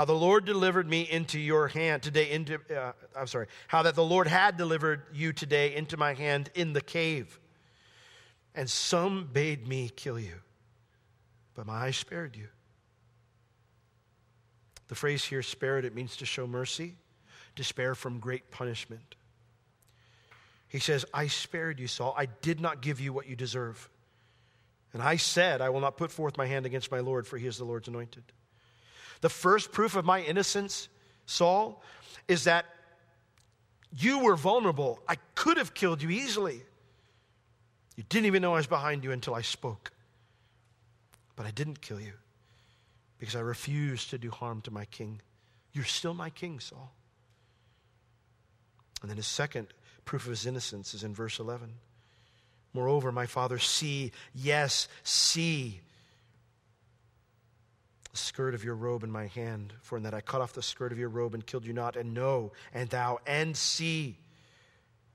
how 0.00 0.06
the 0.06 0.14
Lord 0.14 0.46
delivered 0.46 0.88
me 0.88 1.02
into 1.02 1.38
your 1.38 1.68
hand 1.68 2.02
today 2.02 2.30
into 2.30 2.58
uh, 2.74 2.92
I'm 3.14 3.26
sorry, 3.26 3.48
how 3.68 3.82
that 3.82 3.94
the 3.94 4.02
Lord 4.02 4.28
had 4.28 4.56
delivered 4.56 5.02
you 5.12 5.34
today 5.34 5.76
into 5.76 5.98
my 5.98 6.14
hand 6.14 6.48
in 6.54 6.72
the 6.72 6.80
cave. 6.80 7.38
And 8.54 8.70
some 8.70 9.28
bade 9.30 9.68
me 9.68 9.90
kill 9.94 10.18
you, 10.18 10.36
but 11.54 11.66
my 11.66 11.74
eyes 11.74 11.98
spared 11.98 12.34
you. 12.34 12.46
The 14.88 14.94
phrase 14.94 15.22
here 15.22 15.42
spared 15.42 15.84
it 15.84 15.94
means 15.94 16.16
to 16.16 16.24
show 16.24 16.46
mercy, 16.46 16.94
to 17.56 17.62
spare 17.62 17.94
from 17.94 18.20
great 18.20 18.50
punishment. 18.50 19.16
He 20.68 20.78
says, 20.78 21.04
I 21.12 21.26
spared 21.26 21.78
you, 21.78 21.88
Saul. 21.88 22.14
I 22.16 22.24
did 22.24 22.58
not 22.58 22.80
give 22.80 23.00
you 23.00 23.12
what 23.12 23.28
you 23.28 23.36
deserve. 23.36 23.90
And 24.94 25.02
I 25.02 25.16
said, 25.16 25.60
I 25.60 25.68
will 25.68 25.80
not 25.80 25.98
put 25.98 26.10
forth 26.10 26.38
my 26.38 26.46
hand 26.46 26.64
against 26.64 26.90
my 26.90 27.00
Lord, 27.00 27.26
for 27.26 27.36
he 27.36 27.46
is 27.46 27.58
the 27.58 27.66
Lord's 27.66 27.88
anointed. 27.88 28.24
The 29.20 29.28
first 29.28 29.72
proof 29.72 29.96
of 29.96 30.04
my 30.04 30.22
innocence, 30.22 30.88
Saul, 31.26 31.82
is 32.28 32.44
that 32.44 32.66
you 33.92 34.20
were 34.20 34.36
vulnerable. 34.36 35.02
I 35.08 35.16
could 35.34 35.56
have 35.56 35.74
killed 35.74 36.02
you 36.02 36.10
easily. 36.10 36.62
You 37.96 38.04
didn't 38.08 38.26
even 38.26 38.42
know 38.42 38.54
I 38.54 38.58
was 38.58 38.66
behind 38.66 39.04
you 39.04 39.12
until 39.12 39.34
I 39.34 39.42
spoke. 39.42 39.90
But 41.36 41.46
I 41.46 41.50
didn't 41.50 41.80
kill 41.80 42.00
you 42.00 42.12
because 43.18 43.36
I 43.36 43.40
refused 43.40 44.10
to 44.10 44.18
do 44.18 44.30
harm 44.30 44.60
to 44.62 44.70
my 44.70 44.84
king. 44.86 45.20
You're 45.72 45.84
still 45.84 46.14
my 46.14 46.30
king, 46.30 46.60
Saul. 46.60 46.92
And 49.02 49.10
then 49.10 49.16
his 49.16 49.26
second 49.26 49.68
proof 50.04 50.24
of 50.24 50.30
his 50.30 50.46
innocence 50.46 50.94
is 50.94 51.04
in 51.04 51.14
verse 51.14 51.38
11. 51.38 51.72
Moreover, 52.72 53.10
my 53.10 53.26
father, 53.26 53.58
see, 53.58 54.12
yes, 54.34 54.88
see 55.02 55.80
the 58.12 58.18
skirt 58.18 58.54
of 58.54 58.64
your 58.64 58.74
robe 58.74 59.04
in 59.04 59.10
my 59.10 59.26
hand, 59.28 59.72
for 59.82 59.96
in 59.96 60.04
that 60.04 60.14
I 60.14 60.20
cut 60.20 60.40
off 60.40 60.52
the 60.52 60.62
skirt 60.62 60.92
of 60.92 60.98
your 60.98 61.08
robe 61.08 61.34
and 61.34 61.46
killed 61.46 61.64
you 61.64 61.72
not, 61.72 61.96
and 61.96 62.12
know, 62.12 62.52
and 62.74 62.88
thou, 62.88 63.18
and 63.26 63.56
see 63.56 64.16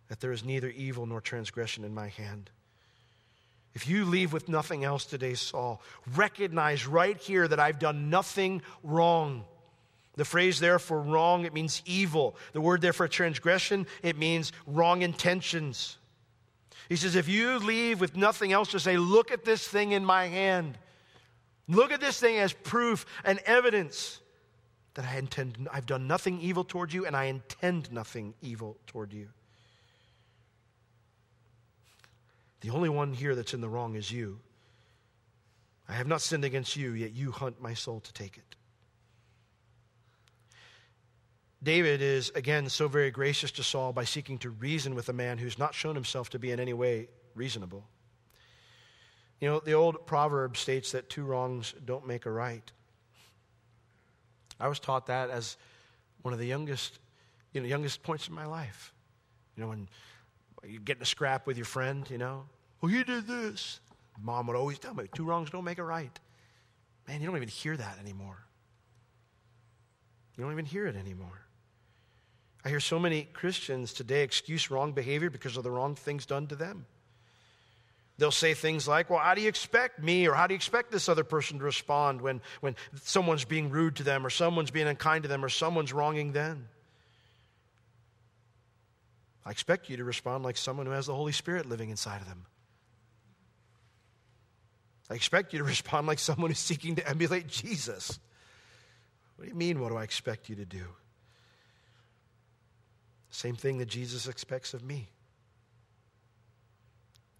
that 0.07 0.19
there 0.19 0.31
is 0.31 0.43
neither 0.43 0.69
evil 0.69 1.05
nor 1.05 1.19
transgression 1.19 1.83
in 1.83 1.93
my 1.93 2.07
hand. 2.07 2.49
If 3.73 3.89
you 3.89 4.05
leave 4.05 4.31
with 4.31 4.47
nothing 4.47 4.85
else 4.85 5.03
today, 5.03 5.33
Saul, 5.33 5.81
recognize 6.15 6.87
right 6.87 7.17
here 7.17 7.45
that 7.45 7.59
I've 7.59 7.79
done 7.79 8.09
nothing 8.09 8.61
wrong. 8.83 9.43
The 10.15 10.23
phrase 10.23 10.61
there 10.61 10.79
for 10.79 11.01
wrong, 11.01 11.43
it 11.43 11.53
means 11.53 11.81
evil. 11.85 12.37
The 12.53 12.61
word 12.61 12.79
there 12.79 12.93
for 12.93 13.09
transgression, 13.09 13.85
it 14.01 14.17
means 14.17 14.53
wrong 14.65 15.01
intentions. 15.01 15.97
He 16.87 16.95
says, 16.95 17.15
if 17.15 17.27
you 17.27 17.59
leave 17.59 17.99
with 17.99 18.15
nothing 18.15 18.53
else 18.53 18.69
to 18.71 18.79
say, 18.79 18.95
look 18.95 19.31
at 19.31 19.43
this 19.43 19.67
thing 19.67 19.91
in 19.91 20.05
my 20.05 20.27
hand. 20.27 20.77
Look 21.67 21.91
at 21.91 21.99
this 21.99 22.19
thing 22.19 22.37
as 22.37 22.53
proof 22.53 23.05
and 23.23 23.39
evidence 23.39 24.21
that 24.93 25.05
I 25.05 25.17
intend, 25.17 25.67
I've 25.71 25.85
done 25.85 26.07
nothing 26.07 26.39
evil 26.39 26.63
toward 26.63 26.93
you 26.93 27.05
and 27.05 27.15
I 27.15 27.25
intend 27.25 27.91
nothing 27.91 28.33
evil 28.41 28.77
toward 28.87 29.13
you. 29.13 29.29
The 32.61 32.69
only 32.69 32.89
one 32.89 33.13
here 33.13 33.35
that's 33.35 33.53
in 33.53 33.61
the 33.61 33.69
wrong 33.69 33.95
is 33.95 34.11
you. 34.11 34.39
I 35.87 35.93
have 35.93 36.07
not 36.07 36.21
sinned 36.21 36.45
against 36.45 36.75
you, 36.75 36.93
yet 36.93 37.13
you 37.13 37.31
hunt 37.31 37.61
my 37.61 37.73
soul 37.73 37.99
to 37.99 38.13
take 38.13 38.37
it. 38.37 38.55
David 41.61 42.01
is, 42.01 42.31
again, 42.35 42.69
so 42.69 42.87
very 42.87 43.11
gracious 43.11 43.51
to 43.51 43.63
Saul 43.63 43.91
by 43.91 44.03
seeking 44.03 44.37
to 44.39 44.49
reason 44.49 44.95
with 44.95 45.09
a 45.09 45.13
man 45.13 45.37
who's 45.37 45.59
not 45.59 45.73
shown 45.73 45.95
himself 45.95 46.29
to 46.31 46.39
be 46.39 46.51
in 46.51 46.59
any 46.59 46.73
way 46.73 47.07
reasonable. 47.33 47.87
You 49.39 49.49
know, 49.49 49.59
the 49.59 49.73
old 49.73 50.05
proverb 50.05 50.57
states 50.57 50.91
that 50.93 51.09
two 51.09 51.23
wrongs 51.23 51.73
don't 51.85 52.07
make 52.07 52.25
a 52.25 52.31
right. 52.31 52.71
I 54.59 54.67
was 54.67 54.79
taught 54.79 55.07
that 55.07 55.29
as 55.29 55.57
one 56.21 56.33
of 56.33 56.39
the 56.39 56.45
youngest, 56.47 56.99
you 57.53 57.61
know, 57.61 57.67
youngest 57.67 58.01
points 58.01 58.27
in 58.27 58.33
my 58.33 58.45
life. 58.45 58.93
You 59.55 59.63
know, 59.63 59.69
when 59.69 59.89
you 60.65 60.79
get 60.79 60.97
in 60.97 61.03
a 61.03 61.05
scrap 61.05 61.45
with 61.45 61.57
your 61.57 61.65
friend, 61.65 62.09
you 62.09 62.17
know, 62.17 62.45
well, 62.81 62.91
you 62.91 63.03
did 63.03 63.27
this. 63.27 63.79
Mom 64.21 64.47
would 64.47 64.55
always 64.55 64.79
tell 64.79 64.93
me, 64.93 65.05
two 65.13 65.25
wrongs 65.25 65.49
don't 65.49 65.65
make 65.65 65.77
a 65.77 65.83
right. 65.83 66.17
Man, 67.07 67.19
you 67.21 67.27
don't 67.27 67.35
even 67.35 67.49
hear 67.49 67.75
that 67.75 67.97
anymore. 67.99 68.37
You 70.35 70.43
don't 70.43 70.53
even 70.53 70.65
hear 70.65 70.87
it 70.87 70.95
anymore. 70.95 71.41
I 72.63 72.69
hear 72.69 72.79
so 72.79 72.97
many 72.97 73.23
Christians 73.23 73.93
today 73.93 74.23
excuse 74.23 74.71
wrong 74.71 74.91
behavior 74.91 75.29
because 75.29 75.55
of 75.55 75.63
the 75.63 75.71
wrong 75.71 75.95
things 75.95 76.25
done 76.25 76.47
to 76.47 76.55
them. 76.55 76.85
They'll 78.17 78.31
say 78.31 78.53
things 78.53 78.87
like, 78.87 79.09
Well, 79.09 79.19
how 79.19 79.35
do 79.35 79.41
you 79.41 79.49
expect 79.49 80.01
me 80.01 80.27
or 80.27 80.33
how 80.33 80.47
do 80.47 80.53
you 80.53 80.57
expect 80.57 80.91
this 80.91 81.09
other 81.09 81.23
person 81.23 81.59
to 81.59 81.65
respond 81.65 82.21
when, 82.21 82.41
when 82.61 82.75
someone's 83.03 83.45
being 83.45 83.69
rude 83.69 83.97
to 83.97 84.03
them 84.03 84.25
or 84.25 84.29
someone's 84.29 84.71
being 84.71 84.87
unkind 84.87 85.23
to 85.23 85.29
them 85.29 85.43
or 85.43 85.49
someone's 85.49 85.91
wronging 85.91 86.31
them? 86.31 86.69
I 89.45 89.51
expect 89.51 89.89
you 89.89 89.97
to 89.97 90.03
respond 90.03 90.43
like 90.43 90.57
someone 90.57 90.85
who 90.85 90.93
has 90.93 91.05
the 91.05 91.13
Holy 91.13 91.33
Spirit 91.33 91.67
living 91.67 91.89
inside 91.89 92.21
of 92.21 92.27
them. 92.27 92.45
I 95.09 95.13
expect 95.13 95.53
you 95.53 95.59
to 95.59 95.65
respond 95.65 96.07
like 96.07 96.19
someone 96.19 96.49
who's 96.49 96.59
seeking 96.59 96.95
to 96.95 97.07
emulate 97.07 97.47
Jesus. 97.47 98.19
What 99.35 99.45
do 99.45 99.49
you 99.49 99.55
mean, 99.55 99.81
what 99.81 99.89
do 99.89 99.97
I 99.97 100.03
expect 100.03 100.49
you 100.49 100.55
to 100.55 100.65
do? 100.65 100.85
Same 103.29 103.55
thing 103.55 103.79
that 103.79 103.87
Jesus 103.87 104.29
expects 104.29 104.73
of 104.73 104.81
me. 104.81 105.09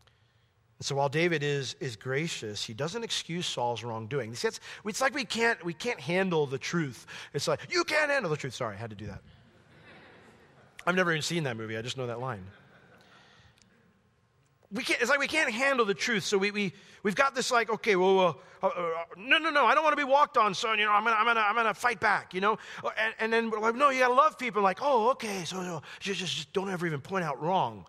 And 0.08 0.65
so 0.82 0.96
while 0.96 1.08
David 1.08 1.42
is, 1.42 1.76
is 1.80 1.96
gracious, 1.96 2.64
he 2.64 2.74
doesn't 2.74 3.04
excuse 3.04 3.46
Saul's 3.46 3.84
wrongdoing. 3.84 4.32
It's, 4.32 4.60
it's 4.84 5.02
like 5.02 5.14
we 5.14 5.24
can't, 5.24 5.64
we 5.64 5.74
can't 5.74 6.00
handle 6.00 6.46
the 6.46 6.58
truth. 6.58 7.08
It's 7.34 7.48
like, 7.48 7.62
you 7.70 7.86
can't 7.86 8.12
handle 8.12 8.30
the 8.30 8.38
truth. 8.38 8.56
Sorry, 8.56 8.76
I 8.76 8.80
had 8.80 8.90
to 8.90 8.96
do 8.96 9.08
that. 9.08 9.22
I've 10.86 10.96
never 10.96 11.12
even 11.12 11.22
seen 11.22 11.44
that 11.44 11.56
movie. 11.56 11.78
I 11.78 11.82
just 11.82 11.98
know 11.98 12.08
that 12.08 12.20
line. 12.20 12.46
We 14.72 14.84
can't, 14.84 15.00
it's 15.00 15.10
like 15.10 15.20
we 15.20 15.28
can't 15.28 15.50
handle 15.50 15.86
the 15.86 15.94
truth. 15.94 16.26
So 16.26 16.38
we, 16.38 16.52
we, 16.52 16.74
we've 17.04 17.16
got 17.16 17.36
this 17.36 17.52
like, 17.52 17.70
okay, 17.70 17.96
well, 17.96 18.20
uh, 18.20 18.34
uh, 18.62 18.68
uh, 18.68 18.92
no, 19.16 19.38
no, 19.38 19.52
no, 19.52 19.66
I 19.66 19.76
don't 19.76 19.84
want 19.84 19.98
to 19.98 20.06
be 20.06 20.10
walked 20.10 20.38
on, 20.38 20.54
son. 20.54 20.78
You 20.78 20.86
know, 20.86 20.92
I'm 20.92 21.04
going 21.04 21.16
to 21.16 21.20
I'm 21.20 21.26
gonna, 21.26 21.40
I'm 21.40 21.56
gonna 21.56 21.74
fight 21.74 22.02
back, 22.02 22.34
you 22.34 22.42
know? 22.42 22.58
And, 22.84 23.14
and 23.20 23.32
then 23.32 23.50
we're 23.50 23.60
like, 23.60 23.76
no, 23.76 23.92
you 23.92 24.00
got 24.00 24.10
to 24.10 24.14
love 24.14 24.38
people. 24.38 24.62
Like, 24.62 24.80
oh, 24.82 25.12
okay, 25.12 25.46
so, 25.46 25.56
so 25.64 25.82
just, 26.02 26.20
just, 26.20 26.36
just 26.36 26.54
don't 26.54 26.70
ever 26.70 26.86
even 26.86 27.00
point 27.00 27.24
out 27.24 27.42
wrong. 27.42 27.86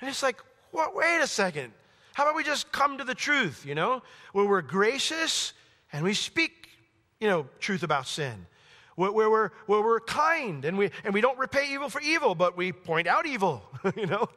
And 0.00 0.08
it's 0.08 0.22
like, 0.22 0.40
what, 0.70 0.94
wait 0.94 1.20
a 1.20 1.26
second. 1.26 1.72
How 2.20 2.26
about 2.26 2.36
we 2.36 2.44
just 2.44 2.70
come 2.70 2.98
to 2.98 3.04
the 3.04 3.14
truth, 3.14 3.64
you 3.64 3.74
know? 3.74 4.02
Where 4.34 4.44
we're 4.44 4.60
gracious 4.60 5.54
and 5.90 6.04
we 6.04 6.12
speak, 6.12 6.68
you 7.18 7.26
know, 7.26 7.46
truth 7.60 7.82
about 7.82 8.06
sin. 8.06 8.44
Where, 8.94 9.10
where, 9.10 9.30
we're, 9.30 9.50
where 9.64 9.80
we're 9.80 10.00
kind 10.00 10.66
and 10.66 10.76
we, 10.76 10.90
and 11.02 11.14
we 11.14 11.22
don't 11.22 11.38
repay 11.38 11.72
evil 11.72 11.88
for 11.88 11.98
evil, 12.02 12.34
but 12.34 12.58
we 12.58 12.72
point 12.72 13.06
out 13.06 13.24
evil, 13.24 13.64
you 13.96 14.04
know? 14.04 14.28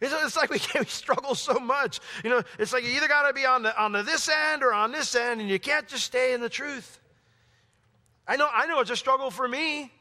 It's, 0.00 0.12
it's 0.12 0.36
like 0.36 0.50
we, 0.50 0.58
we 0.76 0.84
struggle 0.86 1.36
so 1.36 1.60
much. 1.60 2.00
You 2.24 2.30
know, 2.30 2.42
it's 2.58 2.72
like 2.72 2.82
you 2.82 2.90
either 2.90 3.06
got 3.06 3.28
to 3.28 3.32
be 3.32 3.46
on 3.46 3.62
the, 3.62 3.80
on 3.80 3.92
the 3.92 4.02
this 4.02 4.28
end 4.28 4.64
or 4.64 4.74
on 4.74 4.90
this 4.90 5.14
end, 5.14 5.40
and 5.40 5.48
you 5.48 5.60
can't 5.60 5.86
just 5.86 6.02
stay 6.02 6.34
in 6.34 6.40
the 6.40 6.48
truth. 6.48 6.98
I 8.26 8.34
know, 8.34 8.48
I 8.52 8.66
know 8.66 8.80
it's 8.80 8.90
a 8.90 8.96
struggle 8.96 9.30
for 9.30 9.46
me. 9.46 9.92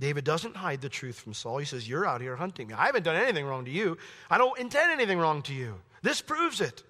David 0.00 0.24
doesn't 0.24 0.56
hide 0.56 0.80
the 0.80 0.88
truth 0.88 1.18
from 1.18 1.34
Saul. 1.34 1.58
He 1.58 1.64
says, 1.64 1.88
You're 1.88 2.06
out 2.06 2.20
here 2.20 2.36
hunting 2.36 2.68
me. 2.68 2.74
I 2.74 2.86
haven't 2.86 3.02
done 3.02 3.16
anything 3.16 3.46
wrong 3.46 3.64
to 3.64 3.70
you. 3.70 3.98
I 4.30 4.38
don't 4.38 4.58
intend 4.58 4.92
anything 4.92 5.18
wrong 5.18 5.42
to 5.42 5.54
you. 5.54 5.74
This 6.02 6.20
proves 6.20 6.60
it. 6.60 6.82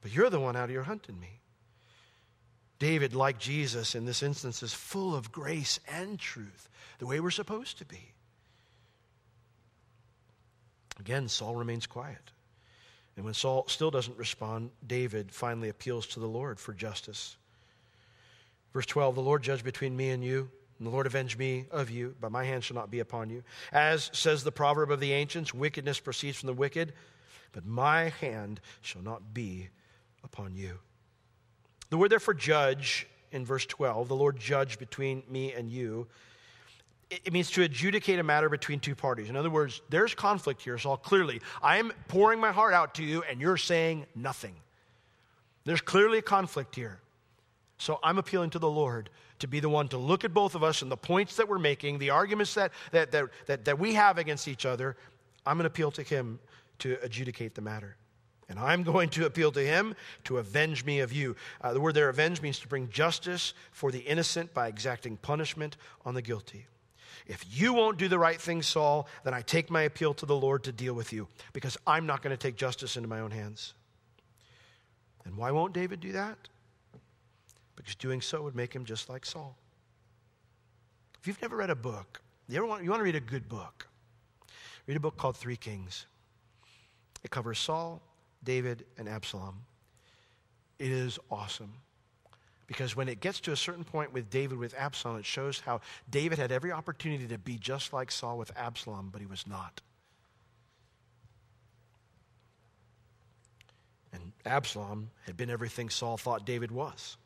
But 0.00 0.12
you're 0.12 0.30
the 0.30 0.40
one 0.40 0.56
out 0.56 0.70
here 0.70 0.82
hunting 0.82 1.18
me. 1.18 1.40
David, 2.78 3.14
like 3.14 3.38
Jesus 3.38 3.94
in 3.94 4.06
this 4.06 4.22
instance, 4.22 4.62
is 4.62 4.72
full 4.72 5.14
of 5.14 5.30
grace 5.30 5.80
and 5.86 6.18
truth, 6.18 6.68
the 6.98 7.06
way 7.06 7.20
we're 7.20 7.30
supposed 7.30 7.78
to 7.78 7.84
be. 7.84 8.12
Again, 10.98 11.28
Saul 11.28 11.56
remains 11.56 11.86
quiet. 11.86 12.30
And 13.16 13.24
when 13.24 13.34
Saul 13.34 13.64
still 13.68 13.90
doesn't 13.90 14.16
respond, 14.16 14.70
David 14.86 15.32
finally 15.32 15.68
appeals 15.68 16.06
to 16.08 16.20
the 16.20 16.26
Lord 16.26 16.58
for 16.58 16.72
justice. 16.72 17.36
Verse 18.72 18.86
12 18.86 19.14
The 19.14 19.20
Lord 19.22 19.42
judge 19.42 19.64
between 19.64 19.96
me 19.96 20.10
and 20.10 20.24
you, 20.24 20.50
and 20.80 20.86
the 20.86 20.90
Lord 20.90 21.06
avenge 21.06 21.36
me 21.36 21.66
of 21.70 21.90
you, 21.90 22.14
but 22.22 22.32
my 22.32 22.42
hand 22.42 22.64
shall 22.64 22.74
not 22.74 22.90
be 22.90 23.00
upon 23.00 23.28
you. 23.28 23.42
As 23.70 24.10
says 24.14 24.42
the 24.42 24.50
proverb 24.50 24.90
of 24.90 24.98
the 24.98 25.12
ancients, 25.12 25.52
wickedness 25.52 26.00
proceeds 26.00 26.38
from 26.38 26.46
the 26.46 26.54
wicked, 26.54 26.94
but 27.52 27.66
my 27.66 28.08
hand 28.20 28.62
shall 28.80 29.02
not 29.02 29.34
be 29.34 29.68
upon 30.24 30.54
you. 30.54 30.78
The 31.90 31.98
word 31.98 32.10
there 32.10 32.18
for 32.18 32.32
judge 32.32 33.06
in 33.30 33.44
verse 33.44 33.66
12, 33.66 34.08
the 34.08 34.16
Lord 34.16 34.40
judge 34.40 34.78
between 34.78 35.22
me 35.28 35.52
and 35.52 35.70
you, 35.70 36.06
it 37.10 37.30
means 37.30 37.50
to 37.50 37.62
adjudicate 37.62 38.18
a 38.18 38.22
matter 38.22 38.48
between 38.48 38.80
two 38.80 38.94
parties. 38.94 39.28
In 39.28 39.36
other 39.36 39.50
words, 39.50 39.82
there's 39.90 40.14
conflict 40.14 40.62
here, 40.62 40.78
Saul, 40.78 40.96
clearly. 40.96 41.42
I'm 41.62 41.92
pouring 42.08 42.40
my 42.40 42.52
heart 42.52 42.72
out 42.72 42.94
to 42.94 43.04
you, 43.04 43.22
and 43.28 43.38
you're 43.38 43.58
saying 43.58 44.06
nothing. 44.14 44.54
There's 45.64 45.82
clearly 45.82 46.18
a 46.18 46.22
conflict 46.22 46.74
here. 46.74 47.00
So 47.80 47.98
I'm 48.02 48.18
appealing 48.18 48.50
to 48.50 48.58
the 48.58 48.70
Lord 48.70 49.08
to 49.38 49.48
be 49.48 49.58
the 49.58 49.70
one 49.70 49.88
to 49.88 49.96
look 49.96 50.22
at 50.22 50.34
both 50.34 50.54
of 50.54 50.62
us 50.62 50.82
and 50.82 50.92
the 50.92 50.98
points 50.98 51.36
that 51.36 51.48
we're 51.48 51.58
making, 51.58 51.98
the 51.98 52.10
arguments 52.10 52.52
that, 52.54 52.72
that, 52.92 53.10
that, 53.12 53.30
that, 53.46 53.64
that 53.64 53.78
we 53.78 53.94
have 53.94 54.18
against 54.18 54.48
each 54.48 54.66
other. 54.66 54.96
I'm 55.46 55.56
going 55.56 55.64
to 55.64 55.68
appeal 55.68 55.90
to 55.92 56.02
Him 56.02 56.38
to 56.80 56.98
adjudicate 57.02 57.54
the 57.54 57.62
matter. 57.62 57.96
And 58.50 58.58
I'm 58.58 58.82
going 58.92 59.08
to 59.10 59.24
appeal 59.24 59.50
to 59.52 59.64
him 59.64 59.94
to 60.24 60.38
avenge 60.38 60.84
me 60.84 61.00
of 61.00 61.12
you. 61.12 61.36
Uh, 61.60 61.72
the 61.72 61.80
word 61.80 61.94
there, 61.94 62.08
avenge, 62.08 62.42
means 62.42 62.58
to 62.58 62.68
bring 62.68 62.90
justice 62.90 63.54
for 63.72 63.90
the 63.90 64.00
innocent 64.00 64.52
by 64.52 64.68
exacting 64.68 65.16
punishment 65.16 65.76
on 66.04 66.14
the 66.14 66.22
guilty. 66.22 66.66
If 67.26 67.44
you 67.48 67.72
won't 67.72 67.96
do 67.96 68.08
the 68.08 68.18
right 68.18 68.40
thing, 68.40 68.60
Saul, 68.60 69.06
then 69.24 69.32
I 69.32 69.42
take 69.42 69.70
my 69.70 69.82
appeal 69.82 70.14
to 70.14 70.26
the 70.26 70.36
Lord 70.36 70.64
to 70.64 70.72
deal 70.72 70.94
with 70.94 71.12
you 71.12 71.28
because 71.52 71.78
I'm 71.86 72.06
not 72.06 72.22
going 72.22 72.32
to 72.32 72.36
take 72.36 72.56
justice 72.56 72.96
into 72.96 73.08
my 73.08 73.20
own 73.20 73.30
hands. 73.30 73.72
And 75.24 75.36
why 75.36 75.52
won't 75.52 75.72
David 75.72 76.00
do 76.00 76.12
that? 76.12 76.48
Because 77.80 77.94
doing 77.94 78.20
so 78.20 78.42
would 78.42 78.54
make 78.54 78.74
him 78.74 78.84
just 78.84 79.08
like 79.08 79.24
Saul. 79.24 79.56
If 81.18 81.26
you've 81.26 81.40
never 81.40 81.56
read 81.56 81.70
a 81.70 81.74
book, 81.74 82.20
you, 82.46 82.58
ever 82.58 82.66
want, 82.66 82.84
you 82.84 82.90
want 82.90 83.00
to 83.00 83.04
read 83.04 83.16
a 83.16 83.20
good 83.20 83.48
book, 83.48 83.88
read 84.86 84.98
a 84.98 85.00
book 85.00 85.16
called 85.16 85.36
Three 85.36 85.56
Kings. 85.56 86.04
It 87.24 87.30
covers 87.30 87.58
Saul, 87.58 88.02
David 88.44 88.84
and 88.98 89.08
Absalom. 89.08 89.62
It 90.78 90.90
is 90.90 91.18
awesome. 91.30 91.72
Because 92.66 92.94
when 92.94 93.08
it 93.08 93.20
gets 93.20 93.40
to 93.40 93.52
a 93.52 93.56
certain 93.56 93.84
point 93.84 94.12
with 94.12 94.28
David 94.28 94.58
with 94.58 94.74
Absalom, 94.76 95.18
it 95.18 95.24
shows 95.24 95.60
how 95.60 95.80
David 96.10 96.38
had 96.38 96.52
every 96.52 96.72
opportunity 96.72 97.26
to 97.28 97.38
be 97.38 97.56
just 97.56 97.92
like 97.94 98.10
Saul 98.10 98.36
with 98.36 98.52
Absalom, 98.56 99.08
but 99.10 99.22
he 99.22 99.26
was 99.26 99.46
not. 99.46 99.80
And 104.12 104.32
Absalom 104.44 105.10
had 105.24 105.36
been 105.36 105.50
everything 105.50 105.88
Saul 105.88 106.18
thought 106.18 106.44
David 106.44 106.70
was. 106.70 107.16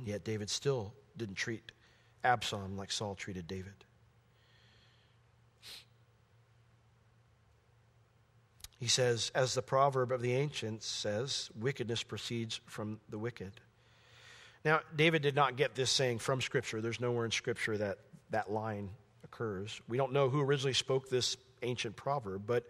And 0.00 0.08
yet 0.08 0.24
David 0.24 0.48
still 0.48 0.94
didn't 1.14 1.34
treat 1.34 1.72
Absalom 2.24 2.78
like 2.78 2.90
Saul 2.90 3.14
treated 3.14 3.46
David. 3.46 3.74
He 8.78 8.88
says, 8.88 9.30
as 9.34 9.52
the 9.52 9.60
proverb 9.60 10.10
of 10.10 10.22
the 10.22 10.32
ancients 10.32 10.86
says, 10.86 11.50
wickedness 11.54 12.02
proceeds 12.02 12.62
from 12.64 12.98
the 13.10 13.18
wicked. 13.18 13.52
Now, 14.64 14.80
David 14.96 15.20
did 15.20 15.34
not 15.34 15.56
get 15.56 15.74
this 15.74 15.90
saying 15.90 16.20
from 16.20 16.40
Scripture. 16.40 16.80
There's 16.80 16.98
nowhere 16.98 17.26
in 17.26 17.30
Scripture 17.30 17.76
that 17.76 17.98
that 18.30 18.50
line 18.50 18.88
occurs. 19.22 19.82
We 19.86 19.98
don't 19.98 20.14
know 20.14 20.30
who 20.30 20.40
originally 20.40 20.72
spoke 20.72 21.10
this 21.10 21.36
ancient 21.60 21.94
proverb, 21.94 22.44
but 22.46 22.64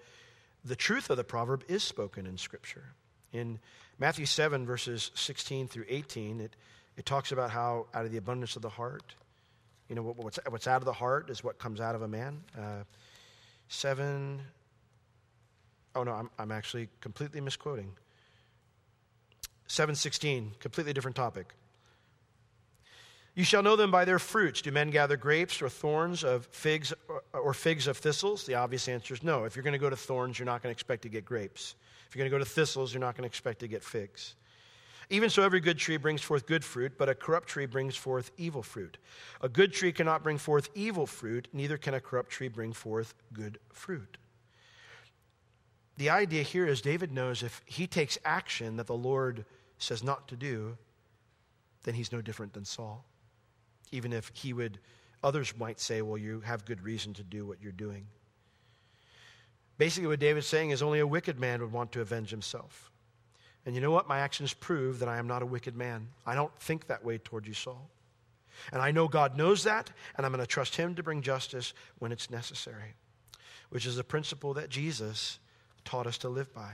the 0.65 0.75
truth 0.75 1.11
of 1.11 1.17
the 1.17 1.23
proverb 1.23 1.63
is 1.69 1.85
spoken 1.85 2.27
in 2.27 2.39
Scripture. 2.39 2.87
In 3.33 3.61
Matthew 4.01 4.27
7, 4.27 4.67
verses 4.67 5.13
16 5.15 5.69
through 5.69 5.85
18, 5.89 6.41
it, 6.41 6.57
it 7.01 7.07
talks 7.07 7.33
about 7.33 7.51
how 7.51 7.87
out 7.95 8.05
of 8.05 8.13
the 8.13 8.19
abundance 8.19 8.57
of 8.57 8.63
the 8.63 8.69
heart, 8.69 9.15
you 9.89 9.97
know, 9.97 10.03
what's, 10.03 10.39
what's 10.51 10.67
out 10.67 10.83
of 10.83 10.85
the 10.85 10.93
heart 10.93 11.31
is 11.31 11.43
what 11.43 11.59
comes 11.59 11.81
out 11.81 11.95
of 11.95 12.03
a 12.03 12.09
man. 12.09 12.43
Uh, 12.55 12.83
7, 13.69 14.39
oh 15.95 16.03
no, 16.03 16.13
I'm, 16.13 16.29
I'm 16.39 16.53
actually 16.53 16.91
completely 17.01 17.41
misquoting. 17.41 17.93
716, 19.67 20.53
completely 20.61 20.93
different 20.93 21.17
topic. 21.17 21.55
You 23.35 23.45
shall 23.45 23.63
know 23.63 23.77
them 23.77 23.91
by 23.91 24.05
their 24.05 24.19
fruits. 24.19 24.61
Do 24.61 24.71
men 24.71 24.91
gather 24.91 25.17
grapes 25.17 25.63
or 25.63 25.71
thorns 25.71 26.23
of 26.23 26.45
figs 26.49 26.93
or 27.33 27.55
figs 27.55 27.87
of 27.87 27.97
thistles? 27.97 28.45
The 28.45 28.57
obvious 28.57 28.89
answer 28.89 29.15
is 29.15 29.23
no. 29.23 29.45
If 29.45 29.57
you're 29.57 29.63
going 29.63 29.73
to 29.73 29.79
go 29.79 29.89
to 29.89 29.97
thorns, 29.97 30.39
you're 30.39 30.45
not 30.45 30.63
going 30.63 30.71
to 30.71 30.77
expect 30.77 31.01
to 31.05 31.09
get 31.09 31.25
grapes. 31.25 31.77
If 32.07 32.15
you're 32.15 32.29
going 32.29 32.31
to 32.31 32.35
go 32.35 32.45
to 32.45 32.51
thistles, 32.51 32.93
you're 32.93 33.01
not 33.01 33.17
going 33.17 33.23
to 33.23 33.29
expect 33.29 33.61
to 33.61 33.69
get 33.69 33.83
figs. 33.83 34.35
Even 35.11 35.29
so, 35.29 35.43
every 35.43 35.61
good 35.61 35.77
tree 35.77 35.97
brings 35.97 36.23
forth 36.23 36.47
good 36.47 36.65
fruit, 36.65 36.93
but 36.97 37.09
a 37.09 37.15
corrupt 37.15 37.49
tree 37.49 37.67
brings 37.67 37.97
forth 37.97 38.31
evil 38.37 38.63
fruit. 38.63 38.97
A 39.41 39.49
good 39.49 39.73
tree 39.73 39.93
cannot 39.93 40.23
bring 40.23 40.39
forth 40.39 40.69
evil 40.75 41.07
fruit, 41.07 41.49
neither 41.53 41.77
can 41.77 41.95
a 41.95 42.01
corrupt 42.01 42.31
tree 42.31 42.49
bring 42.49 42.73
forth 42.73 43.15
good 43.33 43.59
fruit. 43.73 44.17
The 45.97 46.11
idea 46.11 46.43
here 46.43 46.67
is 46.67 46.81
David 46.81 47.13
knows 47.13 47.43
if 47.43 47.61
he 47.67 47.87
takes 47.87 48.19
action 48.25 48.77
that 48.77 48.87
the 48.87 48.97
Lord 48.97 49.45
says 49.79 50.03
not 50.03 50.29
to 50.29 50.37
do, 50.37 50.79
then 51.83 51.95
he's 51.95 52.13
no 52.13 52.23
different 52.23 52.53
than 52.53 52.65
Saul 52.65 53.05
even 53.93 54.13
if 54.13 54.31
he 54.35 54.53
would, 54.53 54.79
others 55.23 55.55
might 55.59 55.81
say, 55.81 56.03
well, 56.03 56.19
you 56.19 56.41
have 56.41 56.65
good 56.65 56.83
reason 56.83 57.15
to 57.15 57.23
do 57.23 57.47
what 57.47 57.61
you're 57.61 57.73
doing. 57.73 58.07
Basically, 59.79 60.09
what 60.09 60.21
David's 60.21 60.47
saying 60.47 60.71
is 60.71 60.83
only 60.83 61.01
a 61.01 61.07
wicked 61.07 61.41
man 61.41 61.61
would 61.61 61.73
want 61.73 61.93
to 61.93 62.01
avenge 62.01 62.31
himself. 62.31 62.90
And 63.67 63.75
you 63.75 63.81
know 63.81 63.91
what? 63.91 64.09
My 64.09 64.21
actions 64.21 64.55
prove 64.55 65.01
that 65.01 65.09
I 65.09 65.19
am 65.19 65.27
not 65.27 65.43
a 65.43 65.47
wicked 65.47 65.77
man. 65.77 66.09
I 66.27 66.35
don't 66.35 66.55
think 66.61 66.87
that 66.87 67.05
way 67.05 67.19
toward 67.19 67.47
you, 67.47 67.55
Saul. 67.55 67.91
And 68.73 68.83
I 68.83 68.91
know 68.91 69.09
God 69.09 69.37
knows 69.37 69.65
that, 69.65 69.91
and 70.17 70.25
I'm 70.25 70.33
going 70.33 70.43
to 70.43 70.47
trust 70.47 70.77
Him 70.77 70.95
to 70.95 71.03
bring 71.03 71.23
justice 71.23 71.73
when 71.99 72.13
it's 72.13 72.31
necessary, 72.31 72.95
which 73.71 73.87
is 73.87 73.99
a 73.99 74.05
principle 74.05 74.55
that 74.55 74.69
Jesus 74.69 75.39
taught 75.85 76.07
us 76.07 76.19
to 76.19 76.29
live 76.29 76.53
by. 76.55 76.73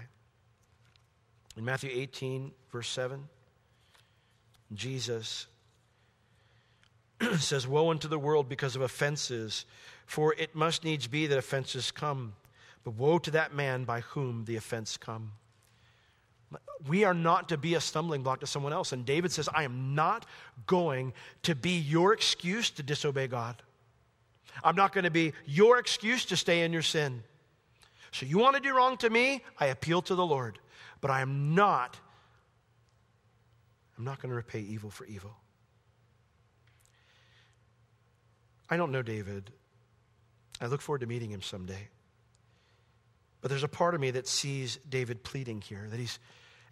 In 1.57 1.64
Matthew 1.64 1.91
18, 1.93 2.53
verse 2.70 2.89
7, 2.89 3.28
Jesus 4.74 5.47
says, 7.39 7.66
Woe 7.66 7.91
unto 7.91 8.09
the 8.09 8.18
world 8.18 8.49
because 8.49 8.76
of 8.76 8.82
offenses, 8.82 9.64
for 10.07 10.34
it 10.34 10.55
must 10.55 10.84
needs 10.84 11.07
be 11.07 11.26
that 11.26 11.39
offenses 11.39 11.91
come. 11.91 12.34
But 12.84 12.95
woe 12.95 13.18
to 13.18 13.30
that 13.32 13.55
man 13.55 13.84
by 13.84 14.01
whom 14.01 14.45
the 14.45 14.57
offense 14.57 14.97
come. 14.97 15.32
We 16.86 17.04
are 17.04 17.14
not 17.14 17.48
to 17.50 17.57
be 17.57 17.74
a 17.74 17.80
stumbling 17.80 18.22
block 18.22 18.40
to 18.40 18.46
someone 18.46 18.72
else. 18.72 18.92
And 18.92 19.04
David 19.04 19.32
says, 19.32 19.48
I 19.52 19.64
am 19.64 19.94
not 19.94 20.26
going 20.66 21.12
to 21.42 21.54
be 21.54 21.78
your 21.78 22.12
excuse 22.12 22.70
to 22.70 22.82
disobey 22.82 23.26
God. 23.26 23.62
I'm 24.62 24.76
not 24.76 24.92
going 24.92 25.04
to 25.04 25.11
be 25.11 25.32
your 25.44 25.78
excuse 25.78 26.24
to 26.26 26.36
stay 26.36 26.62
in 26.62 26.72
your 26.72 26.82
sin. 26.82 27.22
So 28.12 28.26
you 28.26 28.38
want 28.38 28.57
to 28.57 28.62
do 28.62 28.74
wrong 28.74 28.96
to 28.98 29.11
me? 29.11 29.42
I 29.59 29.66
appeal 29.66 30.02
to 30.02 30.14
the 30.14 30.26
Lord. 30.26 30.59
But 31.00 31.11
I 31.11 31.20
am 31.20 31.54
not, 31.54 31.98
I'm 33.98 34.04
not 34.04 34.20
going 34.20 34.30
to 34.30 34.36
repay 34.36 34.61
evil 34.61 34.90
for 34.90 35.04
evil. 35.07 35.36
I 38.68 38.76
don't 38.76 38.92
know 38.92 39.02
David. 39.02 39.52
I 40.61 40.66
look 40.66 40.80
forward 40.80 41.00
to 41.00 41.07
meeting 41.07 41.30
him 41.30 41.42
someday. 41.42 41.88
But 43.40 43.50
there's 43.50 43.62
a 43.62 43.68
part 43.68 43.94
of 43.94 44.00
me 44.00 44.11
that 44.12 44.26
sees 44.26 44.78
David 44.88 45.22
pleading 45.22 45.61
here, 45.61 45.86
that 45.90 46.00
he's, 46.00 46.18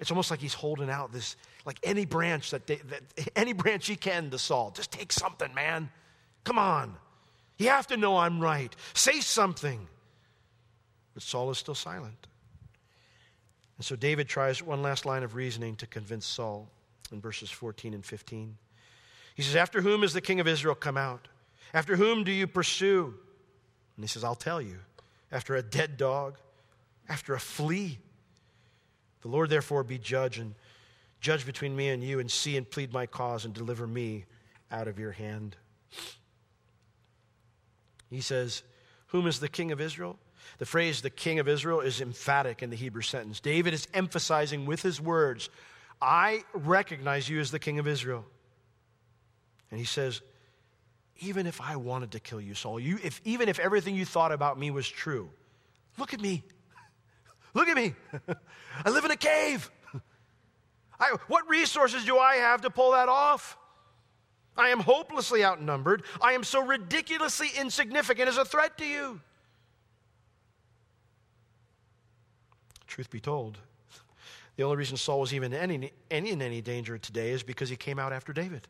it's 0.00 0.10
almost 0.10 0.30
like 0.30 0.40
he's 0.40 0.54
holding 0.54 0.90
out 0.90 1.12
this, 1.12 1.36
like 1.64 1.78
any 1.82 2.04
branch 2.04 2.50
that, 2.50 2.66
they, 2.66 2.76
that 2.76 3.02
any 3.36 3.52
branch 3.52 3.86
he 3.86 3.96
can 3.96 4.30
to 4.30 4.38
Saul. 4.38 4.72
Just 4.74 4.90
take 4.90 5.12
something, 5.12 5.52
man. 5.54 5.90
Come 6.44 6.58
on. 6.58 6.96
You 7.58 7.68
have 7.68 7.86
to 7.88 7.96
know 7.96 8.16
I'm 8.18 8.40
right. 8.40 8.74
Say 8.94 9.20
something. 9.20 9.86
But 11.14 11.22
Saul 11.22 11.50
is 11.50 11.58
still 11.58 11.76
silent. 11.76 12.26
And 13.76 13.84
so 13.84 13.96
David 13.96 14.28
tries 14.28 14.62
one 14.62 14.82
last 14.82 15.06
line 15.06 15.22
of 15.22 15.34
reasoning 15.34 15.76
to 15.76 15.86
convince 15.86 16.26
Saul 16.26 16.68
in 17.12 17.20
verses 17.20 17.50
14 17.50 17.94
and 17.94 18.04
15. 18.04 18.56
He 19.34 19.42
says, 19.42 19.56
After 19.56 19.80
whom 19.80 20.04
is 20.04 20.12
the 20.12 20.20
king 20.20 20.40
of 20.40 20.48
Israel 20.48 20.74
come 20.74 20.96
out? 20.96 21.28
After 21.72 21.96
whom 21.96 22.24
do 22.24 22.30
you 22.30 22.46
pursue? 22.46 23.14
And 23.96 24.04
he 24.04 24.08
says, 24.08 24.24
I'll 24.24 24.34
tell 24.34 24.60
you. 24.60 24.78
After 25.32 25.56
a 25.56 25.62
dead 25.62 25.96
dog, 25.96 26.38
after 27.08 27.34
a 27.34 27.40
flea. 27.40 27.98
The 29.24 29.30
Lord 29.30 29.48
therefore 29.48 29.84
be 29.84 29.96
judge 29.96 30.38
and 30.38 30.54
judge 31.18 31.46
between 31.46 31.74
me 31.74 31.88
and 31.88 32.04
you 32.04 32.20
and 32.20 32.30
see 32.30 32.58
and 32.58 32.70
plead 32.70 32.92
my 32.92 33.06
cause 33.06 33.46
and 33.46 33.54
deliver 33.54 33.86
me 33.86 34.26
out 34.70 34.86
of 34.86 34.98
your 34.98 35.12
hand. 35.12 35.56
He 38.10 38.20
says, 38.20 38.62
Whom 39.06 39.26
is 39.26 39.40
the 39.40 39.48
king 39.48 39.72
of 39.72 39.80
Israel? 39.80 40.18
The 40.58 40.66
phrase 40.66 41.00
the 41.00 41.08
king 41.08 41.38
of 41.38 41.48
Israel 41.48 41.80
is 41.80 42.02
emphatic 42.02 42.62
in 42.62 42.68
the 42.68 42.76
Hebrew 42.76 43.00
sentence. 43.00 43.40
David 43.40 43.72
is 43.72 43.88
emphasizing 43.94 44.66
with 44.66 44.82
his 44.82 45.00
words, 45.00 45.48
I 46.02 46.44
recognize 46.52 47.26
you 47.26 47.40
as 47.40 47.50
the 47.50 47.58
king 47.58 47.78
of 47.78 47.88
Israel. 47.88 48.26
And 49.70 49.80
he 49.80 49.86
says, 49.86 50.20
even 51.20 51.46
if 51.46 51.62
I 51.62 51.76
wanted 51.76 52.10
to 52.12 52.20
kill 52.20 52.42
you, 52.42 52.54
Saul, 52.54 52.78
you, 52.78 52.98
if, 53.02 53.22
even 53.24 53.48
if 53.48 53.58
everything 53.58 53.96
you 53.96 54.04
thought 54.04 54.32
about 54.32 54.58
me 54.58 54.70
was 54.70 54.86
true, 54.86 55.30
look 55.96 56.12
at 56.12 56.20
me. 56.20 56.44
Look 57.54 57.68
at 57.68 57.76
me. 57.76 57.94
I 58.84 58.90
live 58.90 59.04
in 59.04 59.10
a 59.10 59.16
cave. 59.16 59.70
I, 60.98 61.16
what 61.28 61.48
resources 61.48 62.04
do 62.04 62.18
I 62.18 62.36
have 62.36 62.60
to 62.62 62.70
pull 62.70 62.92
that 62.92 63.08
off? 63.08 63.56
I 64.56 64.68
am 64.68 64.80
hopelessly 64.80 65.44
outnumbered. 65.44 66.04
I 66.20 66.32
am 66.32 66.44
so 66.44 66.64
ridiculously 66.64 67.48
insignificant 67.58 68.28
as 68.28 68.36
a 68.36 68.44
threat 68.44 68.78
to 68.78 68.84
you. 68.84 69.20
Truth 72.86 73.10
be 73.10 73.20
told, 73.20 73.58
the 74.56 74.62
only 74.62 74.76
reason 74.76 74.96
Saul 74.96 75.20
was 75.20 75.34
even 75.34 75.52
any, 75.52 75.90
any, 76.10 76.30
in 76.30 76.40
any 76.40 76.60
danger 76.60 76.96
today 76.96 77.30
is 77.30 77.42
because 77.42 77.68
he 77.68 77.76
came 77.76 77.98
out 77.98 78.12
after 78.12 78.32
David. 78.32 78.68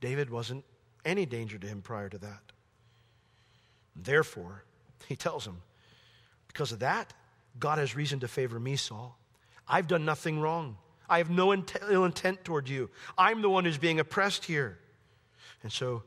David 0.00 0.28
wasn't 0.28 0.64
any 1.04 1.24
danger 1.24 1.56
to 1.56 1.66
him 1.66 1.82
prior 1.82 2.08
to 2.08 2.18
that. 2.18 2.42
Therefore, 3.94 4.64
he 5.06 5.14
tells 5.14 5.46
him, 5.46 5.58
because 6.48 6.72
of 6.72 6.80
that, 6.80 7.12
God 7.58 7.78
has 7.78 7.94
reason 7.94 8.20
to 8.20 8.28
favor 8.28 8.58
me, 8.58 8.76
Saul. 8.76 9.18
I've 9.68 9.88
done 9.88 10.04
nothing 10.04 10.40
wrong. 10.40 10.76
I 11.08 11.18
have 11.18 11.30
no 11.30 11.52
ill 11.52 12.04
intent 12.04 12.44
toward 12.44 12.68
you. 12.68 12.90
I'm 13.16 13.42
the 13.42 13.50
one 13.50 13.64
who's 13.64 13.78
being 13.78 14.00
oppressed 14.00 14.44
here. 14.44 14.78
And 15.62 15.72
so 15.72 16.02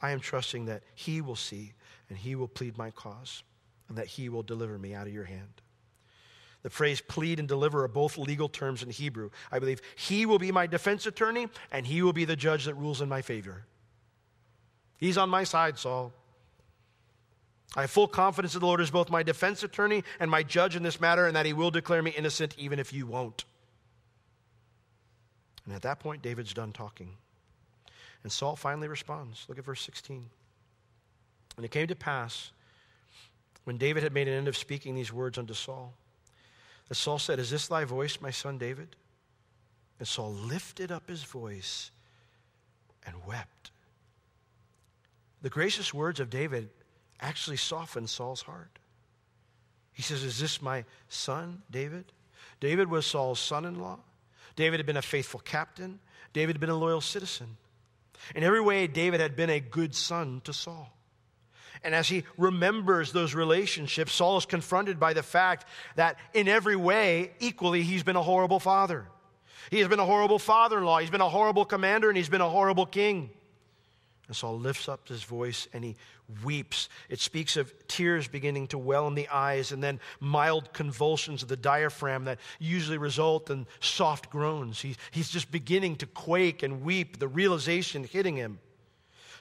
I 0.00 0.10
am 0.10 0.20
trusting 0.20 0.66
that 0.66 0.82
he 0.94 1.20
will 1.20 1.36
see 1.36 1.72
and 2.08 2.18
he 2.18 2.34
will 2.34 2.48
plead 2.48 2.78
my 2.78 2.90
cause 2.90 3.42
and 3.88 3.98
that 3.98 4.06
he 4.06 4.28
will 4.28 4.42
deliver 4.42 4.78
me 4.78 4.94
out 4.94 5.06
of 5.06 5.12
your 5.12 5.24
hand. 5.24 5.62
The 6.62 6.70
phrase 6.70 7.00
plead 7.00 7.38
and 7.38 7.46
deliver 7.46 7.84
are 7.84 7.88
both 7.88 8.18
legal 8.18 8.48
terms 8.48 8.82
in 8.82 8.90
Hebrew. 8.90 9.30
I 9.52 9.60
believe 9.60 9.80
he 9.94 10.26
will 10.26 10.38
be 10.38 10.50
my 10.50 10.66
defense 10.66 11.06
attorney 11.06 11.48
and 11.70 11.86
he 11.86 12.02
will 12.02 12.12
be 12.12 12.24
the 12.24 12.36
judge 12.36 12.64
that 12.64 12.74
rules 12.74 13.00
in 13.00 13.08
my 13.08 13.22
favor. 13.22 13.64
He's 14.96 15.18
on 15.18 15.28
my 15.28 15.44
side, 15.44 15.78
Saul. 15.78 16.12
I 17.76 17.82
have 17.82 17.90
full 17.90 18.08
confidence 18.08 18.54
that 18.54 18.60
the 18.60 18.66
Lord 18.66 18.80
is 18.80 18.90
both 18.90 19.10
my 19.10 19.22
defense 19.22 19.62
attorney 19.62 20.02
and 20.18 20.30
my 20.30 20.42
judge 20.42 20.76
in 20.76 20.82
this 20.82 20.98
matter, 20.98 21.26
and 21.26 21.36
that 21.36 21.44
he 21.44 21.52
will 21.52 21.70
declare 21.70 22.02
me 22.02 22.10
innocent 22.10 22.54
even 22.56 22.78
if 22.78 22.92
you 22.92 23.06
won't. 23.06 23.44
And 25.66 25.74
at 25.74 25.82
that 25.82 26.00
point, 26.00 26.22
David's 26.22 26.54
done 26.54 26.72
talking. 26.72 27.10
And 28.22 28.32
Saul 28.32 28.56
finally 28.56 28.88
responds. 28.88 29.44
Look 29.48 29.58
at 29.58 29.64
verse 29.64 29.82
16. 29.82 30.24
And 31.56 31.64
it 31.64 31.70
came 31.70 31.86
to 31.88 31.94
pass, 31.94 32.50
when 33.64 33.76
David 33.76 34.02
had 34.02 34.12
made 34.12 34.28
an 34.28 34.34
end 34.34 34.48
of 34.48 34.56
speaking 34.56 34.94
these 34.94 35.12
words 35.12 35.36
unto 35.36 35.54
Saul, 35.54 35.92
that 36.88 36.94
Saul 36.94 37.18
said, 37.18 37.38
Is 37.38 37.50
this 37.50 37.68
thy 37.68 37.84
voice, 37.84 38.20
my 38.20 38.30
son 38.30 38.56
David? 38.56 38.96
And 39.98 40.08
Saul 40.08 40.32
lifted 40.32 40.90
up 40.90 41.08
his 41.08 41.24
voice 41.24 41.90
and 43.04 43.14
wept. 43.26 43.70
The 45.42 45.50
gracious 45.50 45.92
words 45.92 46.20
of 46.20 46.30
David 46.30 46.70
actually 47.20 47.56
softened 47.56 48.10
Saul's 48.10 48.42
heart. 48.42 48.78
He 49.92 50.02
says, 50.02 50.22
Is 50.22 50.38
this 50.38 50.60
my 50.60 50.84
son, 51.08 51.62
David? 51.70 52.04
David 52.60 52.90
was 52.90 53.06
Saul's 53.06 53.40
son 53.40 53.64
in 53.64 53.80
law. 53.80 53.98
David 54.54 54.78
had 54.78 54.86
been 54.86 54.96
a 54.96 55.02
faithful 55.02 55.40
captain. 55.40 56.00
David 56.32 56.56
had 56.56 56.60
been 56.60 56.70
a 56.70 56.76
loyal 56.76 57.00
citizen. 57.00 57.56
In 58.34 58.42
every 58.42 58.60
way, 58.60 58.86
David 58.86 59.20
had 59.20 59.36
been 59.36 59.50
a 59.50 59.60
good 59.60 59.94
son 59.94 60.40
to 60.44 60.52
Saul. 60.52 60.92
And 61.84 61.94
as 61.94 62.08
he 62.08 62.24
remembers 62.36 63.12
those 63.12 63.34
relationships, 63.34 64.14
Saul 64.14 64.38
is 64.38 64.46
confronted 64.46 64.98
by 64.98 65.12
the 65.12 65.22
fact 65.22 65.66
that 65.96 66.16
in 66.32 66.48
every 66.48 66.76
way, 66.76 67.32
equally, 67.38 67.82
he's 67.82 68.02
been 68.02 68.16
a 68.16 68.22
horrible 68.22 68.58
father. 68.58 69.06
He 69.70 69.80
has 69.80 69.88
been 69.88 70.00
a 70.00 70.06
horrible 70.06 70.38
father 70.38 70.78
in 70.78 70.84
law, 70.84 70.98
he's 70.98 71.10
been 71.10 71.20
a 71.20 71.28
horrible 71.28 71.64
commander, 71.64 72.08
and 72.08 72.16
he's 72.16 72.28
been 72.28 72.40
a 72.40 72.48
horrible 72.48 72.86
king. 72.86 73.30
And 74.26 74.36
Saul 74.36 74.58
lifts 74.58 74.88
up 74.88 75.08
his 75.08 75.22
voice 75.22 75.68
and 75.72 75.84
he 75.84 75.96
weeps. 76.44 76.88
It 77.08 77.20
speaks 77.20 77.56
of 77.56 77.72
tears 77.88 78.28
beginning 78.28 78.68
to 78.68 78.78
well 78.78 79.06
in 79.06 79.14
the 79.14 79.28
eyes 79.28 79.72
and 79.72 79.82
then 79.82 80.00
mild 80.20 80.72
convulsions 80.72 81.42
of 81.42 81.48
the 81.48 81.56
diaphragm 81.56 82.24
that 82.24 82.38
usually 82.58 82.98
result 82.98 83.50
in 83.50 83.66
soft 83.80 84.30
groans. 84.30 84.80
He, 84.80 84.96
he's 85.10 85.28
just 85.28 85.50
beginning 85.50 85.96
to 85.96 86.06
quake 86.06 86.62
and 86.62 86.82
weep, 86.82 87.18
the 87.18 87.28
realization 87.28 88.04
hitting 88.04 88.36
him. 88.36 88.58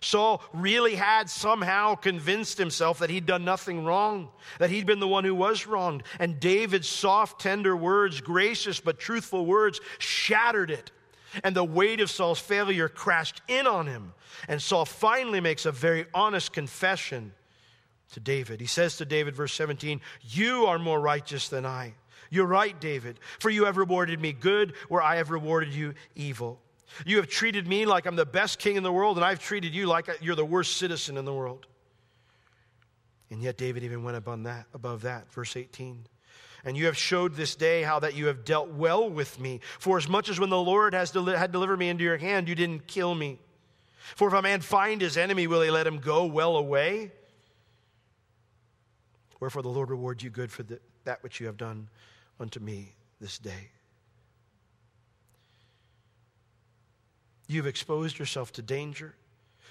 Saul 0.02 0.44
really 0.54 0.96
had 0.96 1.30
somehow 1.30 1.96
convinced 1.96 2.58
himself 2.58 3.00
that 3.00 3.10
he'd 3.10 3.26
done 3.26 3.44
nothing 3.44 3.84
wrong, 3.86 4.30
that 4.60 4.70
he'd 4.70 4.86
been 4.86 5.00
the 5.00 5.08
one 5.08 5.24
who 5.24 5.34
was 5.34 5.66
wronged. 5.66 6.04
And 6.20 6.40
David's 6.40 6.88
soft, 6.88 7.42
tender 7.42 7.76
words, 7.76 8.22
gracious 8.22 8.80
but 8.80 9.00
truthful 9.00 9.46
words, 9.46 9.82
shattered 9.98 10.70
it. 10.70 10.92
And 11.44 11.56
the 11.56 11.64
weight 11.64 12.02
of 12.02 12.10
Saul's 12.10 12.40
failure 12.40 12.88
crashed 12.88 13.42
in 13.48 13.68
on 13.68 13.88
him. 13.88 14.14
And 14.48 14.62
Saul 14.62 14.86
finally 14.86 15.40
makes 15.40 15.66
a 15.66 15.72
very 15.72 16.06
honest 16.14 16.54
confession 16.54 17.34
to 18.14 18.20
David. 18.20 18.60
He 18.62 18.68
says 18.68 18.98
to 18.98 19.06
David, 19.06 19.36
verse 19.36 19.54
17, 19.54 20.02
You 20.22 20.66
are 20.66 20.80
more 20.80 21.00
righteous 21.00 21.50
than 21.50 21.66
I. 21.66 21.94
You're 22.30 22.46
right, 22.46 22.80
David, 22.80 23.20
for 23.40 23.50
you 23.50 23.66
have 23.66 23.78
rewarded 23.78 24.20
me 24.20 24.34
good 24.34 24.74
where 24.90 25.02
I 25.02 25.18
have 25.18 25.30
rewarded 25.30 25.74
you 25.74 25.94
evil. 26.16 26.60
You 27.06 27.18
have 27.18 27.28
treated 27.28 27.68
me 27.68 27.86
like 27.86 28.06
I'm 28.06 28.16
the 28.16 28.26
best 28.26 28.60
king 28.60 28.76
in 28.76 28.84
the 28.84 28.92
world, 28.92 29.18
and 29.18 29.26
I've 29.26 29.40
treated 29.40 29.74
you 29.74 29.86
like 29.86 30.10
you're 30.22 30.36
the 30.36 30.46
worst 30.46 30.78
citizen 30.78 31.18
in 31.18 31.26
the 31.26 31.34
world. 31.34 31.68
And 33.30 33.42
yet 33.42 33.58
David 33.58 33.84
even 33.84 34.04
went 34.04 34.18
above 34.18 34.44
that, 34.44 34.68
above 34.74 35.02
that. 35.02 35.32
Verse 35.32 35.58
18. 35.58 36.06
And 36.66 36.76
you 36.76 36.88
have 36.88 36.98
showed 36.98 37.36
this 37.36 37.56
day 37.56 37.84
how 37.84 38.00
that 38.00 38.16
you 38.16 38.26
have 38.26 38.44
dealt 38.44 38.70
well 38.70 39.08
with 39.08 39.40
me. 39.40 39.62
For 39.78 39.98
as 39.98 40.10
much 40.10 40.30
as 40.30 40.40
when 40.40 40.50
the 40.50 40.60
Lord 40.60 40.96
has 40.96 41.12
deli- 41.12 41.38
had 41.38 41.52
delivered 41.52 41.78
me 41.78 41.90
into 41.90 42.04
your 42.04 42.18
hand, 42.18 42.50
you 42.50 42.56
didn't 42.56 42.88
kill 42.88 43.14
me. 43.14 43.40
For 44.16 44.28
if 44.28 44.34
a 44.34 44.42
man 44.42 44.62
find 44.62 45.00
his 45.00 45.16
enemy, 45.16 45.46
will 45.46 45.62
he 45.62 45.70
let 45.70 45.86
him 45.86 46.00
go 46.00 46.26
well 46.26 46.58
away? 46.58 47.12
Wherefore 49.40 49.62
the 49.62 49.70
Lord 49.70 49.92
reward 49.92 50.24
you 50.24 50.32
good 50.32 50.52
for 50.52 50.64
the, 50.64 50.80
that 51.04 51.22
which 51.22 51.40
you 51.40 51.46
have 51.46 51.58
done 51.58 51.88
unto 52.40 52.60
me 52.60 52.94
this 53.22 53.38
day. 53.38 53.70
You've 57.48 57.68
exposed 57.68 58.18
yourself 58.18 58.52
to 58.54 58.64
danger, 58.64 59.14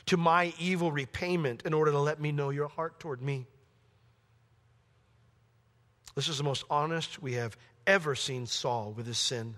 to 0.07 0.17
my 0.17 0.55
evil 0.61 0.93
repayment, 0.93 1.63
in 1.65 1.75
order 1.75 1.91
to 1.91 1.99
let 1.99 2.21
me 2.21 2.31
know 2.31 2.51
your 2.51 2.69
heart 2.69 3.01
toward 3.01 3.21
me. 3.21 3.47
This 6.15 6.29
is 6.29 6.39
the 6.39 6.45
most 6.45 6.65
honest 6.71 7.23
we 7.23 7.35
have 7.35 7.57
ever 7.87 8.15
seen 8.15 8.47
Saul 8.47 8.93
with 8.97 9.07
his 9.07 9.19
sin. 9.19 9.57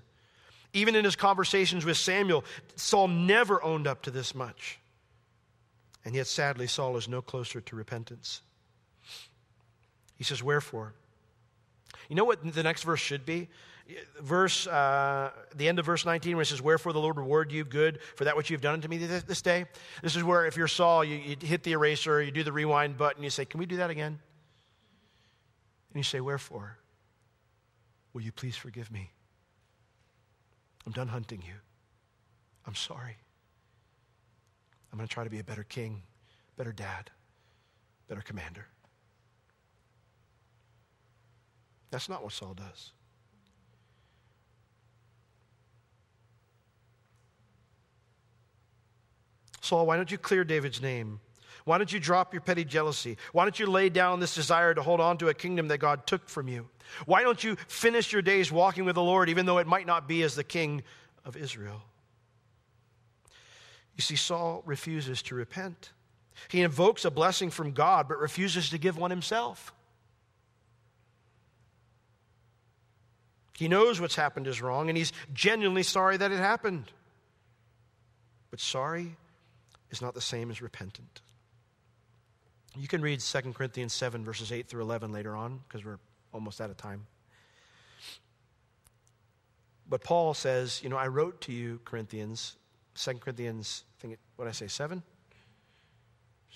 Even 0.73 0.95
in 0.95 1.05
his 1.05 1.17
conversations 1.17 1.85
with 1.85 1.97
Samuel, 1.97 2.45
Saul 2.77 3.09
never 3.09 3.63
owned 3.63 3.87
up 3.87 4.03
to 4.03 4.11
this 4.11 4.35
much. 4.35 4.79
And 6.05 6.15
yet, 6.15 6.27
sadly, 6.27 6.67
Saul 6.67 6.97
is 6.97 7.09
no 7.09 7.21
closer 7.21 7.61
to 7.61 7.77
repentance. 7.77 8.43
He 10.17 10.25
says, 10.25 10.43
Wherefore? 10.43 10.95
You 12.09 12.17
know 12.17 12.25
what 12.25 12.55
the 12.55 12.63
next 12.63 12.85
verse 12.85 13.01
should 13.01 13.27
be? 13.27 13.49
verse, 14.21 14.67
uh, 14.67 15.31
the 15.55 15.69
end 15.69 15.79
of 15.79 15.87
verse 15.87 16.05
19, 16.05 16.37
where 16.37 16.43
it 16.43 16.47
says, 16.47 16.63
Wherefore 16.63 16.93
the 16.93 17.01
Lord 17.01 17.17
reward 17.17 17.53
you 17.53 17.65
good 17.65 18.01
for 18.17 18.25
that 18.25 18.37
which 18.37 18.51
you've 18.51 18.61
done 18.61 18.75
unto 18.75 18.89
me 18.89 18.99
this, 18.99 19.43
day. 19.43 19.67
This 20.03 20.17
is 20.17 20.25
where, 20.25 20.47
if 20.47 20.57
you're 20.57 20.69
Saul, 20.69 21.05
you, 21.05 21.17
you 21.17 21.37
hit 21.41 21.63
the 21.63 21.73
eraser, 21.73 22.23
you 22.23 22.31
do 22.31 22.43
the 22.43 22.53
rewind 22.53 22.97
button, 22.97 23.23
you 23.23 23.31
say, 23.31 23.45
Can 23.45 23.61
we 23.61 23.67
do 23.67 23.77
that 23.77 23.91
again? 23.91 24.19
And 25.97 26.01
you 26.01 26.05
say, 26.05 26.21
Wherefore? 26.21 26.77
Will 28.13 28.21
you 28.21 28.31
please 28.31 28.55
forgive 28.55 28.93
me? 28.93 29.13
I'm 30.85 30.93
done 30.93 31.09
hunting 31.09 31.41
you. 31.41 31.55
I'm 32.67 32.75
sorry. 32.75 33.17
I'm 34.93 34.99
going 34.99 35.09
to 35.09 35.15
try 35.15 35.25
to 35.25 35.31
be 35.31 35.39
a 35.39 35.45
better 35.45 35.63
king, 35.63 36.03
better 36.59 36.71
dad, 36.71 37.11
better 38.09 38.21
commander. 38.21 38.67
That's 41.91 42.11
not 42.11 42.23
what 42.23 42.33
Saul 42.33 42.53
does. 42.53 42.93
Saul, 49.63 49.87
why 49.87 49.97
don't 49.97 50.11
you 50.11 50.19
clear 50.19 50.45
David's 50.45 50.83
name? 50.83 51.21
Why 51.67 51.79
don't 51.79 51.93
you 51.93 51.99
drop 51.99 52.33
your 52.33 52.41
petty 52.41 52.65
jealousy? 52.65 53.19
Why 53.33 53.45
don't 53.45 53.59
you 53.59 53.67
lay 53.67 53.89
down 53.89 54.21
this 54.21 54.37
desire 54.37 54.73
to 54.73 54.83
hold 54.83 55.01
on 55.01 55.19
to 55.19 55.29
a 55.29 55.35
kingdom 55.35 55.67
that 55.69 55.79
God 55.79 56.07
took 56.07 56.29
from 56.29 56.47
you? 56.47 56.69
Why 57.07 57.25
don't 57.25 57.43
you 57.43 57.57
finish 57.67 58.13
your 58.13 58.23
days 58.23 58.53
walking 58.53 58.85
with 58.85 58.95
the 58.95 59.03
Lord, 59.03 59.29
even 59.29 59.47
though 59.47 59.59
it 59.59 59.67
might 59.67 59.85
not 59.85 60.07
be 60.07 60.23
as 60.23 60.37
the 60.37 60.45
king 60.45 60.85
of 61.25 61.37
Israel? 61.37 61.83
You 63.97 64.03
see, 64.03 64.15
Saul 64.15 64.63
refuses 64.65 65.23
to 65.23 65.35
repent. 65.35 65.91
He 66.49 66.63
invokes 66.63 67.05
a 67.05 67.11
blessing 67.11 67.51
from 67.51 67.73
God, 67.73 68.07
but 68.07 68.21
refuses 68.21 68.71
to 68.71 68.79
give 68.79 68.97
one 68.97 69.11
himself. 69.11 69.75
He 73.59 73.67
knows 73.67 74.01
what's 74.01 74.15
happened 74.15 74.47
is 74.47 74.63
wrong, 74.63 74.89
and 74.89 74.97
he's 74.97 75.13
genuinely 75.33 75.83
sorry 75.83 76.17
that 76.17 76.31
it 76.31 76.39
happened. 76.39 76.93
But 78.53 78.61
sorry 78.61 79.17
is 79.91 80.01
not 80.01 80.15
the 80.15 80.21
same 80.21 80.53
as 80.53 80.63
repentant. 80.63 81.23
You 82.79 82.89
can 82.89 83.01
read 83.01 83.21
2 83.21 83.41
Corinthians 83.53 83.93
7, 83.93 84.25
verses 84.25 84.53
8 84.53 84.69
through 84.69 84.83
11 84.83 85.13
later 85.13 85.35
on, 85.35 85.61
because 85.67 85.85
we're 85.85 85.99
almost 86.33 86.61
out 86.61 86.71
of 86.71 86.77
time. 86.77 87.07
But 89.89 90.03
Paul 90.03 90.35
says, 90.35 90.81
you 90.83 90.89
know, 90.89 90.97
I 90.97 91.07
wrote 91.07 91.41
to 91.43 91.53
you, 91.53 91.81
Corinthians, 91.85 92.57
2 92.97 93.15
Corinthians, 93.15 93.85
I 93.99 94.03
think, 94.03 94.19
what 94.37 94.45
did 94.45 94.51
I 94.51 94.53
say, 94.53 94.67
7? 94.67 95.03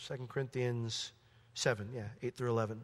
2 0.06 0.26
Corinthians 0.28 1.12
7, 1.54 1.88
yeah, 1.94 2.02
8 2.22 2.34
through 2.34 2.50
11. 2.50 2.82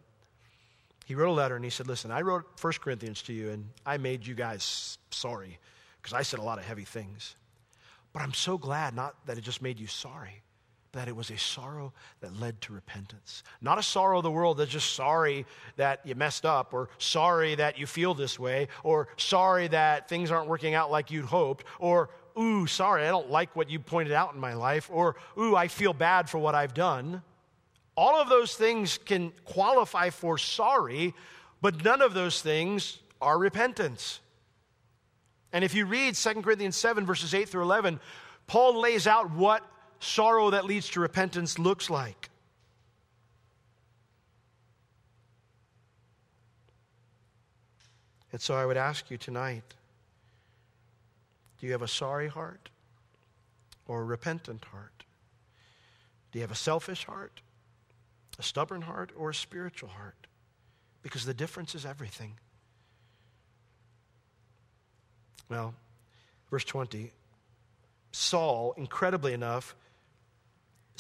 He 1.07 1.15
wrote 1.15 1.29
a 1.29 1.33
letter 1.33 1.57
and 1.57 1.65
he 1.65 1.71
said, 1.71 1.87
Listen, 1.87 2.11
I 2.11 2.21
wrote 2.23 2.45
1 2.61 2.73
Corinthians 2.81 3.23
to 3.23 3.33
you 3.33 3.51
and 3.51 3.69
I 3.87 3.97
made 3.97 4.27
you 4.27 4.35
guys 4.35 4.99
sorry 5.11 5.59
because 6.03 6.13
I 6.13 6.23
said 6.23 6.41
a 6.41 6.43
lot 6.43 6.59
of 6.59 6.65
heavy 6.65 6.85
things. 6.85 7.37
But 8.13 8.23
I'm 8.23 8.35
so 8.35 8.59
glad 8.59 8.95
not 8.95 9.15
that 9.27 9.39
it 9.39 9.43
just 9.43 9.63
made 9.63 9.79
you 9.79 9.87
sorry, 9.87 10.43
that 10.97 11.09
it 11.09 11.17
was 11.17 11.31
a 11.31 11.39
sorrow 11.39 11.93
that 12.21 12.39
led 12.41 12.61
to 12.63 12.73
repentance. 12.73 13.43
Not 13.61 13.79
a 13.79 13.83
sorrow 13.83 14.19
of 14.19 14.23
the 14.23 14.31
world 14.31 14.59
that's 14.59 14.71
just 14.71 14.95
sorry 14.95 15.47
that 15.77 16.01
you 16.05 16.15
messed 16.15 16.47
up, 16.47 16.73
or 16.73 16.89
sorry 16.99 17.55
that 17.55 17.79
you 17.79 17.87
feel 17.87 18.15
this 18.15 18.39
way, 18.39 18.69
or 18.83 19.09
sorry 19.17 19.69
that 19.69 20.09
things 20.09 20.31
aren't 20.31 20.49
working 20.49 20.75
out 20.75 20.91
like 20.91 21.11
you'd 21.11 21.27
hoped, 21.27 21.65
or 21.79 22.11
ooh, 22.39 22.67
sorry, 22.67 23.07
I 23.07 23.11
don't 23.11 23.31
like 23.31 23.55
what 23.55 23.71
you 23.71 23.79
pointed 23.79 24.13
out 24.13 24.35
in 24.35 24.41
my 24.41 24.55
life, 24.55 24.91
or 24.93 25.17
ooh, 25.39 25.55
I 25.55 25.69
feel 25.69 25.93
bad 25.93 26.29
for 26.29 26.39
what 26.39 26.55
I've 26.55 26.75
done. 26.75 27.23
All 27.97 28.21
of 28.21 28.29
those 28.29 28.55
things 28.55 28.99
can 28.99 29.33
qualify 29.45 30.11
for 30.11 30.37
sorry, 30.39 31.15
but 31.63 31.85
none 31.85 32.03
of 32.03 32.15
those 32.15 32.43
things 32.43 32.99
are 33.21 33.39
repentance. 33.39 34.21
And 35.53 35.65
if 35.65 35.75
you 35.75 35.87
read 35.87 36.15
2 36.15 36.43
Corinthians 36.43 36.77
7, 36.77 37.07
verses 37.07 37.33
8 37.33 37.49
through 37.49 37.63
11, 37.63 38.01
Paul 38.47 38.81
lays 38.81 39.07
out 39.07 39.31
what 39.31 39.63
sorrow 40.01 40.51
that 40.51 40.65
leads 40.65 40.89
to 40.91 41.01
repentance 41.01 41.59
looks 41.59 41.91
like. 41.91 42.31
And 48.33 48.41
so 48.41 48.55
I 48.55 48.67
would 48.67 48.77
ask 48.77 49.11
you 49.11 49.17
tonight 49.17 49.63
do 51.59 51.67
you 51.67 51.73
have 51.73 51.83
a 51.83 51.89
sorry 51.89 52.29
heart 52.29 52.69
or 53.89 54.03
a 54.03 54.05
repentant 54.05 54.65
heart? 54.67 55.05
Do 56.31 56.39
you 56.39 56.43
have 56.43 56.51
a 56.51 56.55
selfish 56.55 57.05
heart, 57.05 57.41
a 58.39 58.43
stubborn 58.43 58.83
heart, 58.83 59.11
or 59.17 59.31
a 59.31 59.35
spiritual 59.35 59.89
heart? 59.89 60.27
Because 61.03 61.25
the 61.25 61.33
difference 61.33 61.75
is 61.75 61.87
everything. 61.87 62.35
Well, 65.49 65.75
verse 66.51 66.65
20 66.65 67.13
Saul, 68.13 68.75
incredibly 68.77 69.33
enough, 69.33 69.75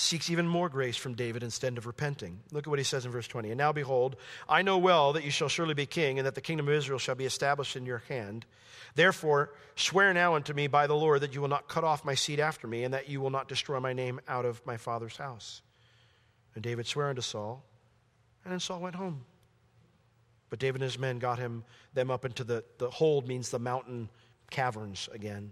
seeks 0.07 0.31
even 0.31 0.47
more 0.47 0.69
grace 0.69 0.97
from 0.97 1.15
David 1.15 1.43
instead 1.43 1.77
of 1.77 1.87
repenting. 1.87 2.41
Look 2.53 2.67
at 2.67 2.71
what 2.71 2.79
he 2.79 2.85
says 2.85 3.05
in 3.05 3.13
verse 3.13 3.27
20. 3.27 3.51
And 3.51 3.59
now 3.59 3.73
behold, 3.73 4.17
I 4.49 4.63
know 4.63 4.79
well 4.79 5.13
that 5.13 5.25
you 5.25 5.31
shall 5.31 5.49
surely 5.49 5.75
be 5.75 5.87
king, 5.87 6.19
and 6.19 6.27
that 6.27 6.35
the 6.35 6.41
kingdom 6.41 6.69
of 6.69 6.75
Israel 6.75 6.99
shall 6.99 7.15
be 7.15 7.27
established 7.27 7.77
in 7.77 7.85
your 7.85 8.03
hand. 8.09 8.47
Therefore, 8.95 9.53
swear 9.75 10.15
now 10.15 10.35
unto 10.35 10.55
me 10.55 10.69
by 10.69 10.87
the 10.87 10.97
Lord 10.97 11.21
that 11.21 11.35
you 11.35 11.41
will 11.41 11.49
not 11.49 11.69
cut 11.69 11.85
off 11.85 12.05
my 12.05 12.15
seed 12.15 12.41
after 12.41 12.67
me, 12.67 12.85
and 12.85 12.95
that 12.95 13.09
you 13.09 13.21
will 13.21 13.31
not 13.31 13.49
destroy 13.49 13.81
my 13.81 13.93
name 13.93 14.21
out 14.29 14.45
of 14.45 14.65
my 14.65 14.77
father's 14.77 15.17
house. 15.17 15.63
And 16.55 16.63
David 16.63 16.87
sware 16.87 17.09
unto 17.09 17.23
Saul, 17.23 17.65
and 18.45 18.53
then 18.53 18.61
Saul 18.61 18.81
went 18.81 18.95
home. 18.95 19.25
But 20.49 20.61
David 20.61 20.81
and 20.81 20.91
his 20.91 20.99
men 20.99 21.19
got 21.19 21.39
him 21.39 21.65
them 21.93 22.11
up 22.11 22.25
into 22.25 22.45
the, 22.45 22.65
the 22.79 22.89
hold 22.91 23.27
means 23.27 23.51
the 23.51 23.59
mountain 23.59 24.09
caverns 24.51 25.09
again. 25.13 25.51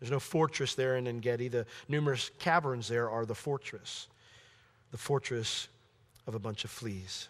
There's 0.00 0.10
no 0.10 0.20
fortress 0.20 0.74
there 0.74 0.96
in 0.96 1.06
En 1.06 1.18
Gedi. 1.18 1.48
The 1.48 1.66
numerous 1.88 2.30
caverns 2.38 2.88
there 2.88 3.10
are 3.10 3.26
the 3.26 3.34
fortress, 3.34 4.08
the 4.90 4.98
fortress 4.98 5.68
of 6.26 6.34
a 6.34 6.38
bunch 6.38 6.64
of 6.64 6.70
fleas. 6.70 7.28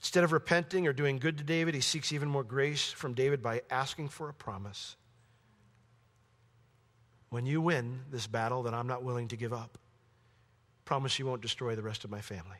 Instead 0.00 0.24
of 0.24 0.32
repenting 0.32 0.86
or 0.86 0.92
doing 0.92 1.18
good 1.18 1.38
to 1.38 1.44
David, 1.44 1.74
he 1.74 1.80
seeks 1.80 2.12
even 2.12 2.28
more 2.28 2.44
grace 2.44 2.90
from 2.90 3.14
David 3.14 3.42
by 3.42 3.62
asking 3.70 4.08
for 4.08 4.28
a 4.28 4.34
promise. 4.34 4.96
When 7.30 7.46
you 7.46 7.60
win 7.60 8.00
this 8.10 8.26
battle 8.26 8.62
that 8.64 8.74
I'm 8.74 8.86
not 8.86 9.02
willing 9.02 9.28
to 9.28 9.36
give 9.36 9.52
up, 9.52 9.78
promise 10.84 11.18
you 11.18 11.26
won't 11.26 11.42
destroy 11.42 11.74
the 11.74 11.82
rest 11.82 12.04
of 12.04 12.10
my 12.10 12.20
family. 12.20 12.58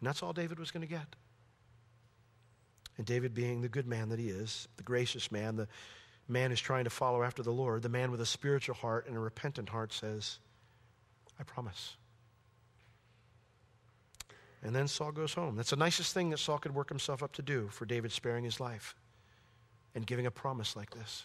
And 0.00 0.06
that's 0.06 0.22
all 0.22 0.32
David 0.32 0.58
was 0.58 0.70
going 0.70 0.82
to 0.82 0.86
get. 0.86 1.16
And 2.98 3.06
David, 3.06 3.34
being 3.34 3.60
the 3.60 3.68
good 3.68 3.86
man 3.86 4.08
that 4.08 4.18
he 4.18 4.28
is, 4.28 4.68
the 4.76 4.82
gracious 4.82 5.30
man, 5.30 5.56
the 5.56 5.68
man 6.28 6.50
who's 6.50 6.60
trying 6.60 6.84
to 6.84 6.90
follow 6.90 7.22
after 7.22 7.42
the 7.42 7.52
Lord, 7.52 7.82
the 7.82 7.88
man 7.88 8.10
with 8.10 8.20
a 8.20 8.26
spiritual 8.26 8.74
heart 8.74 9.06
and 9.06 9.16
a 9.16 9.20
repentant 9.20 9.68
heart 9.68 9.92
says, 9.92 10.38
I 11.38 11.42
promise. 11.42 11.96
And 14.62 14.74
then 14.74 14.88
Saul 14.88 15.12
goes 15.12 15.34
home. 15.34 15.56
That's 15.56 15.70
the 15.70 15.76
nicest 15.76 16.14
thing 16.14 16.30
that 16.30 16.38
Saul 16.38 16.58
could 16.58 16.74
work 16.74 16.88
himself 16.88 17.22
up 17.22 17.32
to 17.34 17.42
do 17.42 17.68
for 17.68 17.84
David 17.84 18.10
sparing 18.10 18.44
his 18.44 18.58
life 18.58 18.96
and 19.94 20.06
giving 20.06 20.26
a 20.26 20.30
promise 20.30 20.74
like 20.74 20.90
this. 20.90 21.24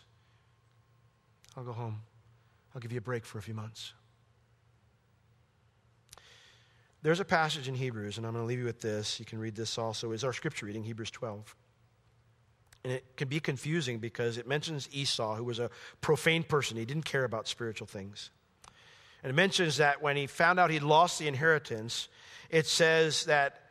I'll 1.56 1.64
go 1.64 1.74
home. 1.74 2.02
I'll 2.76 2.82
give 2.82 2.92
you 2.92 3.00
a 3.00 3.02
break 3.02 3.26
for 3.26 3.40
a 3.40 3.42
few 3.42 3.54
months. 3.54 3.94
There's 7.02 7.20
a 7.20 7.26
passage 7.26 7.68
in 7.68 7.74
Hebrews, 7.74 8.18
and 8.18 8.28
I'm 8.28 8.34
going 8.34 8.44
to 8.44 8.48
leave 8.48 8.60
you 8.60 8.66
with 8.66 8.82
this. 8.82 9.20
You 9.20 9.26
can 9.26 9.40
read 9.40 9.56
this 9.56 9.78
also, 9.78 10.12
is 10.12 10.24
our 10.24 10.34
scripture 10.34 10.68
reading, 10.68 10.84
Hebrews 10.84 11.10
12. 11.10 11.56
And 12.84 12.94
it 12.94 13.16
can 13.16 13.28
be 13.28 13.40
confusing 13.40 14.00
because 14.00 14.38
it 14.38 14.48
mentions 14.48 14.90
Esau, 14.92 15.36
who 15.36 15.44
was 15.44 15.60
a 15.60 15.70
profane 16.02 16.44
person. 16.44 16.78
He 16.78 16.86
didn't 16.86 17.06
care 17.06 17.24
about 17.24 17.48
spiritual 17.48 17.88
things. 17.88 18.32
And 19.24 19.30
it 19.30 19.34
mentions 19.34 19.78
that 19.78 20.02
when 20.02 20.18
he 20.18 20.26
found 20.26 20.60
out 20.60 20.72
he'd 20.72 20.82
lost 20.82 21.20
the 21.20 21.28
inheritance, 21.28 22.08
it 22.50 22.66
says 22.66 23.26
that 23.26 23.62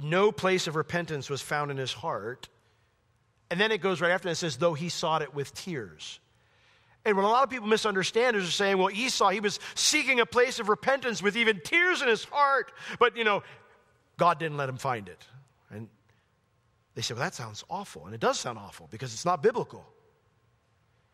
no 0.00 0.30
place 0.30 0.66
of 0.68 0.76
repentance 0.76 1.28
was 1.28 1.42
found 1.42 1.70
in 1.70 1.76
his 1.76 1.92
heart. 1.92 2.48
And 3.50 3.60
then 3.60 3.72
it 3.72 3.80
goes 3.80 4.00
right 4.00 4.12
after 4.12 4.28
and 4.28 4.38
says, 4.38 4.56
though 4.56 4.74
he 4.74 4.88
sought 4.88 5.22
it 5.22 5.34
with 5.34 5.52
tears. 5.52 6.20
And 7.04 7.16
what 7.16 7.24
a 7.24 7.28
lot 7.28 7.42
of 7.42 7.50
people 7.50 7.66
misunderstand 7.66 8.36
is 8.36 8.54
saying, 8.54 8.78
well, 8.78 8.90
Esau, 8.90 9.30
he 9.30 9.40
was 9.40 9.58
seeking 9.74 10.20
a 10.20 10.26
place 10.26 10.60
of 10.60 10.68
repentance 10.68 11.20
with 11.20 11.36
even 11.36 11.60
tears 11.60 12.00
in 12.00 12.06
his 12.06 12.24
heart, 12.24 12.70
but, 13.00 13.16
you 13.16 13.24
know, 13.24 13.42
God 14.18 14.38
didn't 14.38 14.56
let 14.56 14.68
him 14.68 14.76
find 14.76 15.08
it. 15.08 15.26
And 15.68 15.88
they 16.94 17.02
say, 17.02 17.14
well, 17.14 17.22
that 17.22 17.34
sounds 17.34 17.64
awful. 17.70 18.06
And 18.06 18.14
it 18.14 18.20
does 18.20 18.38
sound 18.38 18.58
awful 18.58 18.88
because 18.90 19.12
it's 19.14 19.24
not 19.24 19.42
biblical. 19.42 19.84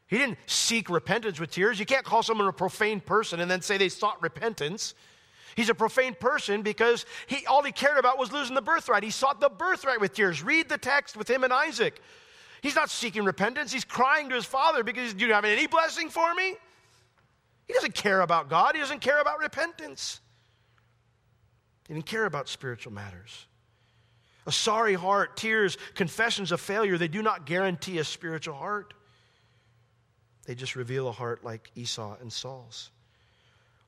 He 0.06 0.16
didn't 0.18 0.38
seek 0.46 0.88
repentance 0.88 1.38
with 1.38 1.50
tears. 1.50 1.78
You 1.78 1.86
can't 1.86 2.04
call 2.04 2.22
someone 2.22 2.48
a 2.48 2.52
profane 2.52 3.00
person 3.00 3.40
and 3.40 3.50
then 3.50 3.60
say 3.60 3.76
they 3.76 3.90
sought 3.90 4.20
repentance. 4.22 4.94
He's 5.54 5.68
a 5.68 5.74
profane 5.74 6.14
person 6.14 6.62
because 6.62 7.04
he, 7.26 7.44
all 7.46 7.62
he 7.62 7.72
cared 7.72 7.98
about 7.98 8.18
was 8.18 8.32
losing 8.32 8.54
the 8.54 8.62
birthright. 8.62 9.02
He 9.02 9.10
sought 9.10 9.40
the 9.40 9.50
birthright 9.50 10.00
with 10.00 10.14
tears. 10.14 10.42
Read 10.42 10.68
the 10.68 10.78
text 10.78 11.16
with 11.16 11.28
him 11.28 11.44
and 11.44 11.52
Isaac. 11.52 12.00
He's 12.62 12.74
not 12.74 12.90
seeking 12.90 13.24
repentance. 13.24 13.72
He's 13.72 13.84
crying 13.84 14.28
to 14.28 14.34
his 14.34 14.44
father 14.44 14.82
because, 14.84 15.14
do 15.14 15.26
you 15.26 15.32
have 15.32 15.44
any 15.44 15.66
blessing 15.66 16.10
for 16.10 16.32
me? 16.34 16.54
He 17.66 17.74
doesn't 17.74 17.94
care 17.94 18.20
about 18.20 18.48
God. 18.48 18.74
He 18.74 18.80
doesn't 18.80 19.00
care 19.00 19.20
about 19.20 19.40
repentance. 19.40 20.20
He 21.86 21.94
didn't 21.94 22.06
care 22.06 22.24
about 22.24 22.48
spiritual 22.48 22.92
matters. 22.92 23.47
A 24.48 24.52
sorry 24.52 24.94
heart, 24.94 25.36
tears, 25.36 25.76
confessions 25.94 26.52
of 26.52 26.60
failure, 26.60 26.96
they 26.96 27.06
do 27.06 27.20
not 27.20 27.44
guarantee 27.44 27.98
a 27.98 28.04
spiritual 28.04 28.54
heart. 28.54 28.94
They 30.46 30.54
just 30.54 30.74
reveal 30.74 31.06
a 31.06 31.12
heart 31.12 31.44
like 31.44 31.70
Esau 31.74 32.16
and 32.18 32.32
Saul's. 32.32 32.90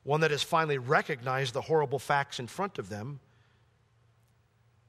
One 0.03 0.21
that 0.21 0.29
has 0.29 0.43
finally 0.43 0.77
recognized 0.77 1.55
the 1.55 1.61
horrible 1.61 1.97
facts 1.97 2.39
in 2.39 2.45
front 2.45 2.77
of 2.77 2.89
them, 2.89 3.19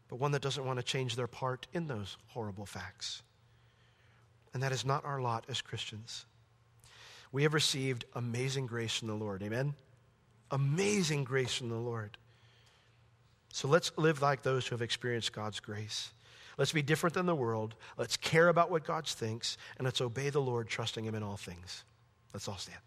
but 0.08 0.16
one 0.16 0.32
that 0.32 0.42
doesn't 0.42 0.62
want 0.62 0.78
to 0.78 0.82
change 0.82 1.16
their 1.16 1.26
part 1.26 1.66
in 1.72 1.86
those 1.86 2.18
horrible 2.26 2.66
facts. 2.66 3.22
And 4.52 4.62
that 4.62 4.72
is 4.72 4.84
not 4.84 5.06
our 5.06 5.22
lot 5.22 5.46
as 5.48 5.62
Christians. 5.62 6.26
We 7.32 7.44
have 7.44 7.54
received 7.54 8.04
amazing 8.14 8.66
grace 8.66 8.98
from 8.98 9.08
the 9.08 9.14
Lord. 9.14 9.42
Amen? 9.42 9.74
Amazing 10.50 11.24
grace 11.24 11.54
from 11.54 11.70
the 11.70 11.76
Lord. 11.76 12.18
So 13.52 13.68
let's 13.68 13.92
live 13.96 14.22
like 14.22 14.42
those 14.42 14.66
who 14.66 14.74
have 14.74 14.82
experienced 14.82 15.32
God's 15.32 15.60
grace. 15.60 16.10
Let's 16.56 16.72
be 16.72 16.82
different 16.82 17.14
than 17.14 17.26
the 17.26 17.34
world. 17.34 17.74
Let's 17.98 18.16
care 18.16 18.48
about 18.48 18.70
what 18.70 18.84
God 18.84 19.06
thinks, 19.06 19.58
and 19.76 19.84
let's 19.84 20.00
obey 20.00 20.30
the 20.30 20.40
Lord, 20.40 20.68
trusting 20.68 21.04
Him 21.04 21.14
in 21.14 21.22
all 21.22 21.36
things. 21.36 21.84
Let's 22.32 22.48
all 22.48 22.56
stand. 22.56 22.78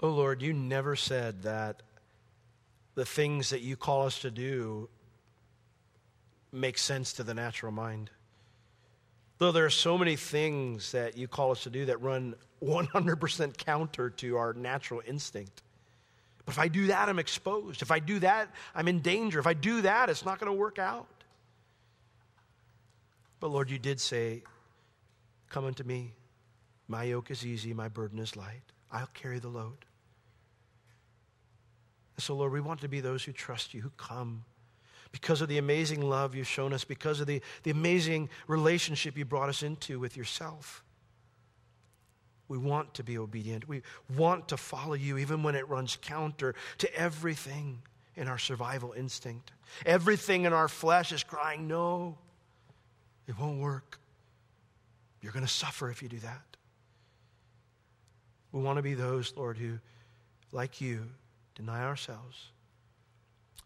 Oh 0.00 0.10
Lord, 0.10 0.42
you 0.42 0.52
never 0.52 0.96
said 0.96 1.44
that 1.44 1.82
the 2.94 3.04
things 3.04 3.50
that 3.50 3.60
you 3.60 3.76
call 3.76 4.06
us 4.06 4.20
to 4.20 4.30
do 4.30 4.88
make 6.52 6.78
sense 6.78 7.14
to 7.14 7.22
the 7.22 7.34
natural 7.34 7.72
mind. 7.72 8.10
Though 9.38 9.52
there 9.52 9.64
are 9.64 9.70
so 9.70 9.98
many 9.98 10.16
things 10.16 10.92
that 10.92 11.16
you 11.16 11.26
call 11.26 11.50
us 11.50 11.64
to 11.64 11.70
do 11.70 11.86
that 11.86 12.00
run 12.00 12.36
100% 12.62 13.56
counter 13.58 14.10
to 14.10 14.36
our 14.36 14.52
natural 14.52 15.02
instinct. 15.06 15.62
But 16.44 16.52
if 16.54 16.58
I 16.58 16.68
do 16.68 16.86
that, 16.88 17.08
I'm 17.08 17.18
exposed. 17.18 17.82
If 17.82 17.90
I 17.90 17.98
do 17.98 18.20
that, 18.20 18.48
I'm 18.74 18.86
in 18.86 19.00
danger. 19.00 19.40
If 19.40 19.46
I 19.46 19.54
do 19.54 19.82
that, 19.82 20.08
it's 20.08 20.24
not 20.24 20.38
going 20.38 20.52
to 20.52 20.58
work 20.58 20.78
out. 20.78 21.08
But 23.40 23.48
Lord, 23.48 23.70
you 23.70 23.78
did 23.78 24.00
say, 24.00 24.44
Come 25.48 25.66
unto 25.66 25.84
me. 25.84 26.14
My 26.88 27.04
yoke 27.04 27.30
is 27.30 27.46
easy, 27.46 27.72
my 27.72 27.88
burden 27.88 28.18
is 28.18 28.36
light. 28.36 28.62
I'll 28.90 29.08
carry 29.14 29.38
the 29.38 29.48
load. 29.48 29.84
So, 32.18 32.34
Lord, 32.34 32.52
we 32.52 32.60
want 32.60 32.80
to 32.80 32.88
be 32.88 33.00
those 33.00 33.24
who 33.24 33.32
trust 33.32 33.74
you, 33.74 33.82
who 33.82 33.90
come 33.96 34.44
because 35.14 35.40
of 35.40 35.48
the 35.48 35.58
amazing 35.58 36.02
love 36.02 36.34
you've 36.34 36.46
shown 36.46 36.72
us, 36.72 36.82
because 36.82 37.20
of 37.20 37.26
the, 37.28 37.40
the 37.62 37.70
amazing 37.70 38.28
relationship 38.48 39.16
you 39.16 39.24
brought 39.24 39.48
us 39.48 39.62
into 39.62 40.00
with 40.00 40.16
yourself. 40.16 40.82
We 42.48 42.58
want 42.58 42.94
to 42.94 43.04
be 43.04 43.16
obedient. 43.16 43.68
We 43.68 43.82
want 44.16 44.48
to 44.48 44.56
follow 44.56 44.94
you 44.94 45.18
even 45.18 45.42
when 45.42 45.54
it 45.54 45.68
runs 45.68 45.96
counter 46.00 46.54
to 46.78 46.94
everything 46.96 47.80
in 48.16 48.28
our 48.28 48.38
survival 48.38 48.92
instinct. 48.96 49.52
Everything 49.86 50.44
in 50.44 50.52
our 50.52 50.68
flesh 50.68 51.12
is 51.12 51.22
crying, 51.22 51.68
No, 51.68 52.18
it 53.26 53.38
won't 53.38 53.60
work. 53.60 54.00
You're 55.20 55.32
going 55.32 55.46
to 55.46 55.50
suffer 55.50 55.90
if 55.90 56.02
you 56.02 56.08
do 56.08 56.18
that. 56.18 56.42
We 58.52 58.60
want 58.60 58.76
to 58.76 58.82
be 58.82 58.94
those, 58.94 59.32
Lord, 59.36 59.58
who, 59.58 59.78
like 60.52 60.80
you, 60.80 61.06
deny 61.54 61.82
ourselves, 61.82 62.50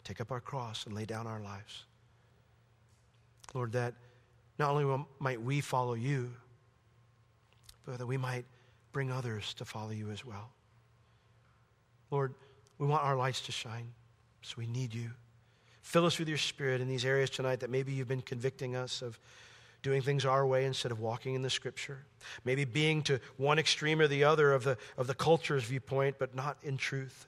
take 0.04 0.20
up 0.20 0.30
our 0.30 0.40
cross, 0.40 0.86
and 0.86 0.94
lay 0.94 1.04
down 1.04 1.26
our 1.26 1.40
lives. 1.40 1.84
Lord, 3.54 3.72
that 3.72 3.94
not 4.58 4.70
only 4.70 5.04
might 5.18 5.40
we 5.40 5.60
follow 5.60 5.94
you, 5.94 6.30
but 7.86 7.98
that 7.98 8.06
we 8.06 8.16
might 8.16 8.44
bring 8.92 9.10
others 9.10 9.54
to 9.54 9.64
follow 9.64 9.90
you 9.90 10.10
as 10.10 10.24
well. 10.24 10.50
Lord, 12.10 12.34
we 12.78 12.86
want 12.86 13.04
our 13.04 13.16
lights 13.16 13.40
to 13.42 13.52
shine, 13.52 13.92
so 14.42 14.54
we 14.58 14.66
need 14.66 14.92
you. 14.94 15.10
Fill 15.82 16.04
us 16.04 16.18
with 16.18 16.28
your 16.28 16.38
spirit 16.38 16.80
in 16.80 16.88
these 16.88 17.04
areas 17.04 17.30
tonight 17.30 17.60
that 17.60 17.70
maybe 17.70 17.92
you've 17.92 18.08
been 18.08 18.22
convicting 18.22 18.76
us 18.76 19.02
of 19.02 19.18
doing 19.82 20.02
things 20.02 20.24
our 20.24 20.46
way 20.46 20.64
instead 20.64 20.90
of 20.90 21.00
walking 21.00 21.34
in 21.34 21.42
the 21.42 21.50
scripture. 21.50 22.04
Maybe 22.44 22.64
being 22.64 23.02
to 23.04 23.20
one 23.36 23.58
extreme 23.58 24.00
or 24.00 24.08
the 24.08 24.24
other 24.24 24.52
of 24.52 24.64
the, 24.64 24.76
of 24.96 25.06
the 25.06 25.14
culture's 25.14 25.64
viewpoint, 25.64 26.16
but 26.18 26.34
not 26.34 26.58
in 26.62 26.76
truth. 26.76 27.27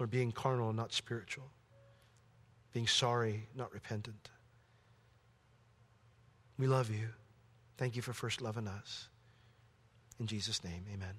Lord, 0.00 0.10
being 0.10 0.32
carnal 0.32 0.68
and 0.68 0.76
not 0.78 0.94
spiritual, 0.94 1.50
being 2.72 2.86
sorry, 2.86 3.48
not 3.54 3.70
repentant. 3.74 4.30
We 6.58 6.66
love 6.66 6.90
you. 6.90 7.08
Thank 7.76 7.96
you 7.96 8.02
for 8.02 8.14
first 8.14 8.40
loving 8.40 8.66
us. 8.66 9.08
In 10.18 10.26
Jesus' 10.26 10.64
name, 10.64 10.84
amen. 10.92 11.14